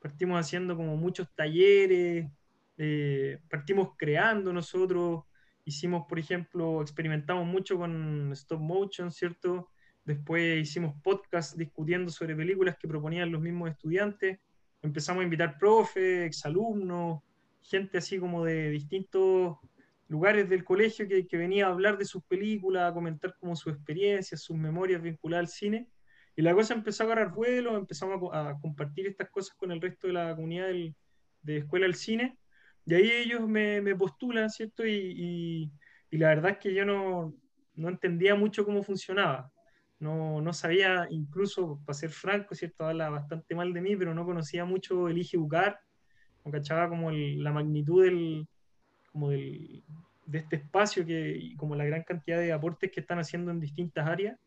Partimos 0.00 0.38
haciendo 0.38 0.76
como 0.76 0.96
muchos 0.96 1.34
talleres, 1.34 2.30
eh, 2.76 3.40
partimos 3.50 3.90
creando 3.96 4.52
nosotros, 4.52 5.24
hicimos, 5.64 6.06
por 6.08 6.18
ejemplo, 6.18 6.80
experimentamos 6.80 7.44
mucho 7.44 7.76
con 7.76 8.30
stop 8.32 8.60
motion, 8.60 9.10
¿cierto? 9.10 9.68
Después 10.08 10.62
hicimos 10.62 10.94
podcast 11.02 11.54
discutiendo 11.54 12.10
sobre 12.10 12.34
películas 12.34 12.78
que 12.78 12.88
proponían 12.88 13.30
los 13.30 13.42
mismos 13.42 13.70
estudiantes. 13.70 14.38
Empezamos 14.80 15.20
a 15.20 15.24
invitar 15.24 15.58
profes, 15.58 16.26
exalumnos, 16.26 17.20
gente 17.60 17.98
así 17.98 18.18
como 18.18 18.42
de 18.42 18.70
distintos 18.70 19.58
lugares 20.08 20.48
del 20.48 20.64
colegio 20.64 21.06
que, 21.06 21.36
venía 21.36 21.66
a 21.66 21.72
hablar 21.72 21.98
de 21.98 22.06
sus 22.06 22.24
películas, 22.24 22.90
a 22.90 22.94
comentar 22.94 23.36
como 23.38 23.54
sus 23.54 23.74
experiencias, 23.74 24.40
sus 24.40 24.56
memorias 24.56 25.02
vinculadas 25.02 25.42
al 25.42 25.52
cine. 25.52 25.90
Y 26.34 26.40
la 26.40 26.54
cosa 26.54 26.72
empezó 26.72 27.02
a 27.02 27.06
agarrar 27.06 27.34
vuelo, 27.34 27.76
empezamos 27.76 28.30
a, 28.32 28.56
compartir 28.62 29.08
estas 29.08 29.28
cosas 29.28 29.54
con 29.56 29.72
el 29.72 29.80
resto 29.82 30.06
de 30.06 30.14
la 30.14 30.34
comunidad 30.34 30.68
de 31.42 31.56
Escuela 31.58 31.84
del 31.84 31.96
Cine. 31.96 32.38
Y 32.86 32.94
ahí 32.94 33.10
ellos 33.10 33.46
me, 33.46 33.82
me 33.82 33.94
postulan, 33.94 34.48
¿cierto? 34.48 34.86
Y, 34.86 35.70
y, 36.10 36.16
la 36.16 36.28
verdad 36.28 36.52
es 36.52 36.56
que 36.56 36.72
yo 36.72 36.86
no, 36.86 37.34
no 37.74 37.90
entendía 37.90 38.34
mucho 38.34 38.64
cómo 38.64 38.82
funcionaba 38.82 39.52
no, 40.00 40.40
no 40.40 40.52
sabía, 40.52 41.06
incluso, 41.10 41.80
para 41.84 41.98
ser 41.98 42.10
franco, 42.10 42.54
¿cierto? 42.54 42.86
Habla 42.86 43.10
bastante 43.10 43.54
mal 43.54 43.72
de 43.72 43.80
mí, 43.80 43.96
pero 43.96 44.14
no 44.14 44.24
conocía 44.24 44.64
mucho 44.64 45.08
el 45.08 45.26
Bucar, 45.34 45.80
no 46.44 46.52
cachaba 46.52 46.88
como 46.88 47.10
el, 47.10 47.42
la 47.42 47.52
magnitud 47.52 48.04
del, 48.04 48.46
como 49.10 49.30
del, 49.30 49.82
de 50.26 50.38
este 50.38 50.56
espacio 50.56 51.04
que, 51.04 51.36
y 51.36 51.56
como 51.56 51.74
la 51.74 51.84
gran 51.84 52.04
cantidad 52.04 52.38
de 52.38 52.52
aportes 52.52 52.92
que 52.92 53.00
están 53.00 53.18
haciendo 53.18 53.50
en 53.50 53.60
distintas 53.60 54.06
áreas. 54.06 54.38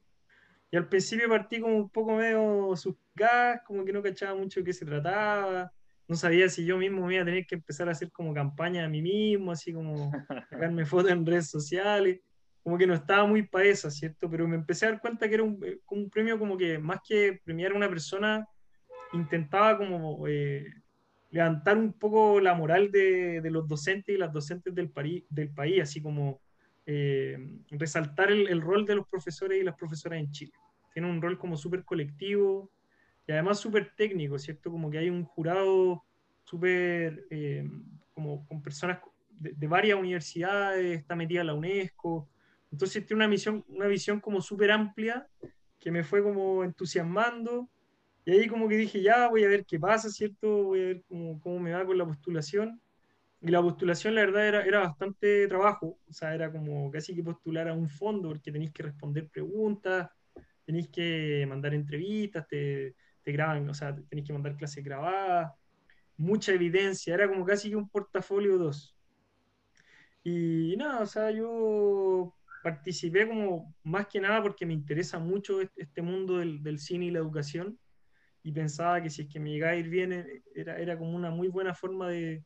Y 0.71 0.77
al 0.77 0.87
principio 0.87 1.27
partí 1.27 1.59
como 1.59 1.75
un 1.75 1.89
poco 1.89 2.15
medio 2.15 2.73
gas, 3.13 3.59
como 3.65 3.83
que 3.83 3.91
no 3.91 4.01
cachaba 4.01 4.39
mucho 4.39 4.61
de 4.61 4.67
qué 4.67 4.73
se 4.73 4.85
trataba. 4.85 5.69
No 6.07 6.15
sabía 6.15 6.47
si 6.47 6.65
yo 6.65 6.77
mismo 6.77 7.05
me 7.05 7.15
iba 7.15 7.23
a 7.23 7.25
tener 7.25 7.45
que 7.45 7.55
empezar 7.55 7.89
a 7.89 7.91
hacer 7.91 8.09
como 8.11 8.33
campaña 8.33 8.85
a 8.85 8.89
mí 8.89 9.01
mismo, 9.01 9.51
así 9.51 9.73
como 9.73 10.11
sacarme 10.49 10.85
fotos 10.85 11.11
en 11.11 11.25
redes 11.25 11.49
sociales 11.49 12.21
como 12.63 12.77
que 12.77 12.87
no 12.87 12.93
estaba 12.93 13.25
muy 13.25 13.43
para 13.43 13.65
esa, 13.65 13.89
¿cierto? 13.89 14.29
Pero 14.29 14.47
me 14.47 14.55
empecé 14.55 14.85
a 14.85 14.91
dar 14.91 15.01
cuenta 15.01 15.27
que 15.27 15.35
era 15.35 15.43
un, 15.43 15.63
eh, 15.63 15.79
un 15.89 16.09
premio 16.09 16.37
como 16.37 16.57
que 16.57 16.77
más 16.77 16.99
que 17.07 17.39
premiar 17.43 17.71
a 17.71 17.75
una 17.75 17.89
persona, 17.89 18.47
intentaba 19.13 19.77
como 19.77 20.27
eh, 20.27 20.65
levantar 21.31 21.77
un 21.77 21.93
poco 21.93 22.39
la 22.39 22.53
moral 22.53 22.91
de, 22.91 23.41
de, 23.41 23.51
los 23.51 23.67
docentes 23.67 24.15
y 24.15 24.17
las 24.17 24.31
docentes 24.31 24.73
del, 24.73 24.89
país, 24.89 25.23
del 25.29 25.49
país, 25.49 25.81
así 25.81 26.01
como 26.01 26.41
eh, 26.85 27.37
resaltar 27.71 28.31
el, 28.31 28.47
el, 28.47 28.61
rol 28.61 28.85
de 28.85 28.95
los 28.95 29.07
profesores 29.07 29.59
y 29.59 29.63
las 29.63 29.75
profesoras 29.75 30.19
en 30.19 30.31
Chile. 30.31 30.53
Tiene 30.93 31.09
un 31.09 31.21
rol 31.21 31.37
como 31.37 31.57
súper 31.57 31.83
colectivo, 31.83 32.71
y 33.27 33.31
además 33.31 33.59
súper 33.59 33.93
técnico, 33.95 34.37
¿cierto? 34.37 34.71
Como 34.71 34.89
que 34.89 34.97
hay 34.97 35.09
un 35.09 35.23
jurado 35.25 36.03
súper, 36.43 37.25
eh, 37.29 37.69
como 38.13 38.45
con 38.47 38.61
personas 38.61 38.99
de, 39.29 39.67
varias 39.67 39.99
universidades, 39.99 40.99
está 40.99 41.15
metida 41.15 41.43
la 41.43 41.53
UNESCO, 41.53 42.27
entonces 42.71 43.05
tiene 43.05 43.23
una, 43.23 43.27
misión, 43.27 43.63
una 43.67 43.87
visión 43.87 44.19
como 44.19 44.41
súper 44.41 44.71
amplia 44.71 45.27
que 45.79 45.91
me 45.91 46.03
fue 46.03 46.23
como 46.23 46.63
entusiasmando 46.63 47.69
y 48.23 48.31
ahí 48.31 48.47
como 48.47 48.67
que 48.69 48.77
dije, 48.77 49.01
ya 49.01 49.29
voy 49.29 49.43
a 49.43 49.47
ver 49.47 49.65
qué 49.65 49.79
pasa, 49.79 50.09
¿cierto? 50.09 50.63
Voy 50.65 50.81
a 50.81 50.85
ver 50.85 51.03
cómo, 51.07 51.39
cómo 51.41 51.59
me 51.59 51.73
va 51.73 51.85
con 51.85 51.97
la 51.97 52.05
postulación. 52.05 52.79
Y 53.41 53.47
la 53.47 53.61
postulación, 53.61 54.13
la 54.13 54.21
verdad, 54.21 54.47
era, 54.47 54.61
era 54.63 54.79
bastante 54.81 55.47
trabajo, 55.47 55.97
o 56.07 56.13
sea, 56.13 56.35
era 56.35 56.51
como 56.51 56.91
casi 56.91 57.15
que 57.15 57.23
postular 57.23 57.67
a 57.67 57.73
un 57.73 57.89
fondo, 57.89 58.29
porque 58.29 58.51
tenéis 58.51 58.71
que 58.71 58.83
responder 58.83 59.27
preguntas, 59.29 60.09
tenéis 60.63 60.89
que 60.89 61.43
mandar 61.49 61.73
entrevistas, 61.73 62.47
te, 62.47 62.95
te 63.23 63.31
graban, 63.31 63.67
o 63.67 63.73
sea, 63.73 63.95
tenéis 63.95 64.27
que 64.27 64.33
mandar 64.33 64.55
clases 64.55 64.83
grabadas, 64.83 65.53
mucha 66.17 66.53
evidencia, 66.53 67.15
era 67.15 67.27
como 67.27 67.43
casi 67.43 67.69
que 67.69 67.75
un 67.75 67.89
portafolio 67.89 68.59
2. 68.59 68.95
Y 70.23 70.75
nada, 70.77 71.01
o 71.01 71.05
sea, 71.07 71.31
yo 71.31 72.35
participé 72.61 73.27
como 73.27 73.75
más 73.83 74.07
que 74.07 74.19
nada 74.19 74.41
porque 74.41 74.65
me 74.65 74.73
interesa 74.73 75.19
mucho 75.19 75.61
este 75.61 76.01
mundo 76.01 76.37
del, 76.37 76.79
cine 76.79 77.05
y 77.05 77.11
la 77.11 77.19
educación 77.19 77.79
y 78.43 78.51
pensaba 78.51 79.01
que 79.01 79.09
si 79.09 79.23
es 79.23 79.27
que 79.27 79.39
me 79.39 79.51
llegaba 79.51 79.73
a 79.73 79.77
ir 79.77 79.89
bien 79.89 80.13
eh, 80.13 80.43
era, 80.55 80.77
era 80.77 80.97
como 80.97 81.15
una 81.15 81.29
muy 81.31 81.47
buena 81.47 81.73
forma 81.73 82.09
de 82.09 82.43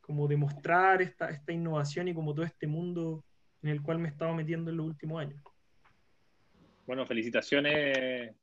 como 0.00 0.28
demostrar 0.28 1.02
esta, 1.02 1.30
esta 1.30 1.52
innovación 1.52 2.08
y 2.08 2.14
como 2.14 2.34
todo 2.34 2.44
este 2.44 2.66
mundo 2.66 3.24
en 3.62 3.70
el 3.70 3.82
cual 3.82 3.98
me 3.98 4.08
he 4.08 4.12
estado 4.12 4.34
metiendo 4.34 4.70
en 4.70 4.76
los 4.76 4.86
últimos 4.86 5.20
años. 5.20 5.42
Bueno, 6.86 7.04
felicitaciones 7.04 8.34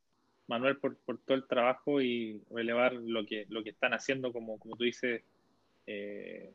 Manuel 0.48 0.78
por, 0.78 0.98
por 1.00 1.20
todo 1.20 1.38
el 1.38 1.48
trabajo 1.48 2.02
y 2.02 2.44
elevar 2.58 2.94
lo 2.94 3.26
que, 3.26 3.46
lo 3.50 3.64
que 3.64 3.70
están 3.70 3.94
haciendo, 3.94 4.34
como, 4.34 4.60
como 4.60 4.76
tú 4.76 4.84
dices, 4.84 5.24
eh, 5.88 6.54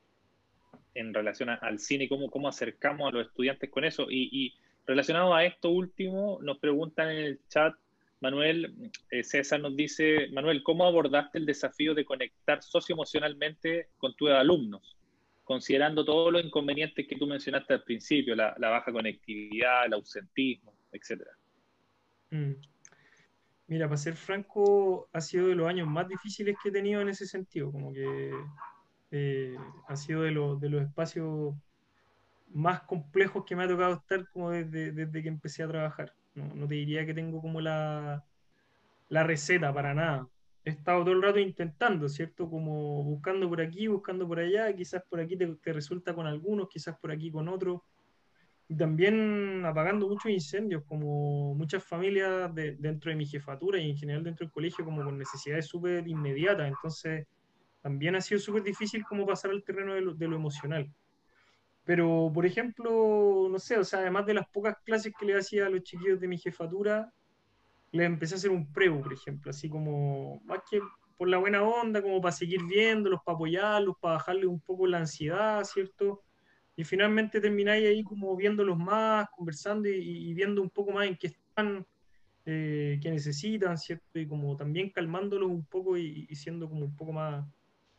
en 0.94 1.14
relación 1.14 1.50
al 1.50 1.78
cine 1.78 2.08
cómo, 2.08 2.30
cómo 2.30 2.48
acercamos 2.48 3.08
a 3.08 3.16
los 3.16 3.26
estudiantes 3.26 3.70
con 3.70 3.84
eso. 3.84 4.06
Y, 4.10 4.54
relacionado 4.86 5.34
a 5.34 5.44
esto 5.44 5.70
último, 5.70 6.38
nos 6.42 6.58
preguntan 6.58 7.10
en 7.10 7.18
el 7.18 7.40
chat 7.48 7.74
Manuel, 8.20 8.90
eh, 9.10 9.22
César 9.22 9.60
nos 9.60 9.76
dice, 9.76 10.28
Manuel, 10.32 10.62
¿cómo 10.64 10.84
abordaste 10.84 11.38
el 11.38 11.46
desafío 11.46 11.94
de 11.94 12.04
conectar 12.04 12.62
socioemocionalmente 12.62 13.90
con 13.96 14.16
tus 14.16 14.30
alumnos, 14.30 14.96
considerando 15.44 16.04
todos 16.04 16.32
los 16.32 16.44
inconvenientes 16.44 17.06
que 17.06 17.16
tú 17.16 17.28
mencionaste 17.28 17.74
al 17.74 17.84
principio, 17.84 18.34
la, 18.34 18.56
baja 18.58 18.90
conectividad, 18.90 19.86
el 19.86 19.92
ausentismo, 19.92 20.74
etcétera? 20.90 21.30
Mm. 22.30 22.54
Mira, 23.68 23.86
para 23.86 23.98
ser 23.98 24.16
franco, 24.16 25.08
ha 25.12 25.20
sido 25.20 25.48
de 25.48 25.54
los 25.54 25.68
años 25.68 25.86
más 25.86 26.08
difíciles 26.08 26.56
que 26.60 26.70
he 26.70 26.72
tenido 26.72 27.02
en 27.02 27.10
ese 27.10 27.26
sentido, 27.26 27.70
como 27.70 27.92
que 27.92 28.32
eh, 29.10 29.56
ha 29.86 29.96
sido 29.96 30.22
de, 30.22 30.30
de 30.30 30.68
los 30.68 30.82
espacios 30.82 31.54
más 32.52 32.82
complejos 32.82 33.44
que 33.44 33.56
me 33.56 33.64
ha 33.64 33.68
tocado 33.68 33.94
estar 33.94 34.28
como 34.30 34.50
desde, 34.50 34.92
desde 34.92 35.22
que 35.22 35.28
empecé 35.28 35.62
a 35.62 35.68
trabajar. 35.68 36.12
No, 36.34 36.68
te 36.68 36.74
diría 36.74 37.04
que 37.04 37.14
tengo 37.14 37.40
como 37.40 37.60
la, 37.60 38.24
la 39.08 39.22
receta 39.24 39.72
para 39.72 39.94
nada. 39.94 40.28
He 40.64 40.70
estado 40.70 41.02
todo 41.02 41.14
el 41.14 41.22
rato 41.22 41.38
intentando, 41.38 42.08
¿cierto? 42.08 42.48
Como 42.48 43.02
buscando 43.02 43.48
por 43.48 43.60
aquí, 43.60 43.88
buscando 43.88 44.26
por 44.26 44.38
allá, 44.38 44.74
quizás 44.74 45.02
por 45.08 45.20
aquí 45.20 45.36
te, 45.36 45.72
resulta 45.72 46.14
con 46.14 46.26
algunos, 46.26 46.68
quizás 46.68 46.96
por 46.98 47.10
aquí 47.10 47.30
con 47.30 47.48
otros. 47.48 47.80
También 48.76 49.64
apagando 49.64 50.08
muchos 50.08 50.30
incendios, 50.30 50.84
como 50.84 51.54
muchas 51.54 51.82
familias 51.82 52.54
dentro 52.54 53.10
de 53.10 53.16
mi 53.16 53.24
jefatura 53.24 53.80
y 53.80 53.90
en 53.90 53.96
general 53.96 54.22
dentro 54.22 54.44
del 54.44 54.52
colegio, 54.52 54.84
como 54.84 55.02
con 55.02 55.16
necesidades 55.16 55.66
súper 55.66 56.06
inmediatas. 56.06 56.68
Entonces, 56.68 57.26
también 57.80 58.16
ha 58.16 58.20
sido 58.20 58.40
súper 58.40 58.62
difícil 58.62 59.04
como 59.04 59.26
pasar 59.26 59.50
al 59.50 59.64
terreno 59.64 59.94
de 59.94 60.00
lo, 60.00 60.14
de 60.14 60.28
lo 60.28 60.36
emocional. 60.36 60.90
Pero, 61.84 62.30
por 62.34 62.44
ejemplo, 62.44 63.48
no 63.50 63.58
sé, 63.58 63.78
o 63.78 63.84
sea, 63.84 64.00
además 64.00 64.26
de 64.26 64.34
las 64.34 64.46
pocas 64.50 64.76
clases 64.84 65.12
que 65.18 65.24
le 65.24 65.38
hacía 65.38 65.66
a 65.66 65.70
los 65.70 65.82
chiquillos 65.82 66.20
de 66.20 66.28
mi 66.28 66.36
jefatura, 66.36 67.12
les 67.92 68.06
empecé 68.06 68.34
a 68.34 68.36
hacer 68.36 68.50
un 68.50 68.70
preu, 68.72 69.00
por 69.00 69.12
ejemplo, 69.12 69.50
así 69.50 69.70
como, 69.70 70.40
más 70.44 70.60
que 70.70 70.80
por 71.16 71.28
la 71.28 71.38
buena 71.38 71.62
onda, 71.62 72.02
como 72.02 72.20
para 72.20 72.32
seguir 72.32 72.62
viéndolos, 72.64 73.20
para 73.24 73.36
apoyarlos, 73.36 73.96
para 74.00 74.14
bajarles 74.14 74.46
un 74.46 74.60
poco 74.60 74.86
la 74.86 74.98
ansiedad, 74.98 75.64
¿cierto? 75.64 76.22
Y 76.76 76.84
finalmente 76.84 77.40
termináis 77.40 77.86
ahí 77.86 78.04
como 78.04 78.36
viéndolos 78.36 78.76
más, 78.76 79.26
conversando 79.34 79.88
y, 79.88 80.32
viendo 80.34 80.60
un 80.60 80.70
poco 80.70 80.92
más 80.92 81.06
en 81.06 81.16
qué 81.16 81.28
están, 81.28 81.86
eh, 82.44 83.00
necesitan, 83.02 83.78
¿cierto? 83.78 84.18
Y 84.18 84.28
como 84.28 84.56
también 84.56 84.90
calmándolos 84.90 85.50
un 85.50 85.64
poco 85.64 85.96
y, 85.96 86.26
y 86.28 86.34
siendo 86.36 86.68
como 86.68 86.84
un 86.84 86.94
poco 86.94 87.12
más 87.12 87.46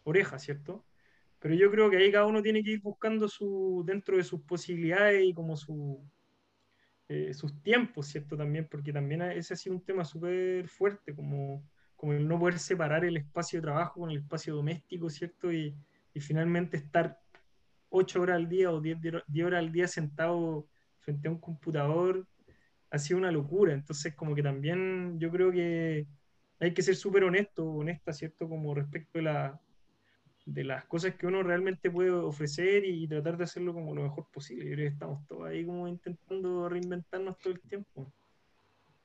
oreja, 0.04 0.40
¿cierto? 0.40 0.86
Pero 1.40 1.56
yo 1.56 1.72
creo 1.72 1.90
que 1.90 1.98
ahí 1.98 2.12
cada 2.12 2.26
uno 2.26 2.42
tiene 2.42 2.64
que 2.64 2.72
ir 2.72 2.82
buscando 2.82 3.28
su, 3.28 3.84
dentro 3.86 4.18
de 4.18 4.24
sus 4.24 4.42
posibilidades 4.42 5.24
y 5.26 5.34
como 5.34 5.56
su, 5.56 6.04
eh, 7.08 7.34
sus 7.34 7.62
tiempos, 7.62 8.08
¿cierto? 8.08 8.36
También, 8.38 8.68
porque 8.70 8.92
también 8.94 9.22
ese 9.22 9.54
ha 9.54 9.58
sido 9.58 9.76
un 9.76 9.84
tema 9.84 10.04
súper 10.04 10.68
fuerte, 10.68 11.16
como, 11.16 11.64
como 11.96 12.14
el 12.14 12.28
no 12.28 12.38
poder 12.40 12.60
separar 12.60 13.06
el 13.06 13.18
espacio 13.18 13.60
de 13.60 13.64
trabajo 13.64 14.02
con 14.02 14.12
el 14.12 14.18
espacio 14.18 14.56
doméstico, 14.56 15.10
¿cierto? 15.10 15.52
Y, 15.52 15.76
y 16.14 16.20
finalmente 16.20 16.78
estar 16.78 17.20
ocho 17.90 18.22
horas 18.22 18.36
al 18.36 18.50
día 18.50 18.72
o 18.72 18.82
diez, 18.82 18.98
horas 19.44 19.60
al 19.60 19.72
día 19.72 19.88
sentado 19.88 20.68
frente 21.00 21.28
a 21.28 21.32
un 21.32 21.40
computador 21.40 22.28
ha 22.92 23.00
sido 23.00 23.20
una 23.20 23.32
locura. 23.32 23.74
Entonces, 23.74 24.14
como 24.16 24.36
que 24.36 24.44
también 24.44 25.20
yo 25.20 25.32
creo 25.32 25.52
que 25.52 26.08
hay 26.60 26.74
que 26.74 26.82
ser 26.82 26.96
súper 26.96 27.24
honesto, 27.24 27.66
honesta, 27.66 28.14
¿cierto? 28.14 28.48
Como 28.50 28.74
respecto 28.76 29.20
a 29.20 29.22
la, 29.22 29.62
de 30.54 30.64
las 30.64 30.86
cosas 30.86 31.16
que 31.16 31.28
uno 31.28 31.44
realmente 31.44 31.92
puede 31.92 32.10
ofrecer 32.10 32.84
y, 32.86 33.08
tratar 33.08 33.38
de 33.38 33.44
hacerlo 33.44 33.74
como 33.74 33.94
lo 33.94 34.04
mejor 34.04 34.26
posible. 34.32 34.66
Yo 34.66 34.72
creo 34.74 34.90
que 34.90 34.94
estamos 34.94 35.26
todos 35.28 35.48
ahí 35.48 35.66
como 35.66 35.88
intentando 35.88 36.68
reinventarnos 36.68 37.38
todo 37.40 37.54
el 37.54 37.60
tiempo. 37.62 38.12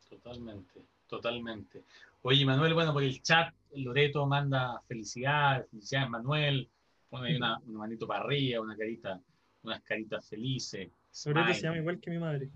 Totalmente, 0.09 0.81
totalmente. 1.07 1.83
Oye, 2.23 2.45
Manuel, 2.45 2.75
bueno, 2.75 2.93
por 2.93 3.03
el 3.03 3.21
chat, 3.23 3.53
Loreto 3.75 4.27
manda 4.27 4.81
felicidades, 4.87 5.69
felicidades, 5.71 6.11
Manuel. 6.11 6.69
Pone 7.11 7.29
ahí 7.29 7.37
una, 7.37 7.61
manito 7.67 8.07
para 8.07 8.25
arriba, 8.25 8.61
una 8.63 8.77
carita, 8.77 9.21
unas 9.63 9.83
caritas 9.83 10.27
felices. 10.27 10.89
Loreto 11.27 11.55
se 11.55 11.63
llama 11.63 11.79
igual 11.79 12.01
que 12.01 12.11
mi 12.11 12.19
madre. 12.19 12.49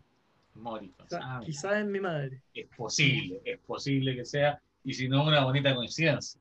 Morito, 0.54 1.04
quizás 1.44 1.76
es 1.76 1.86
mi 1.86 2.00
madre. 2.00 2.42
Es 2.52 2.66
posible, 2.76 3.40
es 3.44 3.58
posible 3.60 4.16
que 4.16 4.24
sea, 4.24 4.60
y 4.82 4.94
si 4.94 5.08
no, 5.08 5.24
una 5.24 5.44
bonita 5.44 5.74
coincidencia. 5.74 6.40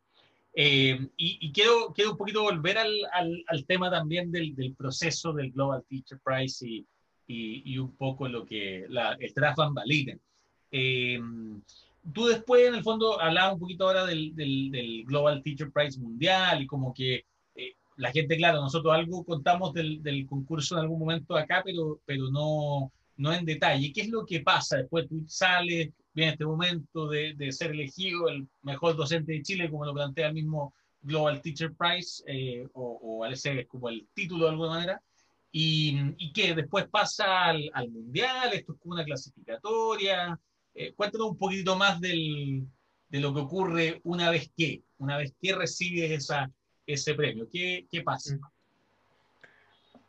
Eh, 0.59 1.07
y, 1.17 1.51
quiero, 1.51 1.93
quiero 1.93 2.13
un 2.13 2.17
poquito 2.17 2.41
volver 2.41 2.79
al, 2.79 2.91
al, 3.45 3.65
tema 3.67 3.91
también 3.91 4.31
del, 4.31 4.55
del, 4.55 4.73
proceso 4.73 5.31
del 5.31 5.51
Global 5.51 5.85
Teacher 5.87 6.19
Prize 6.23 6.67
y, 6.67 6.83
y, 7.27 7.77
un 7.77 7.95
poco 7.95 8.27
lo 8.27 8.43
que 8.43 8.87
la, 8.89 9.15
el 9.19 9.31
draft 9.35 9.59
Van 9.59 9.75
eh, 10.71 11.19
tú 12.11 12.25
después, 12.25 12.67
en 12.67 12.73
el 12.73 12.81
fondo, 12.81 13.21
hablabas 13.21 13.53
un 13.53 13.59
poquito 13.59 13.83
ahora 13.83 14.07
del, 14.07 14.35
del, 14.35 15.03
Global 15.05 15.43
Teacher 15.43 15.71
Prize 15.71 15.99
mundial 15.99 16.63
y 16.63 16.65
como 16.65 16.91
que 16.91 17.25
eh, 17.53 17.73
la 17.97 18.11
gente, 18.11 18.35
claro, 18.35 18.59
nosotros 18.59 18.91
algo 18.95 19.23
contamos 19.23 19.73
del, 19.73 20.01
del, 20.01 20.25
concurso 20.25 20.73
en 20.73 20.81
algún 20.81 20.97
momento 20.97 21.37
acá, 21.37 21.61
pero, 21.63 22.01
pero 22.03 22.31
no, 22.31 22.91
no 23.17 23.31
en 23.31 23.45
detalle. 23.45 23.93
¿Qué 23.93 24.01
es 24.01 24.09
lo 24.09 24.25
que 24.25 24.39
pasa? 24.39 24.77
Después 24.77 25.07
tú 25.07 25.23
sales, 25.27 25.91
viene 26.17 26.31
este 26.31 26.45
momento 26.45 27.07
de, 27.07 27.35
de, 27.35 27.51
ser 27.51 27.69
elegido 27.69 28.27
el 28.27 28.47
mejor 28.63 28.95
docente 28.95 29.33
de 29.33 29.43
Chile, 29.43 29.69
como 29.69 29.85
lo 29.85 29.93
plantea 29.93 30.29
el 30.29 30.33
mismo 30.33 30.73
Global 31.03 31.43
Teacher 31.43 31.75
Prize, 31.75 32.23
eh, 32.25 32.67
o, 32.73 32.99
o 33.03 33.25
ese 33.27 33.67
como 33.67 33.87
el 33.87 34.07
título 34.15 34.45
de 34.45 34.51
alguna 34.51 34.69
manera, 34.69 35.01
y, 35.51 35.95
y 36.17 36.33
que 36.33 36.55
después 36.55 36.87
pasa 36.89 37.45
al, 37.45 37.69
al, 37.71 37.91
Mundial, 37.91 38.51
esto 38.51 38.73
es 38.73 38.79
como 38.79 38.95
una 38.95 39.05
clasificatoria. 39.05 40.39
Eh, 40.73 40.91
cuéntanos 40.95 41.29
un 41.29 41.37
poquito 41.37 41.75
más 41.75 42.01
del, 42.01 42.65
de 43.09 43.19
lo 43.19 43.31
que 43.31 43.41
ocurre 43.41 44.01
una 44.03 44.31
vez 44.31 44.49
que, 44.57 44.81
una 44.97 45.17
vez 45.17 45.35
que 45.39 45.53
recibes 45.53 46.09
esa, 46.09 46.49
ese 46.87 47.13
premio. 47.13 47.47
¿Qué, 47.47 47.85
qué 47.91 48.01
pasa? 48.01 48.39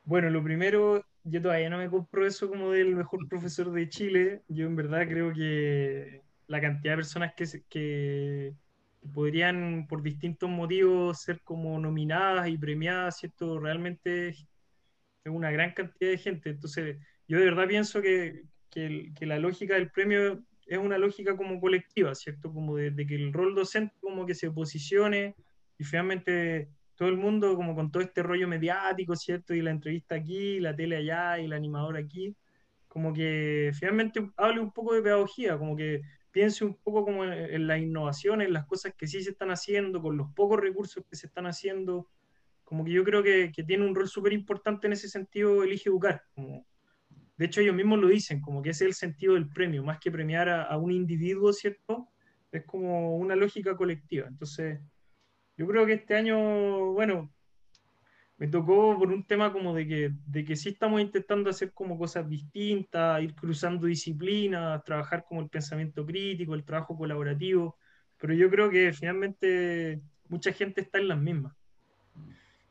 Bueno, 0.06 0.30
lo 0.30 0.42
primero 0.42 1.04
yo 1.31 1.43
todavía 1.43 1.70
no 1.70 1.79
me 1.79 1.91
compro 1.91 2.26
eso 2.26 2.49
como 2.49 2.70
del 2.72 2.97
mejor 2.97 3.29
profesor 3.29 3.72
de 3.72 3.89
Chile. 3.89 4.43
Yo 4.49 4.66
en 4.66 4.76
verdad 4.76 5.07
creo 5.09 5.33
que 5.33 6.22
la 6.47 6.61
cantidad 6.61 6.93
de 6.93 6.99
personas 6.99 7.35
que, 7.35 7.47
que 7.68 8.55
podrían 9.12 9.87
por 9.89 10.03
distintos 10.03 10.49
motivos 10.51 11.22
ser 11.22 11.41
como 11.43 11.79
nominadas 11.79 12.49
y 12.49 12.59
premiadas, 12.59 13.18
¿cierto? 13.18 13.59
Realmente 13.59 14.29
es 14.29 14.47
una 15.24 15.51
gran 15.51 15.72
cantidad 15.72 16.11
de 16.11 16.18
gente. 16.18 16.51
Entonces, 16.51 16.97
yo 17.26 17.39
de 17.39 17.45
verdad 17.45 17.68
pienso 17.68 18.01
que, 18.01 18.45
que, 18.70 19.26
la 19.26 19.39
lógica 19.39 19.74
del 19.74 19.91
premio 19.91 20.43
es 20.66 20.79
una 20.79 20.99
lógica 20.99 21.37
como 21.37 21.61
colectiva, 21.61 22.14
¿cierto? 22.14 22.53
Como 22.53 22.76
de, 22.76 23.07
que 23.07 23.14
el 23.14 23.33
rol 23.33 23.55
docente 23.55 23.95
como 24.01 24.26
que 24.26 24.35
se 24.35 24.51
posicione 24.51 25.35
y 25.79 25.85
finalmente 25.85 26.68
todo 26.99 27.09
el 27.09 27.16
mundo 27.16 27.55
como 27.55 27.76
con 27.76 27.92
todo 27.92 28.03
este 28.03 28.24
rollo 28.24 28.49
mediático, 28.49 29.14
¿cierto? 29.14 29.55
Y 29.55 29.62
la 29.62 29.70
entrevista 29.70 30.16
aquí, 30.16 30.59
la 30.59 30.74
tele 30.74 30.96
allá 30.96 31.38
y 31.38 31.44
el 31.44 31.53
animador 31.53 31.96
aquí, 31.96 32.34
como 32.88 33.12
que 33.12 33.70
finalmente 33.72 34.28
hable 34.36 34.61
un 34.61 34.72
poco 34.72 34.94
de 34.94 35.03
pedagogía, 35.03 35.57
como 35.57 35.76
que 35.76 36.03
piense 36.32 36.64
un 36.64 36.74
poco 36.74 37.05
como 37.05 37.24
en, 37.24 37.68
las 37.68 37.78
innovaciones, 37.80 38.49
en 38.49 38.53
las 38.53 38.66
cosas 38.66 38.94
que 38.99 39.07
sí 39.07 39.22
se 39.22 39.30
están 39.30 39.53
haciendo, 39.53 40.03
con 40.03 40.16
los 40.16 40.32
pocos 40.34 40.59
recursos 40.59 41.05
que 41.09 41.14
se 41.14 41.28
están 41.28 41.46
haciendo. 41.46 42.09
Como 42.64 42.84
que 42.84 42.90
yo 42.90 43.05
creo 43.05 43.22
que, 43.22 43.53
que 43.55 43.62
tiene 43.62 43.86
un 43.86 43.94
rol 43.94 44.09
súper 44.09 44.32
importante 44.32 44.88
en 44.88 44.94
ese 44.94 45.09
sentido, 45.09 45.62
elige 45.62 45.90
educar. 45.90 46.24
Como, 46.34 46.66
de 47.36 47.46
hecho, 47.46 47.61
ellos 47.61 47.76
mismos 47.76 48.01
lo 48.01 48.09
dicen, 48.09 48.40
como 48.40 48.61
que 48.61 48.70
ese 48.70 48.86
es 48.86 48.88
el 48.88 48.94
sentido 48.94 49.34
del 49.34 49.49
premio, 49.49 49.84
más 49.84 50.01
que 50.01 50.11
premiar 50.11 50.49
a, 50.49 50.64
a 50.64 50.76
un 50.78 50.90
individuo, 50.90 51.53
¿cierto? 51.53 52.09
Es 52.51 52.64
como 52.64 53.16
una 53.18 53.36
lógica 53.36 53.76
colectiva. 53.76 54.26
Entonces, 54.26 54.80
yo 55.59 55.66
creo 55.66 55.84
que 55.84 55.94
este 55.94 56.14
año, 56.14 56.92
bueno, 56.92 57.30
me 58.36 58.46
tocó 58.46 58.96
por 58.96 59.09
un 59.09 59.24
tema 59.24 59.52
como 59.52 59.74
de 59.74 59.88
que, 59.88 60.12
de 60.26 60.44
que 60.44 60.54
sí 60.54 60.68
estamos 60.68 61.00
intentando 61.00 61.50
hacer 61.50 61.72
como 61.72 61.98
cosas 61.98 62.28
distintas, 62.28 63.20
ir 63.20 63.34
cruzando 63.34 63.88
disciplinas, 63.88 64.84
trabajar 64.84 65.24
como 65.28 65.40
el 65.40 65.48
pensamiento 65.48 66.06
crítico, 66.06 66.54
el 66.54 66.64
trabajo 66.64 66.96
colaborativo, 66.96 67.76
pero 68.18 68.34
yo 68.34 68.48
creo 68.48 68.70
que 68.70 68.92
finalmente 68.92 70.00
mucha 70.28 70.52
gente 70.52 70.82
está 70.82 70.98
en 70.98 71.09
las 71.09 71.18
mismas. 71.18 71.52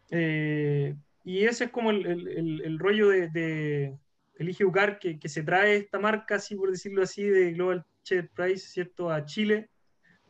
Eh, 0.09 0.95
y 1.25 1.43
ese 1.43 1.65
es 1.65 1.71
como 1.71 1.91
el, 1.91 2.05
el, 2.05 2.61
el 2.61 2.79
rollo 2.79 3.09
de, 3.09 3.27
de 3.27 3.97
Elige 4.35 4.63
Educar 4.63 4.97
que, 4.97 5.19
que, 5.19 5.27
se 5.27 5.43
trae 5.43 5.75
esta 5.75 5.99
marca, 5.99 6.35
así 6.35 6.55
por 6.55 6.71
decirlo 6.71 7.03
así, 7.03 7.23
de 7.23 7.51
Global 7.51 7.85
Chat 8.03 8.29
Prize, 8.29 8.65
¿cierto?, 8.69 9.11
a 9.11 9.25
Chile, 9.25 9.69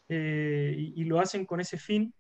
eh, 0.10 0.74
y, 0.76 1.04
y 1.04 1.06
lo 1.06 1.20
hacen 1.20 1.46
con 1.46 1.60
ese 1.60 1.78
fin 1.78 2.12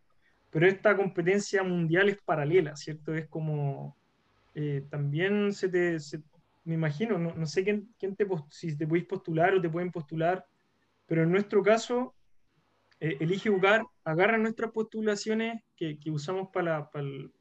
pero 0.49 0.67
esta 0.67 0.95
competencia 0.95 1.63
mundial 1.63 2.09
es 2.09 2.17
paralela, 2.21 2.75
¿cierto? 2.75 3.13
Es 3.13 3.27
como, 3.27 3.97
eh, 4.55 4.85
también 4.89 5.53
se 5.53 5.69
te, 5.69 5.97
me 6.63 6.75
imagino, 6.75 7.17
no, 7.17 7.33
no 7.35 7.45
sé 7.45 7.63
quién, 7.63 7.93
quién, 7.99 8.15
te, 8.15 8.25
si 8.49 8.77
te 8.77 8.87
podéis 8.87 9.05
postular 9.05 9.53
o 9.53 9.61
te 9.61 9.69
pueden 9.69 9.91
postular, 9.91 10.45
pero 11.05 11.23
en 11.23 11.31
nuestro 11.31 11.61
caso, 11.61 12.15
eh, 12.99 13.17
Elige 13.19 13.49
Jugar 13.49 13.85
agarra 14.03 14.37
nuestras 14.37 14.71
postulaciones 14.71 15.63
que, 15.75 15.99
que 15.99 16.09
usamos 16.11 16.49
para, 16.51 16.89
para, 16.89 17.05
el, 17.05 17.31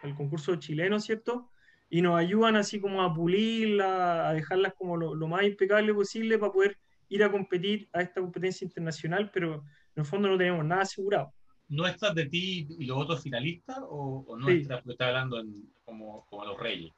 para, 0.00 0.10
el, 0.10 0.16
concurso 0.16 0.56
chileno, 0.56 1.00
¿cierto? 1.00 1.50
Y 1.88 2.02
nos 2.02 2.18
ayudan 2.18 2.56
así 2.56 2.80
como 2.80 3.02
a 3.02 3.12
pulirla, 3.14 4.28
a 4.28 4.34
dejarlas 4.34 4.74
como 4.74 4.96
lo, 4.96 5.14
lo 5.14 5.28
más 5.28 5.44
impecable 5.44 5.94
posible 5.94 6.38
para 6.38 6.52
poder 6.52 6.78
ir 7.08 7.24
a 7.24 7.30
competir 7.30 7.88
a 7.92 8.02
esta 8.02 8.20
competencia 8.20 8.64
internacional, 8.64 9.30
pero 9.32 9.54
en 9.54 10.02
el 10.02 10.04
fondo 10.04 10.28
no 10.28 10.38
tenemos 10.38 10.64
nada 10.64 10.82
asegurado 10.82 11.32
nuestras 11.70 12.14
de 12.14 12.26
ti 12.26 12.66
y 12.78 12.84
los 12.84 12.98
otros 12.98 13.22
finalistas 13.22 13.78
o, 13.78 14.24
o 14.26 14.36
nuestras 14.36 14.78
sí. 14.78 14.82
porque 14.82 14.92
está 14.92 15.08
hablando 15.08 15.38
en, 15.38 15.70
como, 15.84 16.26
como, 16.26 16.44
los 16.44 16.60
reyes? 16.60 16.92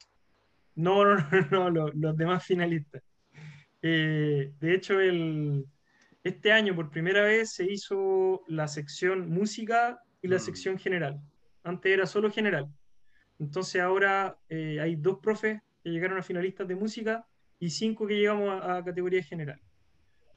No, 0.75 1.05
no, 1.05 1.15
no, 1.15 1.47
no 1.51 1.69
los, 1.69 1.95
los, 1.95 2.17
demás 2.17 2.43
finalistas. 2.43 3.01
Eh, 3.81 4.51
de 4.59 4.73
hecho, 4.75 4.99
el, 4.99 5.65
este 6.23 6.51
año 6.51 6.75
por 6.75 6.89
primera 6.89 7.21
vez 7.21 7.53
se 7.53 7.71
hizo 7.71 8.43
la 8.47 8.67
sección 8.67 9.29
música 9.29 9.99
y 10.21 10.27
la 10.27 10.37
mm. 10.37 10.41
sección 10.41 10.79
general. 10.79 11.21
Antes 11.63 11.93
era 11.93 12.07
solo 12.07 12.31
general. 12.31 12.67
Entonces 13.39 13.81
ahora 13.81 14.37
eh, 14.49 14.79
hay 14.81 14.95
dos 14.95 15.19
profes 15.19 15.61
que 15.83 15.89
llegaron 15.91 16.17
a 16.17 16.23
finalistas 16.23 16.67
de 16.67 16.75
música 16.75 17.27
y 17.59 17.69
cinco 17.69 18.07
que 18.07 18.15
llegamos 18.15 18.49
a, 18.49 18.77
a 18.77 18.83
categoría 18.83 19.21
general. 19.21 19.59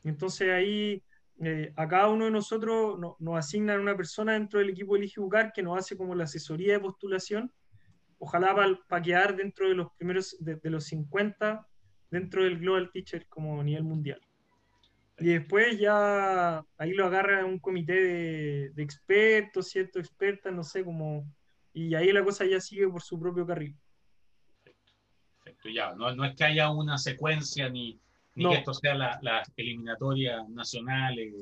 Entonces 0.04 0.50
ahí 0.50 1.02
eh, 1.38 1.72
a 1.76 1.86
cada 1.86 2.08
uno 2.08 2.24
de 2.24 2.30
nosotros 2.30 2.98
no, 2.98 3.16
nos 3.18 3.38
asignan 3.38 3.80
una 3.80 3.96
persona 3.96 4.32
dentro 4.32 4.58
del 4.58 4.70
equipo 4.70 4.96
Elige 4.96 5.20
Bucar 5.20 5.52
que 5.52 5.62
nos 5.62 5.78
hace 5.78 5.96
como 5.96 6.14
la 6.14 6.24
asesoría 6.24 6.74
de 6.74 6.80
postulación, 6.80 7.52
ojalá 8.18 8.54
para 8.54 8.78
pa 8.88 9.02
quedar 9.02 9.36
dentro 9.36 9.68
de 9.68 9.74
los 9.74 9.92
primeros, 9.98 10.36
de, 10.40 10.58
los 10.70 10.84
50 10.84 11.66
dentro 12.10 12.42
del 12.42 12.58
Global 12.58 12.90
Teacher 12.90 13.26
como 13.28 13.62
nivel 13.62 13.84
mundial. 13.84 14.20
Y 15.18 15.28
después 15.28 15.78
ya 15.78 16.64
ahí 16.78 16.92
lo 16.92 17.06
agarra 17.06 17.44
un 17.44 17.58
comité 17.58 18.70
de, 18.74 18.82
expertos, 18.82 19.68
¿cierto? 19.68 19.98
Expertas, 19.98 20.52
no 20.52 20.62
sé, 20.62 20.84
como... 20.84 21.26
Y 21.72 21.94
ahí 21.94 22.12
la 22.12 22.24
cosa 22.24 22.46
ya 22.46 22.60
sigue 22.60 22.88
por 22.88 23.02
su 23.02 23.18
propio 23.18 23.46
carril. 23.46 23.76
Perfecto, 24.62 24.92
Perfecto. 25.44 25.68
ya. 25.68 25.94
No, 25.94 26.14
no 26.14 26.24
es 26.24 26.34
que 26.34 26.44
haya 26.44 26.70
una 26.70 26.96
secuencia 26.96 27.68
ni, 27.68 28.00
ni 28.36 28.44
no. 28.44 28.50
que 28.50 28.58
esto 28.58 28.74
sea 28.74 28.94
las 28.94 29.22
la 29.22 29.42
eliminatorias 29.56 30.48
nacionales. 30.48 31.34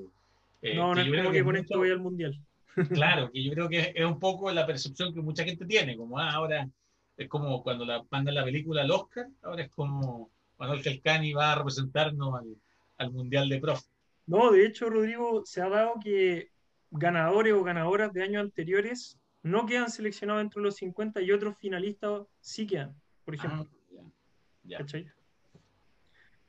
Eh, 0.63 0.75
no, 0.75 0.95
no 0.95 1.01
es 1.01 1.09
como 1.09 1.31
que, 1.31 1.39
que 1.39 1.45
con 1.45 1.57
esto 1.57 1.79
voy 1.79 1.91
al 1.91 2.01
mundial. 2.01 2.39
Claro, 2.89 3.31
que 3.31 3.43
yo 3.43 3.53
creo 3.53 3.69
que 3.69 3.93
es 3.95 4.05
un 4.05 4.19
poco 4.19 4.51
la 4.51 4.67
percepción 4.67 5.15
que 5.15 5.21
mucha 5.21 5.45
gente 5.45 5.65
tiene, 5.65 5.97
como 5.97 6.19
ah, 6.19 6.33
ahora 6.33 6.69
es 7.17 7.29
como 7.29 7.63
cuando 7.63 7.85
la, 7.85 8.03
mandan 8.11 8.35
la 8.35 8.45
película 8.45 8.83
al 8.83 8.91
Oscar, 8.91 9.29
ahora 9.43 9.63
es 9.63 9.71
como 9.71 10.31
Manuel 10.59 10.83
Calcani 10.83 11.33
va 11.33 11.53
a 11.53 11.55
representarnos 11.57 12.35
al, 12.35 12.57
al 12.99 13.13
Mundial 13.13 13.49
de 13.49 13.61
Prof. 13.61 13.81
No, 14.27 14.51
de 14.51 14.67
hecho, 14.67 14.91
Rodrigo, 14.91 15.43
se 15.45 15.61
ha 15.61 15.69
dado 15.69 15.95
que 16.03 16.51
ganadores 16.91 17.53
o 17.53 17.63
ganadoras 17.63 18.13
de 18.13 18.23
años 18.23 18.43
anteriores 18.43 19.19
no 19.43 19.67
quedan 19.67 19.91
seleccionados 19.91 20.43
entre 20.43 20.63
los 20.63 20.77
50 20.77 21.21
y 21.21 21.31
otros 21.31 21.57
finalistas 21.59 22.23
sí 22.41 22.67
quedan, 22.67 22.95
por 23.25 23.35
ejemplo. 23.35 23.69
Ah, 23.99 24.11
ya. 24.65 24.85
ya. 24.85 25.15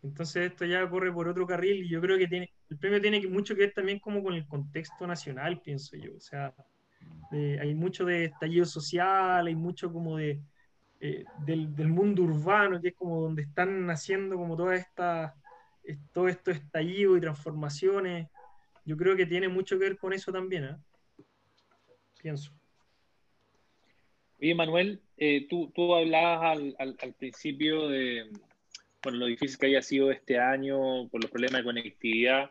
Entonces 0.05 0.51
esto 0.51 0.65
ya 0.65 0.87
corre 0.89 1.11
por 1.11 1.27
otro 1.27 1.47
carril 1.47 1.83
y 1.83 1.89
yo 1.89 1.99
creo 1.99 2.17
que 2.17 2.27
tiene, 2.27 2.53
el 2.69 2.77
premio 2.77 3.01
tiene 3.01 3.27
mucho 3.27 3.55
que 3.55 3.61
ver 3.61 3.73
también 3.73 3.99
como 3.99 4.23
con 4.23 4.33
el 4.33 4.47
contexto 4.47 5.07
nacional, 5.07 5.61
pienso 5.61 5.97
yo. 5.97 6.15
O 6.15 6.19
sea, 6.19 6.53
hay 7.31 7.73
mucho 7.73 8.05
de 8.05 8.25
estallido 8.25 8.65
social, 8.65 9.47
hay 9.47 9.55
mucho 9.55 9.91
como 9.91 10.17
de 10.17 10.39
eh, 10.99 11.25
del, 11.45 11.67
mundo 11.89 12.23
urbano, 12.23 12.81
que 12.81 12.89
es 12.89 12.95
como 12.95 13.21
donde 13.21 13.43
están 13.43 13.85
naciendo 13.85 14.37
como 14.37 14.55
todas 14.55 14.79
estas, 14.79 15.33
todo 16.13 16.27
esto 16.27 16.51
estallido 16.51 17.17
y 17.17 17.21
transformaciones. 17.21 18.27
Yo 18.85 18.95
creo 18.95 19.15
que 19.15 19.25
tiene 19.25 19.49
mucho 19.49 19.77
que 19.77 19.85
ver 19.85 19.97
con 19.97 20.13
eso 20.13 20.31
también, 20.31 20.65
¿eh? 20.65 20.77
pienso. 22.21 22.51
Oye, 24.39 24.55
Manuel, 24.55 25.01
eh, 25.17 25.47
tú, 25.49 25.71
tú 25.75 25.93
hablabas 25.95 26.59
al 26.77 27.13
principio 27.17 27.87
de, 27.87 28.31
por 29.05 29.13
lo 29.13 29.27
difícil 29.27 29.59
que 29.59 29.67
haya 29.67 29.83
sido 29.83 30.09
este 30.09 30.39
año, 30.39 31.07
por 31.09 31.21
los 31.21 31.29
problemas 31.29 31.59
de 31.59 31.63
conectividad 31.63 32.49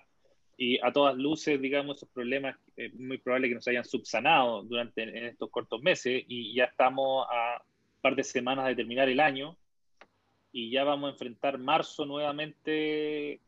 y 0.57 0.79
a 0.87 0.93
todas 0.93 1.17
luces, 1.17 1.61
digamos, 1.61 1.97
esos 1.97 2.09
problemas 2.11 2.57
eh, 2.77 2.93
muy 2.95 3.19
probable 3.19 3.49
que 3.49 3.57
nos 3.57 3.67
hayan 3.67 3.85
subsanado 3.85 4.63
durante 4.63 5.03
en 5.03 5.25
estos 5.25 5.51
cortos 5.51 5.83
meses 5.83 6.23
y 6.29 6.55
ya 6.55 6.67
estamos 6.67 7.27
a 7.29 7.61
un 7.61 8.01
par 8.01 8.15
de 8.15 8.23
semanas 8.23 8.67
de 8.69 8.77
terminar 8.77 9.09
el 9.09 9.19
año 9.19 9.57
y 10.53 10.71
ya 10.71 10.85
vamos 10.85 11.09
a 11.09 11.13
enfrentar 11.15 11.59
marzo 11.59 12.07
nuevamente, 12.07 13.41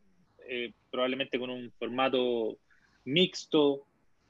eh, 0.45 0.73
probablemente 0.91 1.39
con 1.39 1.49
un 1.49 1.71
formato 1.79 2.57
mixto 3.05 3.85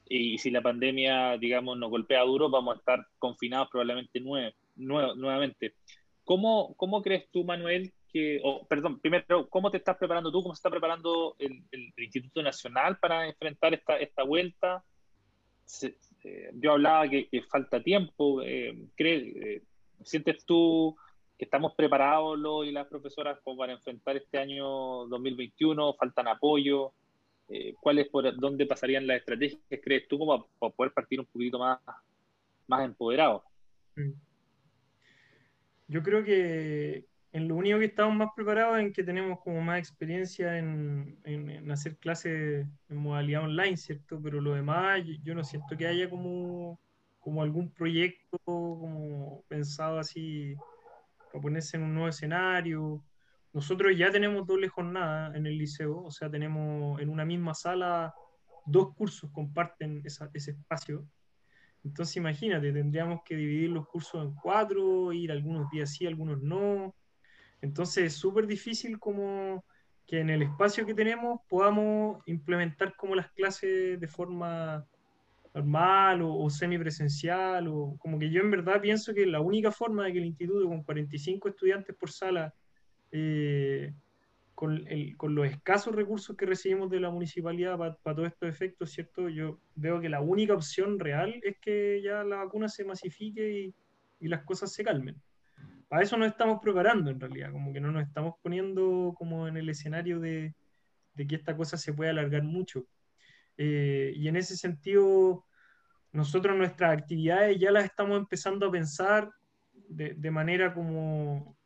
y 0.08 0.38
si 0.38 0.52
la 0.52 0.62
pandemia, 0.62 1.36
digamos, 1.36 1.76
nos 1.76 1.90
golpea 1.90 2.22
duro, 2.22 2.48
vamos 2.48 2.76
a 2.76 2.78
estar 2.78 3.04
confinados 3.18 3.70
probablemente 3.72 4.20
nueve, 4.20 4.54
nueve, 4.76 5.14
nuevamente. 5.16 5.74
¿Cómo, 6.22 6.74
¿Cómo 6.76 7.02
crees 7.02 7.28
tú, 7.32 7.42
Manuel, 7.42 7.92
que, 8.12 8.40
oh, 8.42 8.66
perdón, 8.66 9.00
primero, 9.00 9.48
¿cómo 9.48 9.70
te 9.70 9.78
estás 9.78 9.96
preparando 9.96 10.30
tú? 10.30 10.42
¿Cómo 10.42 10.54
se 10.54 10.58
está 10.58 10.70
preparando 10.70 11.36
el, 11.38 11.62
Instituto 11.96 12.42
Nacional 12.42 12.98
para 12.98 13.26
enfrentar 13.26 13.74
esta, 13.74 13.98
esta 13.98 14.22
vuelta? 14.22 14.84
Eh, 16.24 16.50
yo 16.54 16.72
hablaba 16.72 17.08
que, 17.08 17.28
falta 17.50 17.82
tiempo. 17.82 18.42
Eh, 18.42 18.86
¿crees, 18.96 19.36
eh, 19.36 19.62
¿Sientes 20.02 20.44
tú 20.44 20.96
que 21.36 21.44
estamos 21.44 21.74
preparados 21.74 22.38
los 22.38 22.66
y 22.66 22.72
las 22.72 22.86
profesoras 22.88 23.38
para 23.44 23.72
enfrentar 23.72 24.16
este 24.16 24.38
año 24.38 25.06
2021? 25.06 25.94
¿Faltan 25.94 26.28
apoyo? 26.28 26.92
Eh, 27.48 27.74
¿Cuáles 27.80 28.08
por 28.08 28.36
dónde 28.38 28.66
pasarían 28.66 29.06
las 29.06 29.18
estrategias? 29.18 29.60
¿Crees 29.82 30.06
tú 30.08 30.18
como 30.18 30.46
para 30.58 30.72
poder 30.72 30.92
partir 30.92 31.20
un 31.20 31.26
poquito 31.26 31.58
más, 31.58 31.78
más 32.66 32.84
empoderado? 32.84 33.42
Mm. 33.96 34.12
Yo 35.88 36.02
creo 36.02 36.22
que, 36.22 37.06
lo 37.46 37.56
único 37.56 37.78
que 37.78 37.86
estamos 37.86 38.16
más 38.16 38.30
preparados 38.34 38.78
es 38.78 38.84
en 38.84 38.92
que 38.92 39.04
tenemos 39.04 39.40
como 39.40 39.60
más 39.60 39.78
experiencia 39.78 40.58
en, 40.58 41.18
hacer 41.70 41.96
clases 41.98 42.66
en 42.88 42.96
modalidad 42.96 43.44
online, 43.44 43.76
¿cierto? 43.76 44.20
Pero 44.22 44.40
lo 44.40 44.54
demás, 44.54 45.02
yo 45.22 45.34
no 45.34 45.44
siento 45.44 45.76
que 45.76 45.86
haya 45.86 46.08
como, 46.08 46.80
como 47.18 47.42
algún 47.42 47.70
proyecto 47.70 48.38
como 48.44 49.44
pensado 49.48 49.98
así 49.98 50.54
para 51.30 51.42
ponerse 51.42 51.76
en 51.76 51.82
un 51.82 51.94
nuevo 51.94 52.08
escenario. 52.08 53.04
Nosotros 53.52 53.96
ya 53.96 54.10
tenemos 54.10 54.46
doble 54.46 54.68
jornada 54.68 55.36
en 55.36 55.46
el 55.46 55.58
liceo, 55.58 56.04
o 56.04 56.10
sea, 56.10 56.30
tenemos 56.30 57.00
en 57.00 57.10
una 57.10 57.24
misma 57.24 57.54
sala 57.54 58.14
dos 58.64 58.94
cursos 58.94 59.30
comparten 59.32 60.02
ese 60.04 60.50
espacio. 60.50 61.06
Entonces 61.84 62.16
imagínate, 62.16 62.72
tendríamos 62.72 63.20
que 63.24 63.36
dividir 63.36 63.70
los 63.70 63.86
cursos 63.86 64.24
en 64.24 64.34
cuatro, 64.34 65.12
ir 65.12 65.30
algunos 65.30 65.70
días 65.70 65.92
sí, 65.92 66.06
algunos 66.06 66.40
no 66.42 66.94
entonces 67.60 68.04
es 68.04 68.12
súper 68.14 68.46
difícil 68.46 68.98
como 68.98 69.64
que 70.06 70.20
en 70.20 70.30
el 70.30 70.42
espacio 70.42 70.86
que 70.86 70.94
tenemos 70.94 71.40
podamos 71.48 72.22
implementar 72.26 72.96
como 72.96 73.14
las 73.14 73.30
clases 73.32 74.00
de 74.00 74.08
forma 74.08 74.86
normal 75.54 76.22
o, 76.22 76.48
semipresencial 76.50 77.68
o 77.68 77.96
como 77.98 78.18
que 78.18 78.30
yo 78.30 78.40
en 78.40 78.50
verdad 78.50 78.80
pienso 78.80 79.12
que 79.12 79.26
la 79.26 79.40
única 79.40 79.72
forma 79.72 80.04
de 80.04 80.12
que 80.12 80.18
el 80.18 80.26
instituto 80.26 80.68
con 80.68 80.82
45 80.82 81.48
estudiantes 81.48 81.96
por 81.96 82.10
sala 82.10 82.54
eh, 83.10 83.92
con, 84.54 84.84
los 85.34 85.46
escasos 85.46 85.94
recursos 85.94 86.36
que 86.36 86.46
recibimos 86.46 86.90
de 86.90 87.00
la 87.00 87.10
municipalidad 87.10 87.78
para 87.78 88.16
todos 88.16 88.26
estos 88.26 88.48
efectos, 88.48 88.90
¿cierto? 88.90 89.28
Yo 89.28 89.60
veo 89.76 90.00
que 90.00 90.08
la 90.08 90.20
única 90.20 90.54
opción 90.54 90.98
real 90.98 91.38
es 91.44 91.58
que 91.60 92.02
ya 92.02 92.24
la 92.24 92.38
vacuna 92.38 92.68
se 92.68 92.84
masifique 92.84 93.52
y, 93.52 93.74
y 94.18 94.28
las 94.28 94.42
cosas 94.44 94.72
se 94.72 94.82
calmen. 94.82 95.14
Para 95.88 96.02
eso 96.02 96.16
nos 96.16 96.28
estamos 96.28 96.60
preparando 96.62 97.10
en 97.10 97.20
realidad, 97.20 97.50
como 97.52 97.72
que 97.72 97.80
no 97.80 97.90
nos 97.90 98.06
estamos 98.06 98.34
poniendo 98.42 99.14
como 99.16 99.48
en 99.48 99.56
el 99.56 99.68
escenario 99.68 100.20
de, 100.20 100.54
de 101.14 101.26
que 101.26 101.36
esta 101.36 101.56
cosa 101.56 101.76
se 101.76 101.92
pueda 101.92 102.10
alargar 102.10 102.42
mucho. 102.42 102.86
Eh, 103.56 104.12
y 104.14 104.28
en 104.28 104.36
ese 104.36 104.56
sentido, 104.56 105.44
nosotros 106.12 106.56
nuestras 106.56 106.98
actividades 106.98 107.58
ya 107.58 107.70
las 107.70 107.84
estamos 107.84 108.18
empezando 108.18 108.66
a 108.66 108.70
pensar 108.70 109.30
de, 109.72 110.14
de 110.14 110.30
manera 110.30 110.74
como 110.74 111.58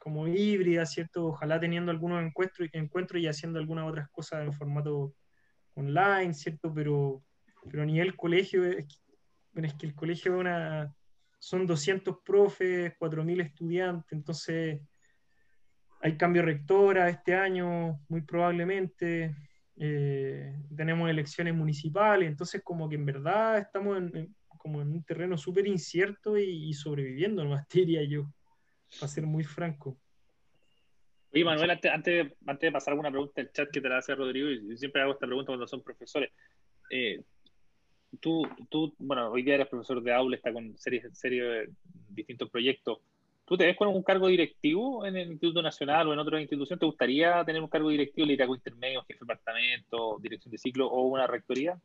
como 0.00 0.26
híbrida, 0.26 0.86
¿cierto? 0.86 1.26
Ojalá 1.26 1.60
teniendo 1.60 1.92
algunos 1.92 2.24
encuentros, 2.24 3.20
y 3.22 3.26
haciendo 3.28 3.58
algunas 3.58 3.88
otras 3.88 4.08
cosas 4.08 4.44
en 4.44 4.52
formato 4.52 5.14
online, 5.74 6.32
¿cierto? 6.34 6.72
Pero, 6.74 7.22
pero 7.70 7.82
a 7.82 7.86
nivel 7.86 8.16
colegio, 8.16 8.64
es 8.64 8.86
que, 8.86 9.66
es 9.66 9.74
que 9.74 9.86
el 9.86 9.94
colegio 9.94 10.38
una, 10.38 10.92
son 11.40 11.66
200 11.66 12.18
profes, 12.22 12.92
4.000 12.98 13.40
estudiantes, 13.40 14.12
entonces 14.12 14.80
hay 16.02 16.16
cambio 16.16 16.42
rectora 16.42 17.08
este 17.08 17.34
año, 17.34 17.98
muy 18.08 18.20
probablemente. 18.20 19.34
Eh, 19.76 20.54
tenemos 20.76 21.08
elecciones 21.08 21.54
municipales, 21.54 22.28
entonces 22.28 22.62
como 22.62 22.88
que 22.88 22.96
en 22.96 23.06
verdad 23.06 23.58
estamos 23.58 23.96
en, 23.96 24.36
como 24.48 24.82
en 24.82 24.92
un 24.92 25.02
terreno 25.02 25.38
súper 25.38 25.66
incierto 25.66 26.36
y, 26.36 26.72
sobreviviendo, 26.74 27.42
nomás 27.42 27.66
diría 27.72 28.04
yo 28.04 28.30
para 28.98 29.08
ser 29.08 29.24
muy 29.24 29.44
franco. 29.44 29.98
Oye, 31.32 31.44
Manuel, 31.44 31.70
antes, 31.70 31.90
antes, 31.92 32.34
de 32.60 32.72
pasar 32.72 32.92
alguna 32.92 33.10
pregunta 33.10 33.40
el 33.40 33.50
chat 33.52 33.70
que 33.70 33.80
te 33.80 33.88
la 33.88 33.98
hace 33.98 34.14
Rodrigo, 34.14 34.50
y 34.50 34.76
siempre 34.76 35.00
hago 35.00 35.12
esta 35.12 35.26
pregunta 35.26 35.46
cuando 35.46 35.66
son 35.66 35.82
profesores. 35.82 36.30
Eh, 36.90 37.22
tú, 38.18 38.42
tú, 38.68 38.94
bueno, 38.98 39.30
hoy 39.30 39.42
día 39.42 39.54
eres 39.54 39.68
profesor 39.68 40.02
de 40.02 40.12
aula, 40.12 40.36
está 40.36 40.52
con 40.52 40.76
series, 40.76 41.06
serie 41.18 41.42
de 41.42 41.70
distintos 42.08 42.50
proyectos. 42.50 42.98
¿Tú 43.44 43.56
te 43.56 43.66
ves 43.66 43.76
con 43.76 43.88
un 43.88 44.02
cargo 44.02 44.28
directivo 44.28 45.04
en 45.04 45.16
el 45.16 45.32
Instituto 45.32 45.60
Nacional 45.60 46.06
o 46.06 46.12
en 46.12 46.18
otra 46.18 46.40
institución? 46.40 46.78
¿Te 46.78 46.86
gustaría 46.86 47.44
tener 47.44 47.60
un 47.60 47.68
cargo 47.68 47.88
directivo, 47.88 48.26
liderazgo 48.26 48.54
intermedio, 48.54 49.02
jefe 49.02 49.18
de 49.20 49.26
departamento, 49.26 50.18
dirección 50.20 50.52
de 50.52 50.58
ciclo 50.58 50.86
o 50.86 51.02
una 51.02 51.26
rectoría? 51.26 51.80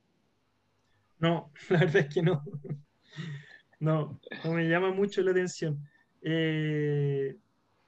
No, 1.19 1.51
la 1.69 1.79
verdad 1.79 1.97
es 1.97 2.13
que 2.13 2.21
no. 2.21 2.43
No, 3.79 4.19
no 4.43 4.51
me 4.51 4.69
llama 4.69 4.91
mucho 4.91 5.21
la 5.21 5.31
atención. 5.31 5.79
Eh, 6.21 7.35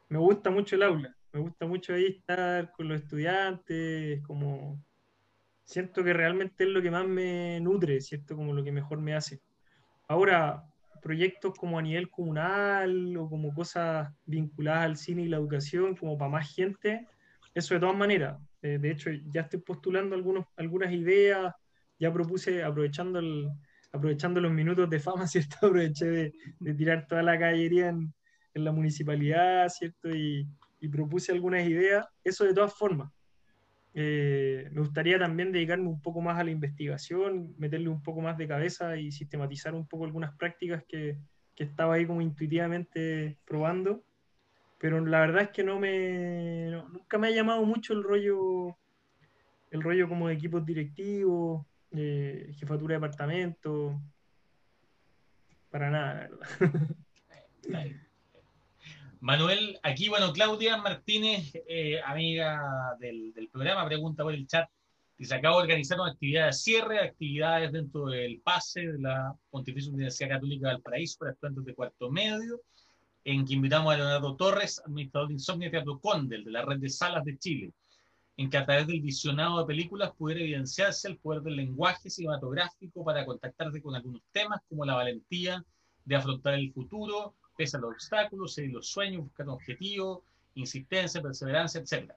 me 0.09 0.17
gusta 0.19 0.49
mucho 0.49 0.75
el 0.75 0.83
aula, 0.83 1.15
me 1.31 1.39
gusta 1.39 1.65
mucho 1.65 1.93
ahí 1.93 2.05
estar 2.05 2.71
con 2.71 2.87
los 2.87 3.01
estudiantes, 3.01 4.21
como 4.25 4.79
siento 5.67 6.03
que 6.03 6.13
realmente 6.13 6.63
es 6.63 6.69
lo 6.69 6.81
que 6.81 6.89
más 6.89 7.05
me 7.05 7.59
nutre, 7.59 7.99
¿cierto? 8.01 8.35
Como 8.35 8.53
lo 8.53 8.63
que 8.63 8.71
mejor 8.71 8.99
me 9.01 9.13
hace. 9.13 9.41
Ahora, 10.07 10.63
proyectos 11.01 11.53
como 11.53 11.77
a 11.77 11.81
nivel 11.81 12.09
comunal 12.09 13.15
o 13.17 13.29
como 13.29 13.53
cosas 13.53 14.09
vinculadas 14.25 14.85
al 14.85 14.97
cine 14.97 15.23
y 15.23 15.27
la 15.27 15.37
educación, 15.37 15.95
como 15.95 16.17
para 16.17 16.31
más 16.31 16.55
gente, 16.55 17.05
eso 17.53 17.73
de 17.73 17.81
todas 17.81 17.97
maneras. 17.97 18.39
Eh, 18.61 18.79
de 18.79 18.91
hecho, 18.91 19.11
ya 19.31 19.41
estoy 19.41 19.59
postulando 19.59 20.15
algunos, 20.15 20.45
algunas 20.55 20.91
ideas, 20.93 21.53
ya 21.99 22.13
propuse, 22.13 22.63
aprovechando, 22.63 23.19
el, 23.19 23.49
aprovechando 23.91 24.39
los 24.41 24.51
minutos 24.53 24.89
de 24.89 24.99
fama, 24.99 25.27
¿cierto? 25.27 25.57
Aproveché 25.67 26.05
de, 26.05 26.33
de 26.59 26.73
tirar 26.73 27.05
toda 27.07 27.21
la 27.23 27.37
caballería 27.37 27.89
en, 27.89 28.13
en 28.57 28.63
la 28.63 28.71
municipalidad, 28.71 29.69
¿cierto? 29.69 30.09
Y, 30.09 30.47
propuse 30.91 31.31
algunas 31.31 31.67
ideas, 31.67 32.05
eso 32.23 32.45
de 32.45 32.53
todas 32.53 32.73
formas. 32.73 33.11
Eh, 33.99 34.69
me 34.73 34.81
gustaría 34.81 35.17
también 35.17 35.51
dedicarme 35.51 35.87
un 35.87 35.99
poco 35.99 36.21
más 36.21 36.37
a 36.37 36.43
la 36.43 36.51
investigación, 36.51 37.55
meterle 37.57 37.89
un 37.89 38.03
poco 38.03 38.21
más 38.21 38.37
de 38.37 38.47
cabeza 38.47 38.95
y 38.95 39.11
sistematizar 39.11 39.73
un 39.73 39.87
poco 39.87 40.05
algunas 40.05 40.37
prácticas 40.37 40.83
que, 40.87 41.17
que 41.55 41.63
estaba 41.63 41.95
ahí 41.95 42.05
como 42.05 42.21
intuitivamente 42.21 43.39
probando. 43.43 44.03
Pero 44.77 45.03
la 45.03 45.21
verdad 45.21 45.41
es 45.41 45.49
que 45.49 45.63
no 45.63 45.79
me, 45.79 46.69
nunca 46.91 47.17
me 47.17 47.29
ha 47.29 47.31
llamado 47.31 47.65
mucho 47.65 47.93
el 47.93 48.03
rollo, 48.03 48.77
el 49.71 49.81
rollo 49.81 50.07
como 50.07 50.27
de 50.27 50.35
equipos 50.35 50.63
directivos, 50.63 51.65
eh, 51.89 52.51
jefatura 52.53 52.93
de 52.93 53.01
departamento, 53.01 53.99
para 55.71 55.89
nada, 55.89 56.13
la 56.13 57.79
verdad. 57.79 58.06
Manuel, 59.19 59.79
aquí, 59.83 60.09
bueno, 60.09 60.31
Claudia 60.31 60.77
Martínez, 60.77 61.51
eh, 61.67 61.99
amiga 62.05 62.95
del, 62.99 63.33
programa, 63.51 63.85
pregunta 63.85 64.23
por 64.23 64.33
el 64.33 64.45
chat. 64.47 64.69
Si 65.17 65.25
se 65.25 65.33
acaba 65.33 65.57
de 65.57 65.63
organizar 65.63 65.99
una 65.99 66.11
actividad 66.11 66.47
de 66.47 66.53
cierre, 66.53 66.99
actividades 66.99 67.71
dentro 67.71 68.05
del 68.05 68.39
pase 68.41 68.81
de 68.81 68.99
la 68.99 69.35
Pontificia 69.49 69.91
Universidad 69.91 70.29
Católica 70.29 70.69
del 70.69 70.81
Paraíso 70.81 71.17
para 71.19 71.31
estudiantes 71.31 71.65
de 71.65 71.73
cuarto 71.73 72.11
medio, 72.11 72.61
en 73.23 73.45
que 73.45 73.55
invitamos 73.55 73.93
a 73.93 73.97
Leonardo 73.97 74.35
Torres, 74.35 74.79
administrador 74.85 75.29
de 75.29 75.33
Insomnia 75.33 75.71
Teatro 75.71 75.99
Condel, 75.99 76.43
de 76.43 76.51
la 76.51 76.63
red 76.63 76.77
de 76.77 76.89
salas 76.89 77.23
de 77.25 77.37
Chile, 77.39 77.73
en 78.37 78.49
que 78.51 78.57
a 78.57 78.65
través 78.65 78.85
del 78.85 79.01
visionado 79.01 79.59
de 79.59 79.65
películas 79.65 80.11
pudiera 80.15 80.41
evidenciarse 80.41 81.07
el 81.07 81.17
poder 81.17 81.41
del 81.41 81.55
lenguaje 81.55 82.09
cinematográfico 82.09 83.03
para 83.03 83.25
contactarse 83.25 83.81
con 83.81 83.95
algunos 83.95 84.21
temas 84.31 84.61
como 84.69 84.85
la 84.85 84.93
valentía 84.93 85.63
de 86.05 86.15
afrontar 86.15 86.53
el 86.53 86.71
futuro, 86.71 87.35
pese 87.57 87.77
a 87.77 87.79
los 87.79 87.93
obstáculos, 87.93 88.53
seguir 88.53 88.71
los 88.71 88.87
sueños, 88.87 89.23
buscar 89.23 89.49
objetivos, 89.49 90.19
insistencia, 90.55 91.21
perseverancia, 91.21 91.81
etc. 91.81 92.11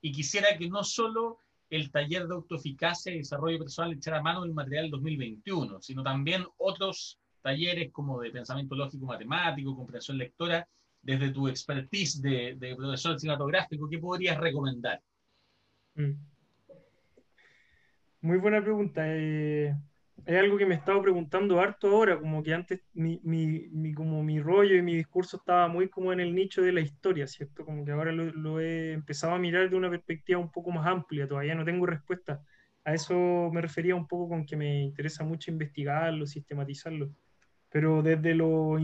Y 0.00 0.12
quisiera 0.12 0.56
que 0.56 0.68
no 0.68 0.82
solo 0.82 1.38
el 1.70 1.90
taller 1.90 2.26
de 2.26 2.34
autoeficacia 2.34 3.12
y 3.12 3.18
desarrollo 3.18 3.58
personal 3.58 3.92
echara 3.92 4.22
mano 4.22 4.42
del 4.42 4.54
material 4.54 4.90
2021, 4.90 5.80
sino 5.82 6.02
también 6.02 6.44
otros 6.56 7.18
talleres 7.42 7.92
como 7.92 8.20
de 8.20 8.30
pensamiento 8.30 8.74
lógico 8.74 9.06
matemático, 9.06 9.76
comprensión 9.76 10.18
lectora, 10.18 10.66
desde 11.02 11.30
tu 11.30 11.48
expertise 11.48 12.20
de, 12.20 12.56
de 12.58 12.74
profesor 12.74 13.18
cinematográfico, 13.18 13.88
¿qué 13.88 13.98
podrías 13.98 14.38
recomendar? 14.38 15.00
Mm. 15.94 16.12
Muy 18.20 18.38
buena 18.38 18.60
pregunta. 18.60 19.02
Eh, 19.06 19.76
es 20.26 20.36
algo 20.36 20.58
que 20.58 20.66
me 20.66 20.74
he 20.74 20.78
estado 20.78 21.00
preguntando 21.00 21.60
harto 21.60 21.88
ahora, 21.88 22.18
como 22.18 22.42
que 22.42 22.52
antes 22.52 22.80
mi, 22.92 23.20
mi, 23.22 23.94
como 23.94 24.22
mi 24.22 24.40
rollo 24.40 24.76
y 24.76 24.82
mi 24.82 24.94
discurso 24.94 25.38
estaba 25.38 25.68
muy 25.68 25.88
como 25.88 26.12
en 26.12 26.20
el 26.20 26.34
nicho 26.34 26.60
de 26.62 26.72
la 26.72 26.80
historia, 26.80 27.26
¿cierto? 27.26 27.64
Como 27.64 27.84
que 27.84 27.92
ahora 27.92 28.12
lo, 28.12 28.60
he 28.60 28.92
empezado 28.92 29.34
a 29.34 29.38
mirar 29.38 29.70
de 29.70 29.76
una 29.76 29.90
perspectiva 29.90 30.38
un 30.38 30.50
poco 30.50 30.70
más 30.70 30.86
amplia, 30.86 31.26
todavía 31.26 31.54
no 31.54 31.64
tengo 31.64 31.86
respuesta. 31.86 32.42
A 32.84 32.94
eso 32.94 33.50
me 33.52 33.60
refería 33.60 33.94
un 33.94 34.06
poco 34.06 34.28
con 34.28 34.44
que 34.44 34.56
me 34.56 34.82
interesa 34.82 35.24
mucho 35.24 35.50
investigarlo, 35.50 36.26
sistematizarlo. 36.26 37.10
Pero 37.70 38.02
desde 38.02 38.34
lo, 38.34 38.76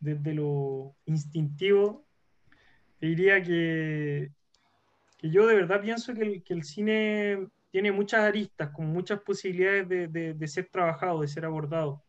desde 0.00 0.34
lo 0.34 0.94
instintivo, 1.06 2.04
diría 3.00 3.42
que, 3.42 4.32
que 5.16 5.30
yo 5.30 5.46
de 5.46 5.54
verdad 5.54 5.80
pienso 5.80 6.14
que 6.14 6.22
el, 6.22 6.42
que 6.42 6.54
el 6.54 6.64
cine 6.64 7.48
tiene 7.70 7.92
muchas 7.92 8.20
aristas, 8.20 8.70
con 8.70 8.86
muchas 8.86 9.20
posibilidades 9.20 9.88
de, 9.88 10.34
de, 10.34 10.48
ser 10.48 10.68
trabajado, 10.70 11.20
de 11.20 11.28
ser 11.28 11.44
abordado. 11.44 12.02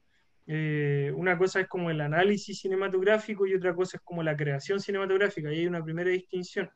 Eh, 0.47 1.13
una 1.15 1.37
cosa 1.37 1.61
es 1.61 1.67
como 1.67 1.91
el 1.91 2.01
análisis 2.01 2.59
cinematográfico 2.59 3.45
y 3.45 3.53
otra 3.53 3.75
cosa 3.75 3.97
es 3.97 4.03
como 4.03 4.23
la 4.23 4.35
creación 4.35 4.79
cinematográfica, 4.79 5.53
y 5.53 5.59
hay 5.59 5.67
una 5.67 5.83
primera 5.83 6.09
distinción. 6.09 6.69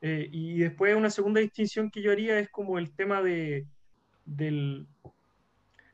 Eh, 0.00 0.28
y 0.30 0.58
después 0.58 0.94
una 0.96 1.10
segunda 1.10 1.40
distinción 1.40 1.90
que 1.90 2.02
yo 2.02 2.12
haría 2.12 2.38
es 2.38 2.50
como 2.50 2.78
el 2.78 2.94
tema 2.94 3.22
de, 3.22 3.66
del, 4.24 4.86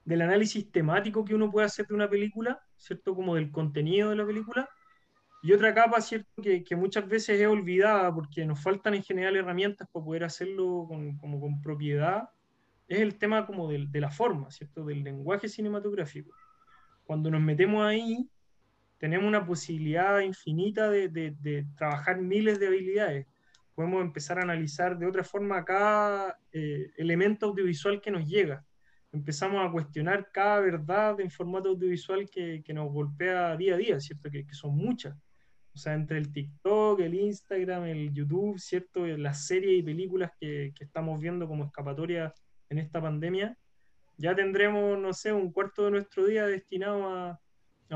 del 0.05 0.23
análisis 0.23 0.71
temático 0.73 1.25
que 1.25 1.35
uno 1.35 1.51
puede 1.51 1.67
hacer 1.67 1.87
de 1.87 1.95
una 1.95 2.09
película, 2.09 2.61
¿cierto? 2.77 3.15
Como 3.15 3.37
del 3.37 3.53
contenido 3.53 4.11
de 4.11 4.17
la 4.17 4.27
película, 4.27 4.69
y 5.43 5.53
otra 5.53 5.73
capa, 5.73 6.01
¿cierto? 6.01 6.43
Que, 6.43 6.65
que, 6.65 6.77
muchas 6.77 7.09
veces 7.09 7.41
es 7.41 7.47
olvidada 7.47 8.13
porque 8.13 8.45
nos 8.45 8.61
faltan 8.61 8.95
en 8.95 9.03
general 9.03 9.37
herramientas 9.37 9.89
para 9.93 10.05
poder 10.05 10.25
hacerlo 10.25 10.87
con, 10.89 11.17
como 11.19 11.41
con 11.41 11.61
propiedad, 11.61 12.29
es 12.89 13.01
el 13.01 13.19
tema 13.19 13.47
como 13.47 13.69
de, 13.69 13.87
de 13.89 14.01
la 14.01 14.11
forma, 14.11 14.51
¿cierto? 14.51 14.85
Del 14.85 15.05
lenguaje 15.05 15.49
cinematográfico. 15.49 16.35
Cuando 17.05 17.31
nos 17.31 17.41
metemos 17.41 17.85
ahí, 17.85 18.29
tenemos 18.99 19.27
una 19.27 19.47
posibilidad 19.47 20.21
infinita 20.21 20.91
de, 20.91 21.09
de, 21.09 21.37
de, 21.41 21.67
trabajar 21.77 22.21
miles 22.21 22.59
de 22.59 22.67
habilidades. 22.67 23.27
Podemos 23.75 24.03
empezar 24.03 24.39
a 24.39 24.43
analizar 24.43 24.99
de 24.99 25.07
otra 25.07 25.23
forma 25.23 25.65
cada 25.65 26.37
eh, 26.53 26.91
elemento 26.97 27.47
audiovisual 27.47 28.01
que 28.01 28.11
nos 28.11 28.27
llega. 28.27 28.65
Empezamos 29.13 29.65
a 29.65 29.71
cuestionar 29.71 30.31
cada 30.33 30.61
verdad 30.61 31.21
en 31.21 31.31
formato 31.31 31.69
audiovisual 31.69 32.29
que, 32.29 32.63
que 32.65 32.75
nos 32.75 32.91
golpea 32.93 33.57
día 33.57 33.75
a 33.75 33.79
día, 33.79 34.01
¿cierto? 34.01 34.31
Que, 34.31 34.45
que 34.45 34.55
son 34.55 34.75
muchas. 34.75 35.15
O 35.79 35.81
sea, 35.81 35.95
entre 35.95 36.19
el 36.19 36.33
TikTok, 36.33 36.99
el 36.99 37.15
Instagram, 37.15 37.85
el 37.85 38.13
YouTube, 38.13 38.59
¿cierto? 38.59 39.07
Las 39.07 39.47
series 39.47 39.79
y 39.79 39.83
películas 39.85 40.33
que, 40.41 40.73
que 40.75 40.83
estamos 40.83 41.21
viendo 41.21 41.47
como 41.47 41.67
escapatoria 41.67 42.35
en 42.69 42.79
esta 42.79 43.01
pandemia, 43.01 43.57
ya 44.17 44.35
tendremos, 44.35 44.99
no 44.99 45.13
sé, 45.13 45.33
un 45.33 45.53
cuarto 45.53 45.85
de 45.85 45.93
nuestro 45.93 46.27
día 46.27 46.49
destinado 46.49 47.09
a, 47.09 47.41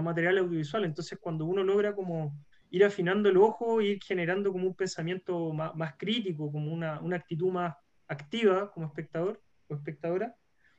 material 0.00 0.38
audiovisual. 0.38 0.84
Entonces, 0.84 1.18
cuando 1.20 1.44
uno 1.44 1.64
logra 1.64 1.92
como 1.92 2.38
ir 2.70 2.84
afinando 2.84 3.28
el 3.28 3.36
ojo, 3.36 3.80
ir 3.80 4.00
generando 4.00 4.52
como 4.52 4.68
un 4.68 4.76
pensamiento 4.76 5.52
más, 5.52 5.94
crítico, 5.98 6.52
como 6.52 6.72
una, 6.72 7.00
una, 7.00 7.16
actitud 7.16 7.50
más 7.50 7.74
activa 8.06 8.70
como 8.70 8.86
espectador 8.86 9.42
o 9.66 9.74
espectadora, 9.74 10.36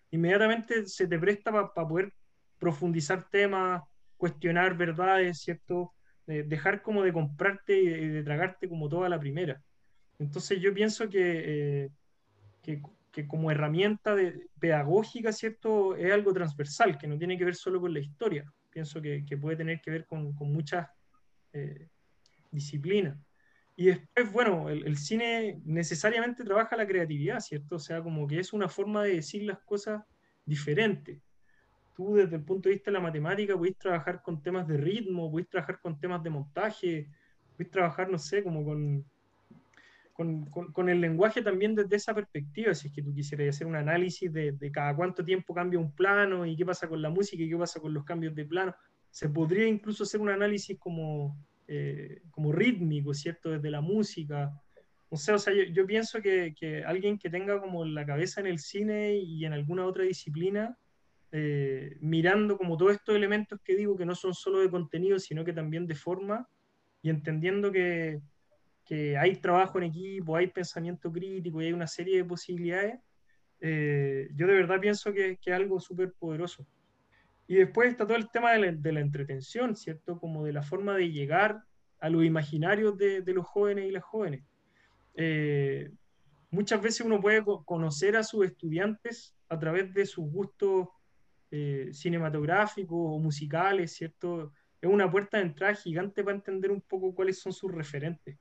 inmediatamente 0.10 0.88
se 0.88 1.06
te 1.06 1.20
presta 1.20 1.52
para 1.52 1.74
poder 1.74 2.14
profundizar 2.58 3.30
temas, 3.30 3.84
cuestionar 4.16 4.78
verdades, 4.78 5.42
¿cierto? 5.42 5.94
Dejar 6.26 6.82
como 6.82 7.04
de 7.04 7.14
comprarte 7.14 7.78
y 7.78 8.08
de, 8.08 8.24
tragarte 8.24 8.70
como 8.70 8.90
toda 8.90 9.10
la 9.10 9.20
primera. 9.20 9.62
Entonces 10.20 10.60
yo 10.62 10.74
pienso 10.74 11.10
que, 11.10 11.44
eh, 11.86 11.90
que, 12.62 12.82
que, 13.12 13.28
como 13.28 13.52
herramienta 13.52 14.16
de, 14.16 14.48
pedagógica, 14.60 15.32
¿cierto? 15.32 15.96
Es 15.96 16.12
algo 16.12 16.34
transversal, 16.34 16.98
que 16.98 17.08
no 17.08 17.18
tiene 17.18 17.38
que 17.38 17.46
ver 17.46 17.56
solo 17.56 17.82
con 17.82 17.94
la 17.94 18.00
historia. 18.00 18.52
Pienso 18.70 19.02
que, 19.02 19.26
que 19.26 19.38
puede 19.38 19.58
tener 19.58 19.82
que 19.82 19.92
ver 19.92 20.06
con, 20.06 20.34
con 20.34 20.52
muchas 20.52 20.88
eh, 21.52 21.88
disciplinas. 22.52 23.18
Y 23.76 23.88
después, 23.88 24.32
bueno, 24.32 24.70
el, 24.70 24.86
el, 24.86 24.98
cine 24.98 25.60
necesariamente 25.66 26.44
trabaja 26.44 26.78
la 26.78 26.88
creatividad, 26.88 27.40
¿cierto? 27.40 27.78
O 27.78 27.80
sea, 27.80 28.02
como 28.02 28.28
que 28.28 28.40
es 28.40 28.54
una 28.54 28.70
forma 28.70 29.04
de 29.04 29.16
decir 29.16 29.44
las 29.44 29.60
cosas 29.60 30.04
diferente 30.46 31.22
tú 31.96 32.16
desde 32.16 32.36
el 32.36 32.44
punto 32.44 32.70
de 32.70 32.76
vista 32.76 32.92
de 32.92 32.98
la 32.98 33.04
matemática 33.04 33.58
puedes 33.58 33.78
trabajar 33.78 34.22
con 34.22 34.42
temas 34.42 34.68
de 34.68 34.78
ritmo, 34.78 35.32
puedes 35.32 35.50
trabajar 35.50 35.80
con 35.80 36.00
temas 36.00 36.24
de 36.24 36.30
montaje, 36.30 37.10
puedes 37.56 37.72
trabajar, 37.72 38.10
no 38.10 38.18
sé, 38.18 38.44
como 38.44 38.64
con, 38.64 39.06
con, 40.14 40.46
con, 40.46 40.90
el 40.90 41.02
lenguaje 41.02 41.42
también 41.42 41.76
desde 41.76 41.96
esa 41.96 42.14
perspectiva, 42.14 42.74
si 42.74 42.88
es 42.88 42.94
que 42.94 43.02
tú 43.02 43.14
quisieras 43.14 43.56
hacer 43.56 43.68
un 43.68 43.76
análisis 43.76 44.32
de, 44.32 44.52
de, 44.52 44.72
cada 44.72 44.96
cuánto 44.96 45.24
tiempo 45.26 45.54
cambia 45.54 45.80
un 45.80 45.92
plano 45.92 46.46
y 46.46 46.56
qué 46.56 46.66
pasa 46.66 46.88
con 46.88 47.02
la 47.02 47.10
música 47.10 47.44
y 47.44 47.50
qué 47.50 47.58
pasa 47.58 47.80
con 47.80 47.94
los 47.94 48.04
cambios 48.04 48.36
de 48.36 48.46
plano. 48.46 48.76
Se 49.10 49.30
podría 49.30 49.68
incluso 49.68 50.04
hacer 50.04 50.22
un 50.22 50.30
análisis 50.30 50.78
como, 50.80 51.38
eh, 51.68 52.22
como 52.32 52.52
rítmico, 52.52 53.14
¿cierto? 53.14 53.52
Desde 53.52 53.72
la 53.72 53.82
música. 53.82 54.52
O 55.10 55.18
sea, 55.18 55.36
o 55.36 55.40
sea 55.40 55.54
yo, 55.54 55.64
yo 55.64 55.86
pienso 55.86 56.22
que, 56.22 56.56
que, 56.60 56.84
alguien 56.84 57.18
que 57.18 57.30
tenga 57.30 57.60
como 57.60 57.86
la 57.86 58.06
cabeza 58.06 58.42
en 58.42 58.48
el 58.48 58.60
cine 58.60 59.16
y 59.16 59.46
en 59.46 59.54
alguna 59.54 59.86
otra 59.86 60.04
disciplina, 60.04 60.78
eh, 61.36 61.98
mirando 62.00 62.60
como 62.60 62.78
todos 62.78 62.92
estos 62.92 63.16
elementos 63.16 63.60
que 63.64 63.76
digo 63.76 63.98
que 63.98 64.06
no 64.06 64.14
son 64.14 64.36
solo 64.36 64.60
de 64.60 64.70
contenido, 64.70 65.18
sino 65.18 65.44
que 65.44 65.52
también 65.52 65.88
de 65.88 65.96
forma, 65.96 66.48
y 67.02 67.10
entendiendo 67.10 67.72
que, 67.72 68.22
que 68.86 69.18
hay 69.18 69.38
trabajo 69.38 69.80
en 69.80 69.86
equipo, 69.86 70.36
hay 70.36 70.46
pensamiento 70.46 71.12
crítico 71.12 71.60
y 71.60 71.66
hay 71.66 71.74
una 71.74 71.88
serie 71.88 72.18
de 72.18 72.26
posibilidades, 72.26 73.00
eh, 73.62 74.30
yo 74.36 74.46
de 74.46 74.54
verdad 74.54 74.80
pienso 74.80 75.12
que, 75.12 75.38
que 75.42 75.50
es 75.50 75.56
algo 75.56 75.80
súper 75.80 76.14
poderoso. 76.14 76.68
Y 77.48 77.56
después 77.56 77.90
está 77.90 78.06
todo 78.06 78.18
el 78.18 78.30
tema 78.30 78.52
de 78.52 78.60
la, 78.60 78.72
de 78.72 78.92
la, 78.92 79.00
entretención, 79.00 79.76
¿cierto? 79.76 80.20
Como 80.20 80.46
de 80.46 80.54
la 80.54 80.62
forma 80.62 80.96
de 80.96 81.12
llegar 81.12 81.64
a 82.00 82.10
los 82.12 82.24
imaginarios 82.24 82.96
de, 82.96 83.22
de 83.22 83.34
los 83.34 83.48
jóvenes 83.48 83.86
y 83.88 83.92
las 83.92 84.04
jóvenes. 84.04 84.44
Eh, 85.16 85.92
muchas 86.52 86.80
veces 86.80 87.02
uno 87.02 87.20
puede 87.20 87.44
conocer 87.66 88.18
a 88.18 88.24
sus 88.24 88.46
estudiantes 88.46 89.36
a 89.50 89.58
través 89.58 89.92
de 89.96 90.06
sus 90.06 90.30
gustos 90.30 90.90
eh, 91.56 91.94
cinematográficos 91.94 92.98
o 92.98 93.20
musicales, 93.20 93.94
¿cierto? 93.94 94.52
Es 94.82 94.90
una 94.90 95.12
puerta 95.12 95.38
de 95.38 95.44
entrada 95.44 95.76
gigante 95.76 96.24
para 96.24 96.36
entender 96.36 96.72
un 96.72 96.82
poco 96.82 97.14
cuáles 97.14 97.40
son 97.40 97.54
sus 97.54 97.72
referentes, 97.72 98.40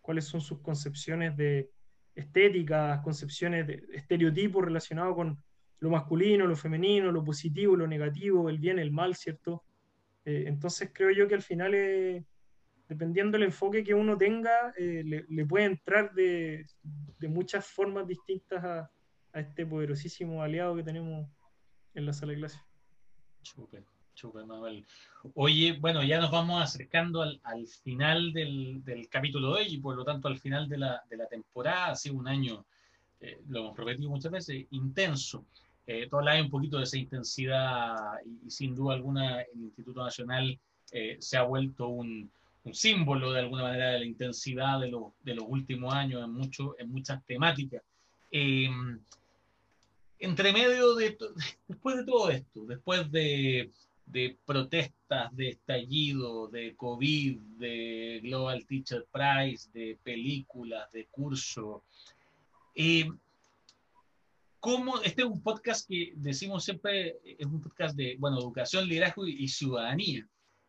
cuáles 0.00 0.26
son 0.26 0.40
sus 0.40 0.60
concepciones 0.60 1.36
de 1.36 1.70
estéticas, 2.14 3.00
concepciones 3.02 3.66
de 3.66 3.82
estereotipos 3.92 4.64
relacionados 4.64 5.16
con 5.16 5.42
lo 5.80 5.90
masculino, 5.90 6.46
lo 6.46 6.54
femenino, 6.54 7.10
lo 7.10 7.24
positivo, 7.24 7.74
lo 7.74 7.88
negativo, 7.88 8.48
el 8.48 8.60
bien, 8.60 8.78
el 8.78 8.92
mal, 8.92 9.16
¿cierto? 9.16 9.64
Eh, 10.24 10.44
entonces 10.46 10.92
creo 10.94 11.10
yo 11.10 11.26
que 11.26 11.34
al 11.34 11.42
final, 11.42 11.72
dependiendo 12.88 13.38
del 13.38 13.48
enfoque 13.48 13.82
que 13.82 13.92
uno 13.92 14.16
tenga, 14.16 14.72
eh, 14.78 15.02
le, 15.28 15.46
puede 15.46 15.64
entrar 15.64 16.14
de, 16.14 16.64
muchas 17.22 17.66
formas 17.66 18.06
distintas 18.06 18.62
a, 18.62 18.90
este 19.34 19.66
poderosísimo 19.66 20.44
aliado 20.44 20.76
que 20.76 20.84
tenemos 20.84 21.26
en 21.94 22.06
la 22.06 22.12
sala 22.12 22.32
de 22.32 22.38
clase. 22.38 22.60
Súper, 23.42 23.84
súper, 24.14 24.46
Manuel. 24.46 24.84
Oye, 25.34 25.72
bueno, 25.80 26.02
ya 26.02 26.20
nos 26.20 26.30
vamos 26.30 26.62
acercando 26.62 27.22
al, 27.22 27.40
al 27.44 27.66
final 27.66 28.32
del, 28.32 28.82
del, 28.84 29.08
capítulo 29.08 29.48
de 29.48 29.60
hoy 29.60 29.66
y 29.68 29.78
por 29.78 29.96
lo 29.96 30.04
tanto 30.04 30.28
al 30.28 30.38
final 30.38 30.68
de 30.68 30.78
la, 30.78 31.02
de 31.08 31.16
la 31.16 31.26
temporada. 31.26 31.88
Ha 31.88 31.96
sido 31.96 32.16
un 32.16 32.28
año, 32.28 32.64
eh, 33.20 33.40
lo 33.48 33.60
hemos 33.60 33.76
prometido 33.76 34.10
muchas 34.10 34.32
veces, 34.32 34.66
intenso. 34.70 35.44
Eh, 35.84 36.08
todo 36.08 36.20
un 36.20 36.50
poquito 36.50 36.78
de 36.78 36.84
esa 36.84 36.96
intensidad 36.96 37.96
y, 38.24 38.46
y, 38.46 38.50
sin 38.50 38.72
duda 38.74 38.94
alguna 38.94 39.40
el 39.40 39.62
Instituto 39.62 40.04
Nacional 40.04 40.56
eh, 40.92 41.16
se 41.18 41.36
ha 41.36 41.42
vuelto 41.42 41.88
un, 41.88 42.30
un, 42.62 42.74
símbolo 42.74 43.32
de 43.32 43.40
alguna 43.40 43.64
manera 43.64 43.90
de 43.90 43.98
la 43.98 44.04
intensidad 44.04 44.78
de, 44.78 44.88
lo, 44.88 45.14
de 45.24 45.34
los 45.34 45.44
últimos 45.48 45.92
años 45.92 46.22
en, 46.22 46.32
mucho, 46.32 46.76
en 46.78 46.88
muchas 46.88 47.24
temáticas. 47.24 47.82
Eh, 48.30 48.68
entre 50.22 50.52
medio 50.52 50.94
de, 50.94 51.18
después 51.68 51.96
de 51.96 52.04
todo 52.04 52.30
esto, 52.30 52.64
después 52.64 53.10
de, 53.10 53.72
de, 54.06 54.38
protestas, 54.46 55.34
de 55.34 55.48
estallido, 55.48 56.46
de 56.46 56.76
COVID, 56.76 57.38
de 57.58 58.20
Global 58.22 58.64
Teacher 58.64 59.04
Prize, 59.10 59.68
de 59.72 59.98
películas, 60.04 60.90
de 60.92 61.06
curso, 61.06 61.82
eh, 62.76 63.10
¿cómo, 64.60 65.00
este 65.02 65.22
es 65.22 65.28
un 65.28 65.42
podcast 65.42 65.88
que 65.88 66.12
decimos 66.14 66.64
siempre, 66.64 67.18
es 67.24 67.46
un 67.46 67.60
podcast 67.60 67.96
de, 67.96 68.16
bueno, 68.20 68.38
educación, 68.38 68.86
liderazgo 68.86 69.26
y, 69.26 69.42
y 69.42 69.48
ciudadanía. 69.48 70.24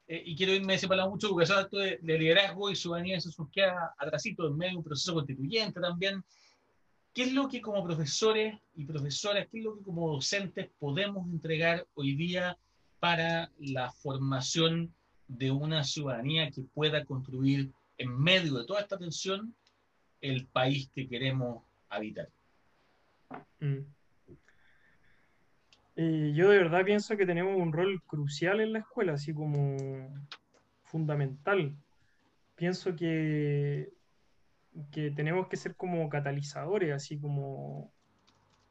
Eh, 0.08 0.24
y 0.26 0.36
quiero 0.36 0.54
irme, 0.54 0.80
se 0.80 0.88
habla 0.88 1.08
mucho 1.08 1.28
educación 1.28 1.68
de, 1.72 2.00
de 2.02 2.18
liderazgo 2.18 2.72
y 2.72 2.76
ciudadanía, 2.76 3.18
eso 3.18 3.50
queda 3.52 3.94
atrasito 4.00 4.48
en 4.48 4.58
medio 4.58 4.72
de 4.72 4.78
un 4.78 4.84
proceso 4.84 5.14
constituyente 5.14 5.80
también. 5.80 6.24
¿Qué 7.14 7.24
es 7.24 7.34
lo 7.34 7.48
que 7.48 7.62
como 7.62 7.84
profesores 7.84 8.60
y 8.76 8.86
profesoras, 8.86 9.48
qué 9.52 9.60
es 9.60 9.64
lo 9.64 9.78
que 9.78 9.84
como 9.84 10.12
docentes 10.12 10.70
podemos 10.80 11.30
entregar 11.30 11.86
hoy 11.94 12.16
día 12.16 12.58
para 13.00 13.52
la 13.60 13.92
formación 13.92 14.92
de 15.28 15.52
una 15.52 15.84
ciudadanía 15.84 16.50
que 16.50 16.64
pueda 16.64 17.06
construir 17.06 17.72
en 18.00 18.20
medio 18.20 18.56
de 18.56 18.66
toda 18.66 18.82
esta 18.82 18.98
tensión 18.98 19.54
el 20.22 20.48
país 20.48 20.90
que 20.96 21.08
queremos 21.08 21.64
habitar? 21.90 22.30
Mm. 23.60 23.86
Eh, 25.96 26.34
yo 26.34 26.50
de 26.50 26.58
verdad 26.58 26.84
pienso 26.84 27.16
que 27.16 27.28
tenemos 27.28 27.56
un 27.56 27.72
rol 27.72 28.02
crucial 28.08 28.60
en 28.60 28.74
la 28.74 28.80
escuela, 28.80 29.14
así 29.14 29.34
como 29.34 29.78
fundamental. 30.82 31.76
Pienso 32.56 32.96
que 32.96 33.94
que 34.92 35.12
tenemos 35.12 35.48
que 35.48 35.58
ser 35.58 35.76
como 35.76 36.10
catalizadores, 36.10 36.94
así 36.94 37.20
como 37.20 37.94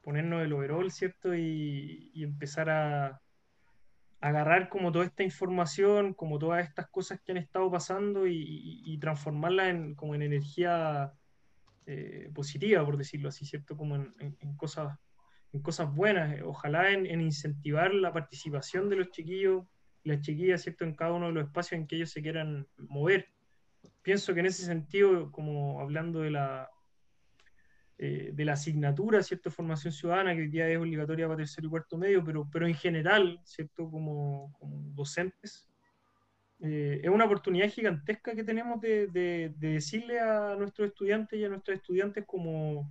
ponernos 0.03 0.43
el 0.43 0.53
overall, 0.53 0.91
¿cierto? 0.91 1.35
Y, 1.35 2.11
empezar 2.15 2.71
a, 2.71 3.21
agarrar 4.21 4.69
como 4.69 4.93
toda 4.93 5.05
esta 5.05 5.25
información, 5.25 6.15
como 6.15 6.39
todas 6.39 6.65
estas 6.65 6.89
cosas 6.89 7.21
que 7.21 7.33
han 7.33 7.39
estado 7.39 7.71
pasando 7.71 8.27
y, 8.27 8.83
y, 8.85 8.99
transformarla 8.99 9.69
en, 9.69 9.95
como 9.95 10.15
en 10.15 10.23
energía 10.23 11.13
eh, 11.87 12.31
positiva, 12.33 12.85
por 12.85 12.97
decirlo 12.97 13.31
así, 13.31 13.45
¿cierto? 13.45 13.77
Como 13.77 13.97
en, 13.97 14.15
en, 14.21 14.37
en 14.41 14.57
cosas, 14.57 14.97
en 15.53 15.61
cosas 15.61 15.93
buenas, 15.93 16.41
ojalá 16.45 16.93
en, 16.93 17.21
incentivar 17.21 17.93
la 17.95 18.13
participación 18.13 18.89
de 18.89 18.97
los 18.97 19.11
chiquillos 19.11 19.65
las 20.05 20.21
chiquillas, 20.21 20.63
¿cierto? 20.63 20.85
En 20.85 20.95
cada 20.95 21.13
uno 21.13 21.27
de 21.29 21.33
los 21.33 21.45
espacios 21.47 21.81
en 21.81 21.87
que 21.87 21.97
ellos 21.97 22.11
se 22.11 22.23
quieran 22.23 22.67
mover 22.77 23.32
pienso 24.03 24.35
que 24.35 24.41
en 24.41 24.47
ese 24.47 24.65
sentido, 24.65 25.31
como 25.31 25.81
hablando 25.81 26.21
de 26.21 26.31
la, 26.31 26.71
eh, 27.99 28.31
de 28.33 28.45
la 28.45 28.55
asignatura, 28.55 29.23
¿cierto? 29.23 29.51
Formación 29.51 29.93
ciudadana, 29.93 30.35
que 30.35 30.43
hoy 30.43 30.49
día 30.49 30.69
es 30.69 30.79
obligatoria 30.79 31.27
para 31.27 31.39
tercero 31.39 31.67
y 31.67 31.71
cuarto 31.71 31.97
medio, 31.97 32.25
pero, 32.25 32.49
pero 32.51 32.67
en 32.67 32.75
general, 32.75 33.41
¿cierto? 33.45 33.91
Como, 33.91 34.57
docentes, 34.95 35.69
eh, 36.61 37.01
es 37.03 37.11
una 37.11 37.25
oportunidad 37.25 37.71
gigantesca 37.71 38.35
que 38.35 38.45
tenemos 38.45 38.81
de, 38.81 39.07
de, 39.09 39.53
de, 39.57 39.69
decirle 39.75 40.21
a 40.21 40.57
nuestros 40.57 40.89
estudiantes 40.89 41.39
y 41.39 41.45
a 41.45 41.49
nuestros 41.49 41.77
estudiantes 41.77 42.25
como, 42.27 42.91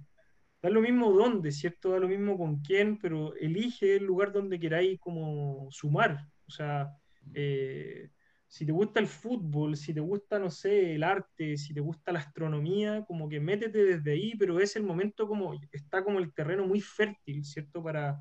da 0.61 0.69
lo 0.69 0.81
mismo 0.81 1.11
dónde, 1.11 1.51
¿cierto? 1.51 1.91
Da 1.91 1.99
lo 1.99 2.07
mismo 2.07 2.37
con 2.37 2.61
quién, 2.61 2.97
pero 2.97 3.35
elige 3.35 3.95
el 3.95 4.05
lugar 4.05 4.31
donde 4.31 4.59
queráis 4.59 4.99
como 4.99 5.67
sumar. 5.71 6.27
O 6.47 6.51
sea, 6.51 6.95
eh, 7.33 8.09
si 8.51 8.65
te 8.65 8.73
gusta 8.73 8.99
el 8.99 9.07
fútbol, 9.07 9.77
si 9.77 9.93
te 9.93 10.01
gusta, 10.01 10.37
no 10.37 10.51
sé, 10.51 10.95
el 10.95 11.03
arte, 11.03 11.55
si 11.55 11.73
te 11.73 11.79
gusta 11.79 12.11
la 12.11 12.19
astronomía, 12.19 13.05
como 13.07 13.29
que 13.29 13.39
métete 13.39 13.81
desde 13.81 14.11
ahí, 14.11 14.35
pero 14.37 14.59
es 14.59 14.75
el 14.75 14.83
momento 14.83 15.25
como, 15.25 15.57
está 15.71 16.03
como 16.03 16.19
el 16.19 16.33
terreno 16.33 16.67
muy 16.67 16.81
fértil, 16.81 17.45
¿cierto? 17.45 17.81
Para, 17.81 18.19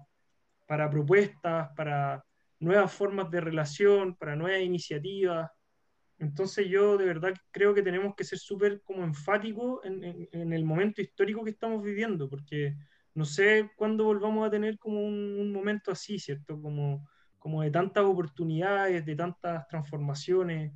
para 0.68 0.88
propuestas, 0.88 1.70
para 1.74 2.24
nuevas 2.60 2.92
formas 2.92 3.28
de 3.28 3.40
relación, 3.40 4.14
para 4.14 4.36
nuevas 4.36 4.62
iniciativas. 4.62 5.50
Entonces 6.16 6.68
yo 6.68 6.96
de 6.96 7.06
verdad 7.06 7.34
creo 7.50 7.74
que 7.74 7.82
tenemos 7.82 8.14
que 8.14 8.22
ser 8.22 8.38
súper 8.38 8.82
como 8.82 9.02
enfáticos 9.02 9.84
en, 9.84 10.04
en, 10.04 10.28
en, 10.30 10.52
el 10.52 10.64
momento 10.64 11.02
histórico 11.02 11.42
que 11.42 11.50
estamos 11.50 11.82
viviendo, 11.82 12.30
porque 12.30 12.76
no 13.14 13.24
sé 13.24 13.68
cuándo 13.74 14.04
volvamos 14.04 14.46
a 14.46 14.50
tener 14.50 14.78
como 14.78 15.02
un, 15.04 15.40
un 15.40 15.52
momento 15.52 15.90
así, 15.90 16.20
¿cierto? 16.20 16.62
Como 16.62 17.08
como 17.41 17.62
de 17.62 17.72
tantas 17.72 18.05
oportunidades, 18.05 19.05
de 19.05 19.16
tantas 19.16 19.66
transformaciones. 19.66 20.72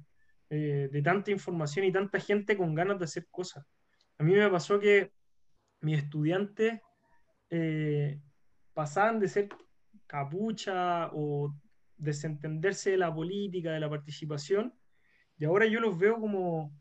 eh, 0.51 0.89
de 0.93 1.03
tanta 1.03 1.31
información 1.31 1.85
y 1.87 1.93
tanta 1.93 2.21
gente 2.21 2.57
con 2.57 2.75
ganas 2.75 2.99
de 2.99 3.07
hacer 3.07 3.27
cosas. 3.31 3.65
A 4.19 4.23
mí 4.23 4.35
me 4.35 4.49
pasó 4.51 4.79
que 4.79 5.11
mis 5.81 5.99
estudiantes 5.99 6.81
eh, 7.51 8.21
pasaban 8.75 9.19
de 9.21 9.29
ser 9.29 9.49
capucha 10.07 11.11
o 11.13 11.55
desentenderse 11.97 12.91
de 12.93 12.99
la 12.99 13.13
política, 13.13 13.73
de 13.73 13.81
la 13.81 13.91
participación, 13.91 14.75
y 15.39 15.45
ahora 15.45 15.67
yo 15.67 15.81
los 15.81 15.99
veo 15.99 16.21
como, 16.21 16.73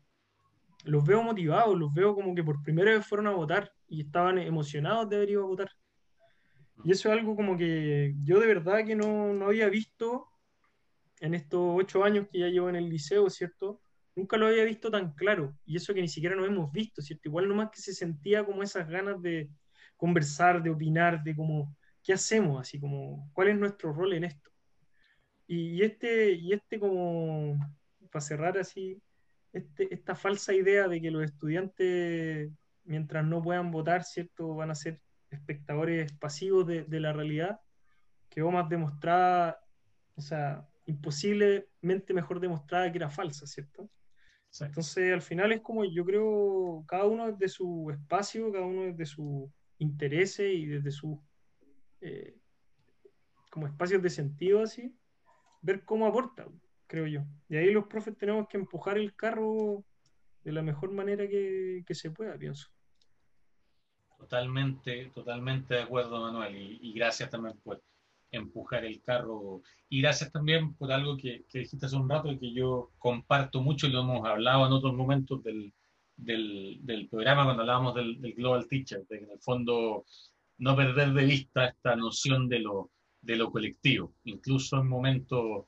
los 0.84 1.04
veo 1.04 1.22
motivados, 1.22 1.76
los 1.76 1.92
veo 1.92 2.14
como 2.14 2.34
que 2.34 2.44
por 2.44 2.62
primera 2.62 2.92
vez 2.92 3.06
fueron 3.06 3.26
a 3.28 3.32
votar 3.32 3.72
y 3.88 4.02
estaban 4.02 4.38
emocionados 4.38 5.08
de 5.08 5.16
haber 5.16 5.30
ido 5.30 5.44
a 5.44 5.46
votar. 5.46 5.70
Y 6.82 6.90
eso 6.90 7.08
es 7.08 7.18
algo 7.18 7.36
como 7.36 7.56
que 7.56 8.14
yo 8.24 8.40
de 8.40 8.46
verdad 8.46 8.84
que 8.84 8.96
no, 8.96 9.32
no 9.32 9.46
había 9.46 9.68
visto 9.68 10.28
en 11.20 11.34
estos 11.34 11.60
ocho 11.60 12.04
años 12.04 12.26
que 12.30 12.40
ya 12.40 12.48
llevo 12.48 12.68
en 12.68 12.76
el 12.76 12.88
liceo, 12.88 13.30
¿cierto? 13.30 13.80
Nunca 14.16 14.36
lo 14.36 14.46
había 14.46 14.64
visto 14.64 14.90
tan 14.90 15.12
claro. 15.14 15.56
Y 15.64 15.76
eso 15.76 15.94
que 15.94 16.00
ni 16.00 16.08
siquiera 16.08 16.36
nos 16.36 16.46
hemos 16.46 16.70
visto, 16.72 17.00
¿cierto? 17.00 17.28
Igual 17.28 17.48
nomás 17.48 17.70
que 17.70 17.80
se 17.80 17.92
sentía 17.92 18.44
como 18.44 18.62
esas 18.62 18.88
ganas 18.88 19.20
de 19.22 19.48
conversar, 19.96 20.62
de 20.62 20.70
opinar, 20.70 21.22
de 21.22 21.34
como, 21.34 21.76
¿qué 22.02 22.12
hacemos? 22.12 22.60
Así 22.60 22.78
como, 22.80 23.30
¿cuál 23.32 23.48
es 23.48 23.56
nuestro 23.56 23.92
rol 23.92 24.12
en 24.12 24.24
esto? 24.24 24.50
Y, 25.46 25.82
este, 25.82 26.32
y 26.32 26.52
este 26.52 26.78
como, 26.78 27.58
para 28.10 28.20
cerrar 28.20 28.58
así, 28.58 29.00
este, 29.52 29.92
esta 29.94 30.14
falsa 30.14 30.52
idea 30.52 30.88
de 30.88 31.00
que 31.00 31.10
los 31.10 31.24
estudiantes, 31.24 32.50
mientras 32.84 33.24
no 33.24 33.42
puedan 33.42 33.70
votar, 33.70 34.04
¿cierto? 34.04 34.54
Van 34.54 34.70
a 34.70 34.74
ser 34.74 35.00
espectadores 35.34 36.12
pasivos 36.12 36.66
de, 36.66 36.84
de 36.84 37.00
la 37.00 37.12
realidad, 37.12 37.60
quedó 38.30 38.50
más 38.50 38.68
demostrada, 38.68 39.60
o 40.16 40.20
sea, 40.20 40.66
imposiblemente 40.86 42.14
mejor 42.14 42.40
demostrada 42.40 42.90
que 42.90 42.98
era 42.98 43.10
falsa, 43.10 43.46
¿cierto? 43.46 43.90
Entonces, 44.60 45.12
al 45.12 45.22
final 45.22 45.50
es 45.50 45.60
como 45.60 45.84
yo 45.84 46.04
creo, 46.04 46.84
cada 46.86 47.06
uno 47.06 47.32
desde 47.32 47.48
su 47.48 47.90
espacio, 47.90 48.52
cada 48.52 48.64
uno 48.64 48.82
desde 48.82 49.06
su 49.06 49.50
interés 49.78 50.38
y 50.38 50.66
desde 50.66 50.92
su 50.92 51.20
eh, 52.00 52.36
como 53.50 53.66
espacios 53.66 54.02
de 54.02 54.10
sentido 54.10 54.62
así, 54.62 54.94
ver 55.62 55.84
cómo 55.84 56.06
aporta, 56.06 56.46
creo 56.86 57.06
yo. 57.06 57.24
Y 57.48 57.56
ahí 57.56 57.72
los 57.72 57.86
profes 57.86 58.16
tenemos 58.16 58.46
que 58.48 58.56
empujar 58.56 58.98
el 58.98 59.14
carro 59.14 59.84
de 60.42 60.52
la 60.52 60.62
mejor 60.62 60.92
manera 60.92 61.26
que, 61.28 61.82
que 61.86 61.94
se 61.94 62.10
pueda, 62.10 62.36
pienso. 62.36 62.68
Totalmente, 64.24 65.10
totalmente 65.14 65.74
de 65.74 65.82
acuerdo, 65.82 66.18
Manuel, 66.18 66.56
y, 66.56 66.78
y 66.80 66.92
gracias 66.94 67.28
también 67.28 67.58
por 67.62 67.82
empujar 68.30 68.84
el 68.86 69.02
carro. 69.02 69.62
Y 69.90 70.00
gracias 70.00 70.32
también 70.32 70.74
por 70.74 70.90
algo 70.90 71.16
que, 71.18 71.44
que, 71.50 71.60
dijiste 71.60 71.84
hace 71.84 71.96
un 71.96 72.08
rato 72.08 72.32
y 72.32 72.38
que 72.38 72.52
yo 72.52 72.90
comparto 72.98 73.60
mucho 73.60 73.86
y 73.86 73.90
lo 73.90 74.00
hemos 74.00 74.26
hablado 74.26 74.66
en 74.66 74.72
otros 74.72 74.94
momentos 74.94 75.42
del, 75.42 75.74
del, 76.16 76.78
del 76.80 77.08
programa 77.08 77.44
cuando 77.44 77.62
hablábamos 77.62 77.94
del, 77.94 78.18
del, 78.20 78.32
Global 78.32 78.66
Teacher, 78.66 79.06
de 79.08 79.18
que 79.18 79.24
en 79.24 79.30
el 79.30 79.40
fondo 79.40 80.06
no 80.56 80.74
perder 80.74 81.12
de 81.12 81.26
vista 81.26 81.66
esta 81.66 81.94
noción 81.94 82.48
de 82.48 82.60
lo, 82.60 82.90
de 83.20 83.36
lo 83.36 83.50
colectivo, 83.52 84.14
incluso 84.24 84.78
en 84.78 84.88
momentos, 84.88 85.66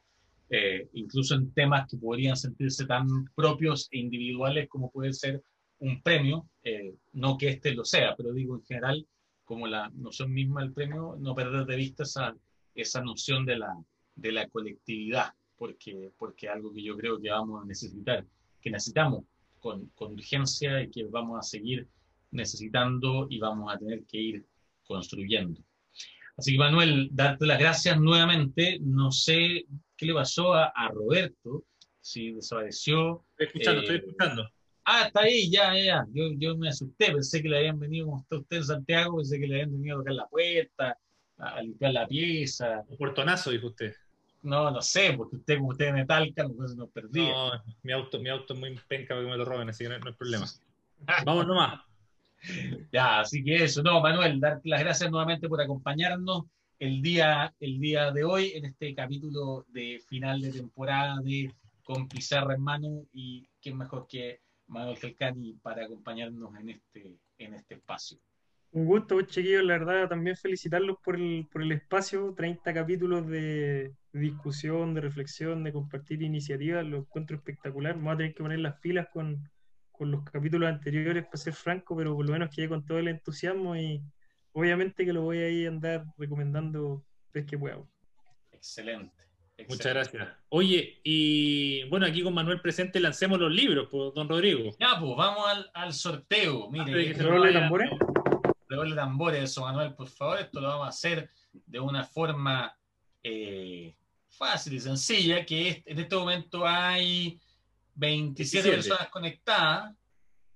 eh, 0.48 0.88
incluso 0.94 1.34
en 1.34 1.52
temas 1.52 1.88
que 1.90 1.98
podrían 1.98 2.36
sentirse 2.36 2.86
tan 2.86 3.26
propios 3.34 3.88
e 3.90 3.98
individuales 3.98 4.66
como 4.68 4.90
puede 4.90 5.12
ser 5.12 5.42
un 5.78 6.02
premio, 6.02 6.48
eh, 6.62 6.94
no 7.12 7.36
que 7.36 7.48
este 7.48 7.74
lo 7.74 7.84
sea, 7.84 8.14
pero 8.16 8.32
digo 8.32 8.56
en 8.56 8.64
general, 8.64 9.06
como 9.44 9.66
la 9.66 9.90
noción 9.90 10.32
misma 10.32 10.62
del 10.62 10.72
premio, 10.72 11.16
no 11.18 11.34
perder 11.34 11.66
de 11.66 11.76
vista 11.76 12.02
esa, 12.02 12.34
esa 12.74 13.00
noción 13.02 13.44
de 13.44 13.58
la, 13.58 13.76
de 14.14 14.32
la 14.32 14.48
colectividad, 14.48 15.32
porque, 15.56 16.10
porque 16.18 16.48
algo 16.48 16.72
que 16.72 16.82
yo 16.82 16.96
creo 16.96 17.20
que 17.20 17.30
vamos 17.30 17.62
a 17.62 17.66
necesitar, 17.66 18.26
que 18.60 18.70
necesitamos 18.70 19.24
con, 19.60 19.86
con 19.94 20.12
urgencia 20.12 20.82
y 20.82 20.90
que 20.90 21.04
vamos 21.04 21.38
a 21.38 21.42
seguir 21.42 21.86
necesitando 22.30 23.26
y 23.30 23.38
vamos 23.38 23.72
a 23.72 23.78
tener 23.78 24.04
que 24.04 24.18
ir 24.18 24.46
construyendo. 24.84 25.60
Así 26.36 26.52
que 26.52 26.58
Manuel, 26.58 27.08
darte 27.12 27.46
las 27.46 27.58
gracias 27.58 27.98
nuevamente. 27.98 28.78
No 28.80 29.10
sé 29.10 29.64
qué 29.96 30.06
le 30.06 30.14
pasó 30.14 30.52
a, 30.52 30.66
a 30.66 30.88
Roberto, 30.88 31.64
si 32.00 32.32
desapareció. 32.32 33.24
Estoy 33.38 33.46
escuchando, 33.46 33.80
eh, 33.80 33.84
estoy 33.84 33.96
escuchando. 33.96 34.50
Ah, 34.88 35.06
está 35.08 35.22
ahí, 35.22 35.50
ya, 35.50 35.74
ya. 35.76 36.06
Yo, 36.12 36.30
yo 36.38 36.56
me 36.56 36.68
asusté, 36.68 37.10
pensé 37.10 37.42
que 37.42 37.48
le 37.48 37.58
habían 37.58 37.80
venido, 37.80 38.06
como 38.06 38.20
está 38.20 38.36
usted 38.36 38.56
en 38.58 38.64
Santiago, 38.64 39.16
pensé 39.16 39.40
que 39.40 39.48
le 39.48 39.54
habían 39.56 39.72
venido 39.72 39.96
a 39.96 39.98
tocar 39.98 40.14
la 40.14 40.28
puerta, 40.28 40.98
a 41.38 41.60
limpiar 41.60 41.92
la 41.92 42.06
pieza. 42.06 42.84
Un 42.86 42.96
puertonazo, 42.96 43.50
dijo 43.50 43.66
usted. 43.66 43.92
No, 44.42 44.70
no 44.70 44.80
sé, 44.80 45.12
porque 45.16 45.36
usted, 45.36 45.58
como 45.58 45.70
usted 45.70 45.86
es 45.86 45.92
metálica, 45.92 46.46
pues 46.56 46.76
nos 46.76 46.88
perdía. 46.90 47.32
No, 47.32 47.50
mi 47.82 47.92
auto, 47.92 48.20
mi 48.20 48.28
auto 48.28 48.54
es 48.54 48.60
muy 48.60 48.78
penca 48.86 49.14
para 49.14 49.22
que 49.22 49.30
me 49.32 49.36
lo 49.36 49.44
roben, 49.44 49.68
así 49.68 49.82
que 49.82 49.90
no, 49.90 49.98
no 49.98 50.06
hay 50.06 50.14
problema. 50.14 50.46
Vamos 51.26 51.48
nomás. 51.48 51.80
Ya, 52.92 53.18
así 53.20 53.42
que 53.42 53.64
eso. 53.64 53.82
No, 53.82 54.00
Manuel, 54.00 54.38
darte 54.38 54.68
las 54.68 54.80
gracias 54.80 55.10
nuevamente 55.10 55.48
por 55.48 55.60
acompañarnos 55.60 56.44
el 56.78 57.02
día, 57.02 57.52
el 57.58 57.80
día 57.80 58.12
de 58.12 58.22
hoy 58.22 58.52
en 58.54 58.66
este 58.66 58.94
capítulo 58.94 59.64
de 59.68 60.00
final 60.08 60.40
de 60.40 60.52
temporada 60.52 61.18
de 61.24 61.52
Con 61.82 62.06
Pizarra 62.06 62.54
en 62.54 62.60
Mano 62.62 63.02
y 63.12 63.48
quién 63.60 63.76
mejor 63.78 64.06
que 64.08 64.45
Manuel 64.66 64.98
Calcani 64.98 65.54
para 65.62 65.84
acompañarnos 65.84 66.54
en 66.58 66.70
este, 66.70 67.18
en 67.38 67.54
este 67.54 67.74
espacio. 67.74 68.18
Un 68.72 68.84
gusto, 68.84 69.20
chiquillos, 69.22 69.64
la 69.64 69.78
verdad, 69.78 70.08
también 70.08 70.36
felicitarlos 70.36 70.98
por 71.02 71.16
el, 71.16 71.46
por 71.50 71.62
el 71.62 71.72
espacio, 71.72 72.34
30 72.36 72.74
capítulos 72.74 73.26
de, 73.26 73.94
discusión, 74.12 74.92
de 74.92 75.00
reflexión, 75.00 75.64
de 75.64 75.72
compartir 75.72 76.22
iniciativas, 76.22 76.84
lo 76.84 76.98
encuentro 76.98 77.36
espectacular. 77.36 77.94
Vamos 77.94 78.14
a 78.14 78.16
tener 78.18 78.34
que 78.34 78.42
poner 78.42 78.58
las 78.58 78.78
pilas 78.80 79.08
con, 79.12 79.48
con 79.92 80.10
los 80.10 80.24
capítulos 80.24 80.68
anteriores, 80.68 81.24
para 81.24 81.36
ser 81.38 81.54
franco, 81.54 81.96
pero 81.96 82.14
por 82.14 82.26
lo 82.26 82.32
menos 82.32 82.54
quedé 82.54 82.68
con 82.68 82.84
todo 82.84 82.98
el 82.98 83.08
entusiasmo 83.08 83.76
y 83.76 84.02
obviamente 84.52 85.04
que 85.06 85.12
lo 85.12 85.22
voy 85.22 85.38
a 85.38 85.48
ir 85.48 85.68
a 85.68 85.70
andar 85.70 86.04
recomendando 86.18 87.04
vez 87.32 87.46
que 87.46 87.56
pueda. 87.56 87.82
Excelente. 88.52 89.25
Excelente. 89.58 89.74
Muchas 89.74 89.94
gracias. 89.94 90.38
Oye, 90.50 91.00
y 91.02 91.84
bueno, 91.84 92.04
aquí 92.04 92.22
con 92.22 92.34
Manuel 92.34 92.60
presente 92.60 93.00
lancemos 93.00 93.38
los 93.38 93.50
libros, 93.50 93.88
pues, 93.90 94.12
don 94.14 94.28
Rodrigo. 94.28 94.70
Ya, 94.78 95.00
pues 95.00 95.16
vamos 95.16 95.48
al, 95.48 95.70
al 95.72 95.94
sorteo. 95.94 96.70
Mire, 96.70 97.14
¿Se 97.14 97.22
roble 97.22 97.52
tambores? 97.52 97.90
Revuelve 98.68 98.96
tambores, 98.96 99.44
eso, 99.44 99.62
Manuel, 99.62 99.94
por 99.94 100.08
favor. 100.08 100.40
Esto 100.40 100.60
lo 100.60 100.68
vamos 100.68 100.86
a 100.86 100.90
hacer 100.90 101.30
de 101.52 101.80
una 101.80 102.04
forma 102.04 102.76
eh, 103.22 103.96
fácil 104.28 104.74
y 104.74 104.80
sencilla, 104.80 105.46
que 105.46 105.82
en 105.86 105.98
este 106.00 106.16
momento 106.16 106.66
hay 106.66 107.40
27, 107.94 108.68
27. 108.68 108.70
personas 108.76 109.08
conectadas, 109.08 109.94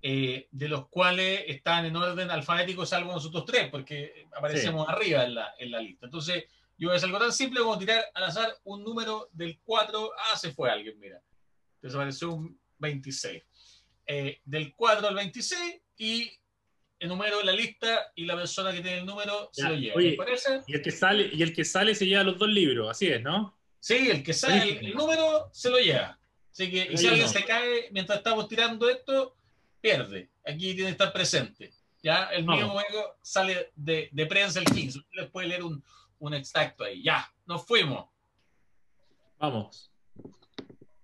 eh, 0.03 0.47
de 0.51 0.67
los 0.67 0.87
cuales 0.89 1.43
están 1.47 1.85
en 1.85 1.95
orden 1.95 2.29
alfabético, 2.29 2.85
salvo 2.85 3.13
nosotros 3.13 3.45
tres, 3.45 3.69
porque 3.69 4.27
aparecemos 4.35 4.85
sí. 4.85 4.93
arriba 4.93 5.23
en 5.23 5.35
la, 5.35 5.53
en 5.57 5.71
la 5.71 5.79
lista. 5.79 6.05
Entonces, 6.05 6.45
yo 6.77 6.87
voy 6.87 6.93
a 6.93 6.97
hacer 6.97 7.07
algo 7.07 7.19
tan 7.19 7.31
simple 7.31 7.59
como 7.59 7.77
tirar 7.77 8.03
al 8.13 8.23
azar 8.23 8.55
un 8.63 8.83
número 8.83 9.29
del 9.33 9.59
4. 9.63 10.11
Ah, 10.17 10.37
se 10.37 10.51
fue 10.51 10.69
alguien, 10.69 10.99
mira. 10.99 11.21
Desapareció 11.81 12.33
un 12.33 12.59
26. 12.79 13.43
Eh, 14.07 14.41
del 14.43 14.73
4 14.75 15.07
al 15.07 15.15
26 15.15 15.81
y 15.97 16.31
enumero 16.99 17.41
la 17.43 17.51
lista 17.51 18.11
y 18.15 18.25
la 18.25 18.35
persona 18.35 18.71
que 18.71 18.81
tiene 18.81 18.99
el 18.99 19.05
número 19.05 19.49
ya, 19.53 19.63
se 19.63 19.69
lo 19.69 19.75
lleva. 19.75 19.95
Oye, 19.95 20.13
parece? 20.13 20.61
Y 20.67 20.73
el, 20.73 20.81
que 20.81 20.91
sale, 20.91 21.29
y 21.33 21.41
el 21.41 21.53
que 21.53 21.65
sale 21.65 21.95
se 21.95 22.05
lleva 22.05 22.23
los 22.23 22.37
dos 22.37 22.49
libros, 22.49 22.89
así 22.89 23.07
es, 23.07 23.21
¿no? 23.21 23.57
Sí, 23.79 24.09
el 24.09 24.23
que 24.23 24.33
sale 24.33 24.79
el, 24.79 24.85
el 24.85 24.95
número 24.95 25.49
se 25.51 25.69
lo 25.69 25.79
lleva. 25.79 26.19
Así 26.51 26.69
que, 26.69 26.89
y 26.91 26.97
si 26.97 27.07
alguien 27.07 27.25
no. 27.25 27.31
se 27.31 27.45
cae 27.45 27.89
mientras 27.91 28.17
estamos 28.17 28.47
tirando 28.47 28.89
esto, 28.89 29.35
pierde. 29.79 30.29
Aquí 30.45 30.73
tiene 30.73 30.85
que 30.85 30.91
estar 30.91 31.13
presente. 31.13 31.71
¿ya? 32.03 32.25
El 32.25 32.45
no. 32.45 32.55
mío 32.55 32.67
luego 32.67 33.17
sale 33.21 33.71
de, 33.75 34.09
de, 34.11 34.25
prensa 34.25 34.59
el 34.59 34.65
15. 34.65 34.99
Usted 34.99 35.21
les 35.21 35.29
puede 35.29 35.47
leer 35.47 35.63
un, 35.63 35.83
un 36.21 36.35
extracto 36.35 36.83
ahí. 36.83 37.03
Ya, 37.03 37.29
nos 37.45 37.65
fuimos. 37.65 38.09
Vamos. 39.37 39.91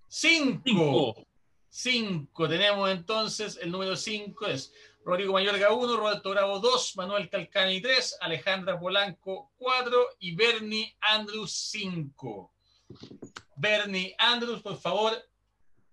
Cinco. 0.08 0.62
Cinco. 0.64 1.28
Cinco. 1.68 2.48
Tenemos 2.48 2.90
entonces, 2.90 3.60
el 3.62 3.72
número 3.72 3.96
cinco 3.96 4.46
es 4.46 4.72
Rodrigo 5.04 5.34
Mayorga 5.34 5.74
1, 5.74 5.98
Roberto 5.98 6.30
Bravo 6.30 6.60
2, 6.60 6.98
Manuel 6.98 7.30
Calcani 7.30 7.82
3, 7.82 8.18
Alejandra 8.22 8.80
Polanco 8.80 9.52
4 9.58 10.18
y 10.20 10.36
Bernie 10.36 10.96
Andrews 11.02 11.52
5. 11.72 12.54
Bernie 13.56 14.16
Andrews, 14.20 14.62
por 14.62 14.78
favor, 14.78 15.14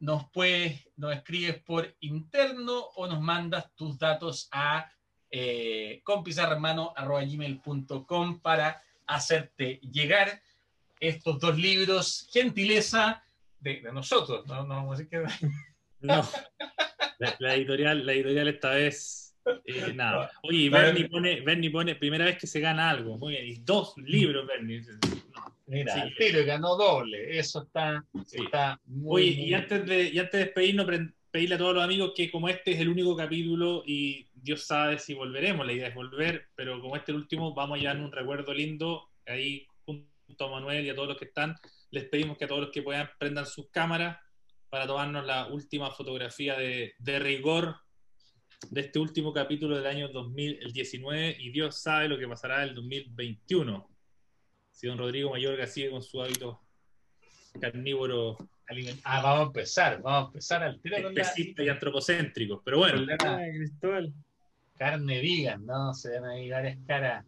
nos 0.01 0.29
puedes, 0.31 0.87
nos 0.97 1.15
escribes 1.15 1.63
por 1.63 1.97
interno 2.01 2.89
o 2.97 3.07
nos 3.07 3.21
mandas 3.21 3.75
tus 3.75 3.99
datos 3.99 4.49
a 4.53 4.91
eh, 5.31 6.03
compizarremano.com 6.05 8.41
para 8.41 8.83
hacerte 9.07 9.81
llegar 9.81 10.43
estos 11.01 11.39
dos 11.39 11.57
libros, 11.59 12.29
gentileza 12.33 13.23
de, 13.61 13.81
de 13.81 13.93
nosotros, 13.93 14.47
no, 14.47 14.63
no 14.65 14.75
vamos 14.75 14.95
a 14.95 15.03
decir 15.03 15.11
que... 15.11 15.51
No. 16.01 16.23
La, 17.19 17.35
la, 17.39 17.55
editorial, 17.55 18.05
la 18.05 18.13
editorial 18.13 18.49
esta 18.49 18.71
vez, 18.71 19.35
eh, 19.65 19.93
nada. 19.95 20.31
Oye, 20.43 20.69
Bernie 20.69 21.09
pone, 21.09 21.41
Bernie 21.41 21.71
pone, 21.71 21.95
primera 21.95 22.27
vez 22.27 22.39
que 22.39 22.47
se 22.47 22.61
gana 22.61 22.91
algo. 22.91 23.17
Muy 23.17 23.33
bien, 23.33 23.47
y 23.47 23.55
dos 23.57 23.95
libros, 23.97 24.47
Bernie. 24.47 24.83
No. 24.83 25.57
Mira, 25.67 26.03
el 26.03 26.15
tiro 26.15 26.45
ganó 26.45 26.77
doble. 26.77 27.39
Eso 27.39 27.63
está, 27.63 28.05
está 28.33 28.79
muy. 28.85 29.23
Oye, 29.23 29.31
y 29.31 29.55
antes 29.55 29.87
de, 29.87 30.09
y 30.11 30.19
antes 30.19 30.33
de 30.33 30.45
despedirnos, 30.45 30.87
pedirle 31.31 31.55
a 31.55 31.59
todos 31.59 31.75
los 31.75 31.85
amigos 31.85 32.13
que, 32.15 32.31
como 32.31 32.49
este 32.49 32.73
es 32.73 32.81
el 32.81 32.89
único 32.89 33.17
capítulo 33.17 33.83
y 33.87 34.27
Dios 34.45 34.65
sabe 34.65 34.99
si 34.99 35.15
volveremos, 35.15 35.67
la 35.67 35.73
idea 35.73 35.89
es 35.89 35.95
volver, 35.95 36.49
pero 36.55 36.81
como 36.81 36.97
este 36.97 37.13
es 37.13 37.17
el 37.17 37.23
último, 37.23 37.55
vamos 37.55 37.79
a 37.79 37.81
llevar 37.81 37.97
un 37.97 38.13
recuerdo 38.13 38.53
lindo 38.53 39.09
ahí 39.27 39.67
junto 39.87 40.45
a 40.47 40.51
Manuel 40.51 40.85
y 40.85 40.91
a 40.91 40.95
todos 40.95 41.09
los 41.09 41.17
que 41.17 41.25
están. 41.25 41.57
Les 41.91 42.05
pedimos 42.05 42.37
que 42.37 42.45
a 42.45 42.49
todos 42.49 42.61
los 42.61 42.71
que 42.71 42.83
puedan 42.83 43.09
prendan 43.19 43.47
sus 43.47 43.71
cámaras 43.71 44.19
para 44.69 44.87
tomarnos 44.87 45.25
la 45.25 45.47
última 45.47 45.91
fotografía 45.91 46.59
de, 46.59 46.95
de 46.99 47.19
rigor 47.19 47.77
de 48.71 48.83
este 48.83 48.99
último 48.99 49.33
capítulo 49.33 49.77
del 49.77 49.87
año 49.87 50.09
2019 50.09 51.37
y 51.39 51.51
Dios 51.51 51.81
sabe 51.81 52.09
lo 52.09 52.19
que 52.19 52.29
pasará 52.29 52.65
el 52.65 52.75
2021. 52.75 53.89
Si 54.73 54.87
don 54.87 54.99
Rodrigo 54.99 55.31
Mayorga 55.31 55.67
sigue 55.67 55.91
con 55.91 56.03
su 56.03 56.21
hábito 56.21 56.61
carnívoro. 57.59 58.37
Ah, 59.05 59.23
vamos 59.23 59.41
a 59.41 59.47
empezar, 59.47 60.03
vamos 60.03 60.25
a 60.25 60.27
empezar 60.27 60.63
al 60.63 60.81
tiro 60.81 60.97
Especista 60.97 61.63
y 61.63 61.69
antropocéntrico, 61.69 62.63
pero 62.65 62.79
bueno. 62.79 63.07
Carne 64.77 65.21
vegan, 65.21 65.65
¿no? 65.67 65.95
Se 65.95 66.11
ven 66.11 66.25
ahí 66.25 66.51
varias 66.51 66.79
caras. 66.87 67.25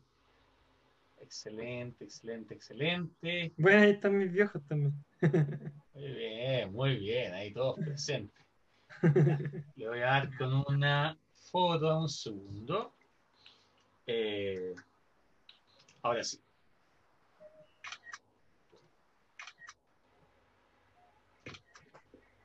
Excelente, 1.21 2.05
excelente, 2.05 2.55
excelente. 2.55 3.53
Bueno, 3.57 3.83
ahí 3.83 3.91
están 3.91 4.19
mis 4.19 4.33
viejos 4.33 4.63
también. 4.69 4.95
Muy 5.95 6.13
bien, 6.13 6.73
muy 6.75 6.97
bien, 6.99 7.33
ahí 7.33 7.55
todos 7.55 7.77
presentes. 7.77 8.45
Le 9.77 9.89
voy 9.89 10.01
a 10.01 10.07
dar 10.07 10.37
con 10.37 10.63
una 10.69 11.19
foto, 11.51 12.01
un 12.01 12.09
segundo. 12.09 12.93
Eh, 14.07 14.75
ahora 16.03 16.23
sí. 16.23 16.39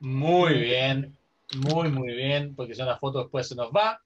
Muy 0.00 0.54
bien, 0.54 1.16
muy, 1.54 1.88
muy 1.88 2.12
bien, 2.14 2.56
porque 2.56 2.74
si 2.74 2.82
la 2.82 2.98
foto 2.98 3.20
después 3.20 3.46
se 3.46 3.54
nos 3.54 3.70
va. 3.70 4.01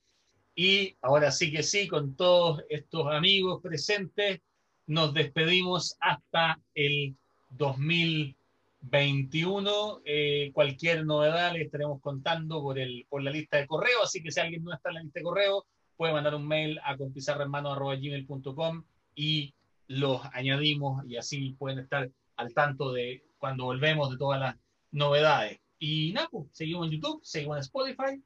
Y 0.58 0.96
ahora 1.02 1.30
sí 1.30 1.52
que 1.52 1.62
sí, 1.62 1.86
con 1.86 2.16
todos 2.16 2.64
estos 2.70 3.12
amigos 3.12 3.60
presentes, 3.62 4.40
nos 4.86 5.12
despedimos 5.12 5.98
hasta 6.00 6.58
el 6.74 7.14
2021. 7.50 10.00
Eh, 10.06 10.50
cualquier 10.54 11.04
novedad 11.04 11.52
le 11.52 11.64
estaremos 11.64 12.00
contando 12.00 12.62
por, 12.62 12.78
el, 12.78 13.04
por 13.10 13.22
la 13.22 13.30
lista 13.30 13.58
de 13.58 13.66
correo, 13.66 14.02
así 14.02 14.22
que 14.22 14.32
si 14.32 14.40
alguien 14.40 14.64
no 14.64 14.72
está 14.72 14.88
en 14.88 14.94
la 14.94 15.02
lista 15.02 15.20
de 15.20 15.24
correo, 15.24 15.66
puede 15.94 16.14
mandar 16.14 16.34
un 16.34 16.48
mail 16.48 16.80
a 16.84 16.96
compizarrahermano.gmail.com 16.96 18.84
y 19.14 19.52
los 19.88 20.22
añadimos 20.32 21.04
y 21.06 21.18
así 21.18 21.54
pueden 21.58 21.80
estar 21.80 22.10
al 22.36 22.54
tanto 22.54 22.92
de 22.92 23.26
cuando 23.36 23.64
volvemos 23.64 24.10
de 24.10 24.16
todas 24.16 24.40
las 24.40 24.56
novedades. 24.90 25.60
Y 25.78 26.14
nada, 26.14 26.28
pues, 26.30 26.46
seguimos 26.52 26.86
en 26.86 26.92
YouTube, 26.92 27.20
seguimos 27.22 27.58
en 27.58 27.60
Spotify. 27.60 28.22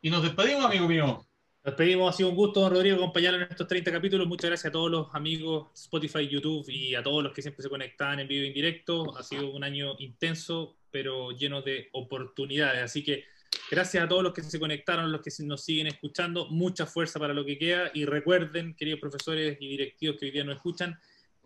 Y 0.00 0.08
nos 0.08 0.22
despedimos, 0.22 0.64
amigo 0.64 0.88
mío. 0.88 1.28
Nos 1.64 1.76
despedimos, 1.76 2.14
ha 2.14 2.16
sido 2.16 2.28
un 2.28 2.36
gusto, 2.36 2.60
don 2.60 2.72
Rodrigo, 2.72 2.96
acompañarlo 2.96 3.40
en 3.40 3.48
estos 3.50 3.66
30 3.66 3.90
capítulos. 3.90 4.28
Muchas 4.28 4.48
gracias 4.48 4.70
a 4.70 4.72
todos 4.72 4.90
los 4.90 5.08
amigos 5.12 5.68
Spotify, 5.74 6.28
YouTube 6.28 6.68
y 6.68 6.94
a 6.94 7.02
todos 7.02 7.22
los 7.22 7.32
que 7.32 7.42
siempre 7.42 7.64
se 7.64 7.68
conectan 7.68 8.20
en 8.20 8.28
vivo 8.28 8.44
y 8.44 8.46
en 8.46 8.54
directo. 8.54 9.16
Ha 9.18 9.24
sido 9.24 9.50
un 9.50 9.64
año 9.64 9.96
intenso, 9.98 10.76
pero 10.92 11.32
lleno 11.32 11.60
de 11.60 11.88
oportunidades. 11.92 12.80
Así 12.80 13.02
que 13.02 13.24
gracias 13.72 14.04
a 14.04 14.08
todos 14.08 14.22
los 14.22 14.32
que 14.32 14.42
se 14.42 14.60
conectaron, 14.60 15.10
los 15.10 15.20
que 15.20 15.30
nos 15.42 15.64
siguen 15.64 15.88
escuchando. 15.88 16.46
Mucha 16.46 16.86
fuerza 16.86 17.18
para 17.18 17.34
lo 17.34 17.44
que 17.44 17.58
queda. 17.58 17.90
Y 17.92 18.04
recuerden, 18.04 18.76
queridos 18.76 19.00
profesores 19.00 19.58
y 19.60 19.68
directivos 19.68 20.16
que 20.16 20.26
hoy 20.26 20.30
día 20.30 20.44
nos 20.44 20.56
escuchan, 20.56 20.96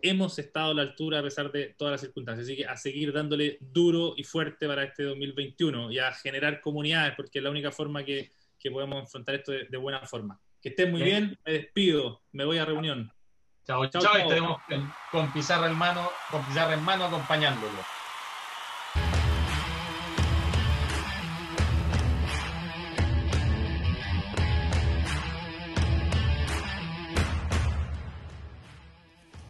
hemos 0.02 0.38
estado 0.38 0.72
a 0.72 0.74
la 0.74 0.82
altura 0.82 1.20
a 1.20 1.22
pesar 1.22 1.50
de 1.50 1.74
todas 1.78 1.92
las 1.92 2.00
circunstancias. 2.02 2.46
Así 2.46 2.56
que 2.58 2.66
a 2.66 2.76
seguir 2.76 3.14
dándole 3.14 3.56
duro 3.60 4.12
y 4.14 4.24
fuerte 4.24 4.66
para 4.66 4.84
este 4.84 5.04
2021 5.04 5.90
y 5.90 5.98
a 5.98 6.12
generar 6.12 6.60
comunidades, 6.60 7.14
porque 7.16 7.38
es 7.38 7.42
la 7.42 7.50
única 7.50 7.72
forma 7.72 8.04
que, 8.04 8.30
podemos 8.70 9.00
enfrentar 9.00 9.34
esto 9.34 9.52
de, 9.52 9.76
buena 9.76 10.00
forma. 10.06 10.40
Que 10.60 10.70
estén 10.70 10.90
muy 10.90 11.02
bien, 11.02 11.38
me 11.44 11.52
despido, 11.52 12.22
me 12.32 12.44
voy 12.44 12.58
a 12.58 12.64
reunión. 12.64 13.12
Chao, 13.64 13.86
chao, 13.86 14.02
chao, 14.02 14.18
y 14.18 14.22
estaremos 14.22 14.60
con 15.10 15.32
Pizarra 15.32 15.68
en 15.68 15.76
mano, 15.76 16.08
con 16.30 16.44
Pizarra 16.44 16.74
en 16.74 16.82
mano 16.82 17.04
acompañándolo. 17.04 18.01